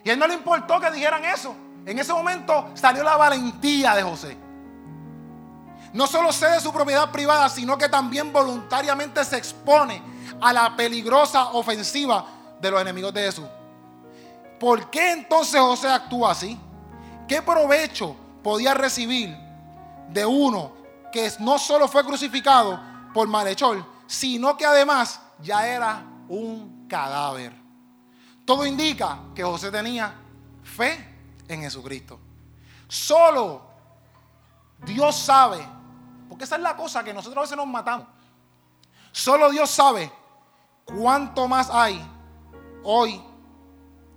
Y 0.02 0.10
a 0.10 0.14
él 0.14 0.18
no 0.18 0.26
le 0.26 0.34
importó 0.34 0.80
que 0.80 0.90
dijeran 0.90 1.24
eso. 1.24 1.54
En 1.86 1.96
ese 1.98 2.12
momento 2.12 2.70
salió 2.74 3.04
la 3.04 3.16
valentía 3.16 3.94
de 3.94 4.02
José. 4.02 4.36
No 5.92 6.08
solo 6.08 6.32
cede 6.32 6.60
su 6.60 6.72
propiedad 6.72 7.12
privada, 7.12 7.48
sino 7.48 7.78
que 7.78 7.88
también 7.88 8.32
voluntariamente 8.32 9.24
se 9.24 9.36
expone 9.36 10.02
a 10.40 10.52
la 10.52 10.74
peligrosa 10.74 11.50
ofensiva 11.50 12.26
de 12.60 12.70
los 12.70 12.80
enemigos 12.80 13.14
de 13.14 13.22
Jesús. 13.22 13.46
¿Por 14.64 14.88
qué 14.88 15.12
entonces 15.12 15.60
José 15.60 15.90
actúa 15.90 16.30
así? 16.30 16.58
¿Qué 17.28 17.42
provecho 17.42 18.16
podía 18.42 18.72
recibir 18.72 19.36
de 20.08 20.24
uno 20.24 20.72
que 21.12 21.30
no 21.40 21.58
solo 21.58 21.86
fue 21.86 22.02
crucificado 22.02 22.80
por 23.12 23.28
malhechor, 23.28 23.84
sino 24.06 24.56
que 24.56 24.64
además 24.64 25.20
ya 25.42 25.68
era 25.68 26.02
un 26.28 26.86
cadáver? 26.88 27.52
Todo 28.46 28.64
indica 28.64 29.18
que 29.34 29.44
José 29.44 29.70
tenía 29.70 30.14
fe 30.62 31.14
en 31.46 31.60
Jesucristo. 31.60 32.18
Solo 32.88 33.60
Dios 34.78 35.14
sabe, 35.14 35.62
porque 36.26 36.44
esa 36.44 36.56
es 36.56 36.62
la 36.62 36.74
cosa 36.74 37.04
que 37.04 37.12
nosotros 37.12 37.36
a 37.36 37.42
veces 37.42 37.56
nos 37.58 37.66
matamos. 37.66 38.06
Solo 39.12 39.50
Dios 39.50 39.68
sabe 39.68 40.10
cuánto 40.86 41.46
más 41.48 41.68
hay 41.68 42.02
hoy 42.82 43.22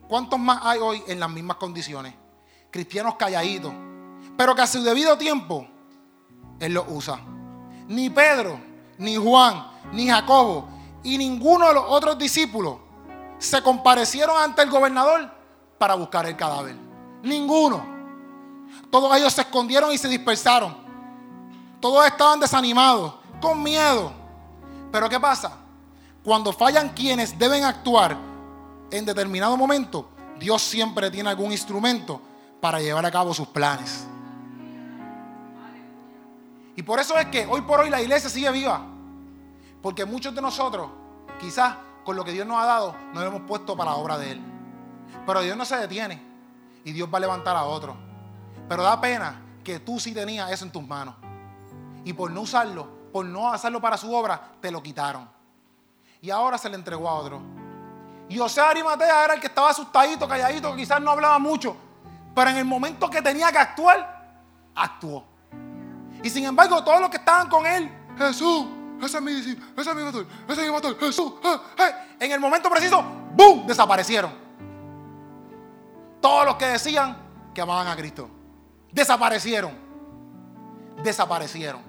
¿Cuántos 0.08 0.40
más 0.40 0.60
hay 0.64 0.80
hoy 0.80 1.04
en 1.08 1.20
las 1.20 1.30
mismas 1.30 1.58
condiciones? 1.58 2.14
Cristianos 2.72 3.16
calladitos. 3.16 3.74
Pero 4.38 4.56
que 4.56 4.62
a 4.62 4.68
su 4.68 4.82
debido 4.84 5.18
tiempo, 5.18 5.68
Él 6.60 6.74
los 6.74 6.86
usa. 6.88 7.20
Ni 7.88 8.10
Pedro, 8.10 8.60
ni 8.98 9.16
Juan, 9.16 9.68
ni 9.92 10.08
Jacobo 10.08 10.78
y 11.08 11.18
ninguno 11.18 11.68
de 11.68 11.74
los 11.74 11.86
otros 11.88 12.18
discípulos 12.18 12.78
se 13.38 13.62
comparecieron 13.62 14.36
ante 14.38 14.62
el 14.62 14.70
gobernador 14.70 15.32
para 15.78 15.96
buscar 15.96 16.26
el 16.26 16.36
cadáver. 16.36 16.76
Ninguno. 17.24 17.86
Todos 18.92 19.16
ellos 19.16 19.32
se 19.32 19.42
escondieron 19.42 19.92
y 19.94 19.98
se 19.98 20.10
dispersaron. 20.10 20.76
Todos 21.80 22.06
estaban 22.08 22.42
desanimados, 22.42 23.14
con 23.40 23.64
miedo. 23.64 24.12
Pero 24.92 25.08
¿qué 25.08 25.18
pasa? 25.18 25.58
Cuando 26.24 26.52
fallan 26.52 26.90
quienes 26.90 27.40
deben 27.40 27.64
actuar, 27.64 28.18
en 28.92 29.06
determinado 29.06 29.58
momento, 29.58 30.10
Dios 30.40 30.62
siempre 30.62 31.10
tiene 31.12 31.30
algún 31.30 31.52
instrumento 31.52 32.22
para 32.62 32.80
llevar 32.80 33.06
a 33.06 33.12
cabo 33.12 33.34
sus 33.34 33.48
planes. 33.48 34.06
Y 36.76 36.84
por 36.84 37.00
eso 37.00 37.18
es 37.18 37.26
que 37.28 37.46
hoy 37.48 37.62
por 37.62 37.80
hoy 37.80 37.90
la 37.90 38.02
iglesia 38.02 38.30
sigue 38.30 38.52
viva. 38.52 38.82
Porque 39.82 40.06
muchos 40.06 40.34
de 40.34 40.42
nosotros, 40.42 40.90
quizás 41.40 41.76
con 42.04 42.16
lo 42.16 42.24
que 42.24 42.32
Dios 42.32 42.46
nos 42.46 42.58
ha 42.62 42.66
dado, 42.66 42.96
nos 43.14 43.24
hemos 43.24 43.42
puesto 43.42 43.76
para 43.76 43.92
la 43.92 43.98
obra 43.98 44.18
de 44.18 44.32
Él. 44.32 44.42
Pero 45.26 45.42
Dios 45.42 45.58
no 45.58 45.66
se 45.66 45.76
detiene 45.78 46.22
y 46.84 46.92
Dios 46.92 47.10
va 47.12 47.18
a 47.18 47.22
levantar 47.22 47.56
a 47.56 47.64
otro. 47.64 47.96
Pero 48.70 48.84
da 48.84 49.02
pena 49.02 49.42
que 49.64 49.80
tú 49.80 50.00
sí 50.00 50.14
tenías 50.14 50.52
eso 50.52 50.66
en 50.66 50.72
tus 50.72 50.86
manos. 50.86 51.16
Y 52.04 52.14
por 52.14 52.32
no 52.32 52.42
usarlo, 52.42 52.88
por 53.12 53.26
no 53.26 53.52
hacerlo 53.52 53.82
para 53.82 53.98
su 53.98 54.14
obra, 54.14 54.52
te 54.62 54.72
lo 54.72 54.82
quitaron. 54.82 55.28
Y 56.22 56.30
ahora 56.30 56.58
se 56.58 56.70
le 56.70 56.76
entregó 56.76 57.10
a 57.10 57.16
otro. 57.16 57.42
Y 58.30 58.38
José 58.38 58.62
Arimatea 58.62 59.26
era 59.26 59.34
el 59.36 59.40
que 59.40 59.48
estaba 59.48 59.70
asustadito, 59.70 60.28
calladito, 60.28 60.72
que 60.72 60.78
quizás 60.78 61.02
no 61.02 61.12
hablaba 61.12 61.40
mucho. 61.40 61.76
Pero 62.36 62.50
en 62.50 62.58
el 62.58 62.66
momento 62.66 63.10
que 63.10 63.22
tenía 63.22 63.52
que 63.52 63.58
actuar, 63.58 64.18
actuó. 64.76 65.24
Y 66.22 66.30
sin 66.30 66.46
embargo, 66.46 66.84
todos 66.84 67.00
los 67.00 67.10
que 67.10 67.18
estaban 67.18 67.48
con 67.50 67.66
él, 67.66 67.90
Jesús, 68.18 68.66
ese 69.02 69.18
es 69.18 69.24
mi 69.24 69.32
ese 69.32 69.52
es 69.52 69.96
mi 69.96 70.04
pastor, 70.04 70.28
ese 70.48 70.62
es 70.62 70.68
mi 70.68 70.74
pastor, 70.74 71.00
Jesús, 71.00 71.34
eh", 71.78 71.92
en 72.20 72.32
el 72.32 72.40
momento 72.40 72.70
preciso, 72.70 73.04
¡boom! 73.34 73.66
desaparecieron. 73.68 74.32
Todos 76.20 76.46
los 76.46 76.56
que 76.56 76.66
decían 76.66 77.16
que 77.54 77.62
amaban 77.62 77.88
a 77.88 77.96
Cristo, 77.96 78.30
desaparecieron. 78.92 79.72
Desaparecieron. 81.04 81.87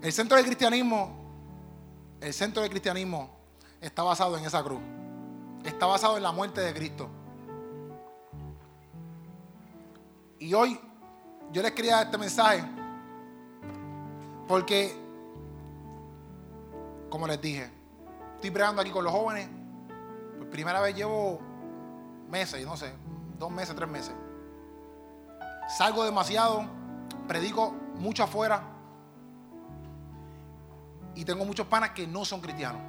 El 0.00 0.12
centro 0.12 0.36
del 0.36 0.46
cristianismo, 0.46 1.10
el 2.20 2.32
centro 2.32 2.62
del 2.62 2.70
cristianismo 2.70 3.30
está 3.80 4.04
basado 4.04 4.38
en 4.38 4.44
esa 4.44 4.62
cruz. 4.62 4.80
Está 5.64 5.86
basado 5.86 6.16
en 6.16 6.22
la 6.22 6.30
muerte 6.30 6.60
de 6.60 6.72
Cristo. 6.72 7.08
Y 10.38 10.54
hoy 10.54 10.78
yo 11.52 11.62
les 11.62 11.72
quería 11.72 11.96
dar 11.96 12.06
este 12.06 12.18
mensaje 12.18 12.62
porque, 14.46 14.96
como 17.10 17.26
les 17.26 17.40
dije, 17.40 17.68
estoy 18.36 18.50
bregando 18.50 18.80
aquí 18.80 18.92
con 18.92 19.02
los 19.02 19.12
jóvenes. 19.12 19.48
Por 20.38 20.48
primera 20.48 20.80
vez 20.80 20.94
llevo 20.94 21.40
meses, 22.30 22.64
no 22.64 22.76
sé, 22.76 22.92
dos 23.36 23.50
meses, 23.50 23.74
tres 23.74 23.88
meses. 23.88 24.14
Salgo 25.76 26.04
demasiado, 26.04 26.64
predico 27.26 27.72
mucho 27.96 28.22
afuera 28.22 28.77
y 31.18 31.24
tengo 31.24 31.44
muchos 31.44 31.66
panas 31.66 31.90
que 31.90 32.06
no 32.06 32.24
son 32.24 32.40
cristianos. 32.40 32.80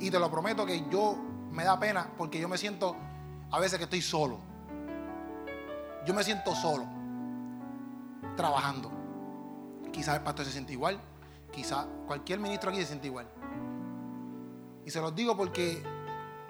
Y 0.00 0.10
te 0.10 0.18
lo 0.18 0.28
prometo 0.28 0.66
que 0.66 0.84
yo 0.90 1.16
me 1.52 1.62
da 1.62 1.78
pena 1.78 2.10
porque 2.18 2.40
yo 2.40 2.48
me 2.48 2.58
siento 2.58 2.96
a 3.52 3.60
veces 3.60 3.78
que 3.78 3.84
estoy 3.84 4.02
solo. 4.02 4.40
Yo 6.04 6.12
me 6.12 6.24
siento 6.24 6.56
solo 6.56 6.84
trabajando. 8.36 8.90
Quizás 9.92 10.16
el 10.16 10.22
pastor 10.22 10.44
se 10.44 10.50
siente 10.50 10.72
igual, 10.72 11.00
quizás 11.52 11.86
cualquier 12.08 12.40
ministro 12.40 12.70
aquí 12.70 12.80
se 12.80 12.86
siente 12.86 13.06
igual. 13.06 13.28
Y 14.84 14.90
se 14.90 15.00
los 15.00 15.14
digo 15.14 15.36
porque, 15.36 15.84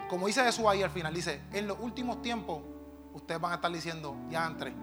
como 0.08 0.26
dice 0.28 0.42
Jesús 0.44 0.64
ahí 0.66 0.82
al 0.82 0.90
final, 0.90 1.12
dice, 1.12 1.42
en 1.52 1.66
los 1.66 1.78
últimos 1.78 2.22
tiempos 2.22 2.62
ustedes 3.12 3.38
van 3.38 3.52
a 3.52 3.56
estar 3.56 3.70
diciendo, 3.70 4.16
ya 4.30 4.46
entre. 4.46 4.74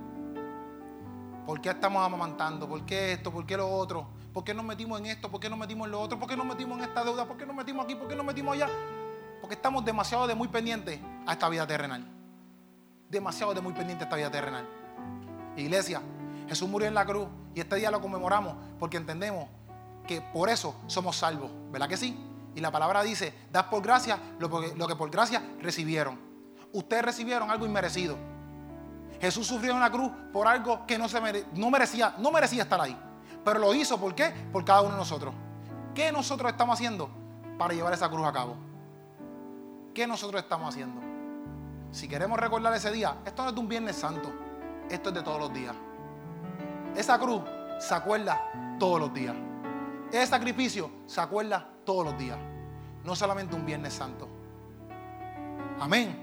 ¿Por 1.46 1.60
qué 1.62 1.70
estamos 1.70 2.06
amamantando? 2.06 2.68
¿Por 2.68 2.86
qué 2.86 3.14
esto? 3.14 3.32
¿Por 3.32 3.46
qué 3.46 3.58
lo 3.58 3.70
otro? 3.70 4.08
¿Por 4.34 4.44
qué 4.44 4.54
nos 4.54 4.66
metimos 4.66 5.00
en 5.00 5.08
esto? 5.08 5.30
¿Por 5.30 5.40
qué 5.40 5.50
nos 5.50 5.60
metimos 5.60 5.86
en 5.86 5.92
lo 5.92 6.02
otro? 6.02 6.18
¿Por 6.18 6.28
qué 6.28 6.36
nos 6.36 6.46
metimos 6.46 6.78
en 6.78 6.86
esta 6.86 7.04
deuda? 7.04 7.26
¿Por 7.26 7.38
qué 7.38 7.46
nos 7.46 7.56
metimos 7.56 7.84
aquí? 7.84 7.96
¿Por 7.96 8.08
qué 8.08 8.16
nos 8.16 8.26
metimos 8.26 8.56
allá? 8.56 8.70
Porque 9.42 9.56
estamos 9.56 9.84
demasiado 9.84 10.26
de 10.26 10.36
muy 10.36 10.48
pendientes 10.48 11.00
a 11.26 11.34
esta 11.34 11.50
vida 11.50 11.68
terrenal. 11.68 12.06
Demasiado 13.10 13.54
de 13.54 13.62
muy 13.62 13.74
pendientes 13.74 14.06
a 14.06 14.08
esta 14.08 14.16
vida 14.16 14.32
terrenal. 14.32 14.68
Iglesia, 15.58 16.02
Jesús 16.48 16.68
murió 16.68 16.88
en 16.88 16.94
la 16.94 17.06
cruz 17.06 17.28
y 17.54 17.60
este 17.60 17.76
día 17.76 17.92
lo 17.92 18.02
conmemoramos 18.02 18.56
porque 18.80 18.98
entendemos 18.98 19.48
que 20.08 20.22
por 20.22 20.50
eso 20.50 20.76
somos 20.88 21.18
salvos. 21.18 21.52
¿Verdad 21.72 21.88
que 21.88 21.98
sí? 21.98 22.18
Y 22.56 22.62
la 22.62 22.72
palabra 22.72 23.04
dice, 23.04 23.34
das 23.52 23.66
por 23.66 23.82
gracia 23.82 24.20
lo, 24.40 24.50
que 24.88 24.96
por 24.96 25.10
gracia 25.10 25.44
recibieron. 25.60 26.20
Ustedes 26.72 27.04
recibieron 27.04 27.52
algo 27.52 27.66
inmerecido. 27.66 28.18
Jesús 29.24 29.48
sufrió 29.48 29.72
en 29.72 29.80
la 29.80 29.90
cruz 29.90 30.12
por 30.34 30.50
algo 30.50 30.86
que 30.86 30.98
no, 30.98 31.08
se 31.08 31.18
no, 31.54 31.72
merecía, 31.72 32.14
no 32.18 32.30
merecía 32.30 32.64
estar 32.64 32.82
ahí. 32.82 32.98
Pero 33.46 33.58
lo 33.58 33.74
hizo, 33.74 33.98
¿por 33.98 34.14
qué? 34.14 34.34
Por 34.52 34.66
cada 34.66 34.82
uno 34.82 34.92
de 34.92 34.98
nosotros. 34.98 35.34
¿Qué 35.96 36.12
nosotros 36.12 36.52
estamos 36.52 36.74
haciendo 36.74 37.10
para 37.58 37.74
llevar 37.74 37.94
esa 37.94 38.10
cruz 38.10 38.28
a 38.28 38.34
cabo. 38.34 38.58
¿Qué 39.94 40.06
nosotros 40.06 40.42
estamos 40.42 40.68
haciendo? 40.68 41.00
Si 41.92 42.10
queremos 42.10 42.38
recordar 42.38 42.74
ese 42.74 42.92
día, 42.92 43.16
esto 43.26 43.44
no 43.44 43.50
es 43.50 43.56
de 43.56 43.62
un 43.62 43.70
Viernes 43.70 43.96
Santo, 43.96 44.30
esto 44.90 45.08
es 45.08 45.16
de 45.16 45.22
todos 45.22 45.40
los 45.40 45.54
días. 45.54 45.74
Esa 46.94 47.18
cruz 47.18 47.44
se 47.80 47.96
acuerda 47.96 48.42
todos 48.78 49.00
los 49.00 49.14
días. 49.14 49.38
Ese 50.12 50.28
sacrificio 50.28 50.92
se 51.06 51.22
acuerda 51.22 51.66
todos 51.86 52.04
los 52.04 52.18
días. 52.18 52.38
No 53.06 53.16
solamente 53.16 53.56
un 53.56 53.66
Viernes 53.66 53.94
Santo. 53.94 54.28
Amén. 55.80 56.20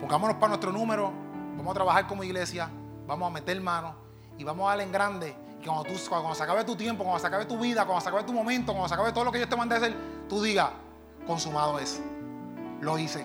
Pongámonos 0.00 0.36
para 0.36 0.50
nuestro 0.50 0.70
número. 0.70 1.31
Vamos 1.56 1.70
a 1.70 1.74
trabajar 1.74 2.06
como 2.06 2.24
iglesia. 2.24 2.70
Vamos 3.06 3.28
a 3.28 3.30
meter 3.30 3.60
manos. 3.60 3.94
Y 4.38 4.44
vamos 4.44 4.66
a 4.66 4.70
darle 4.70 4.84
en 4.84 4.92
grande. 4.92 5.36
Y 5.60 5.64
cuando, 5.64 5.84
tú, 5.84 5.94
cuando 6.08 6.34
se 6.34 6.42
acabe 6.42 6.64
tu 6.64 6.74
tiempo, 6.74 7.04
cuando 7.04 7.20
se 7.20 7.26
acabe 7.26 7.44
tu 7.44 7.58
vida, 7.58 7.84
cuando 7.84 8.00
se 8.00 8.08
acabe 8.08 8.24
tu 8.24 8.32
momento, 8.32 8.72
cuando 8.72 8.88
se 8.88 8.94
acabe 8.94 9.12
todo 9.12 9.24
lo 9.24 9.32
que 9.32 9.38
yo 9.38 9.48
te 9.48 9.56
mandé 9.56 9.76
a 9.76 9.78
hacer, 9.78 9.94
tú 10.28 10.42
digas, 10.42 10.70
consumado 11.26 11.78
es. 11.78 12.00
Lo 12.80 12.98
hice. 12.98 13.24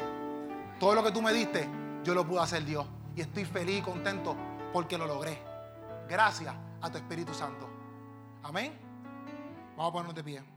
Todo 0.80 0.94
lo 0.94 1.04
que 1.04 1.12
tú 1.12 1.22
me 1.22 1.34
diste, 1.34 1.68
yo 2.04 2.14
lo 2.14 2.28
pude 2.28 2.42
hacer 2.42 2.64
Dios. 2.64 2.86
Y 3.16 3.22
estoy 3.22 3.46
feliz 3.46 3.80
y 3.80 3.82
contento 3.82 4.36
porque 4.72 4.98
lo 4.98 5.08
logré. 5.08 5.42
Gracias 6.08 6.54
a 6.82 6.90
tu 6.92 6.98
Espíritu 6.98 7.34
Santo. 7.34 7.68
Amén. 8.44 8.78
Vamos 9.76 9.90
a 9.90 9.94
ponernos 9.94 10.16
de 10.16 10.24
pie. 10.24 10.57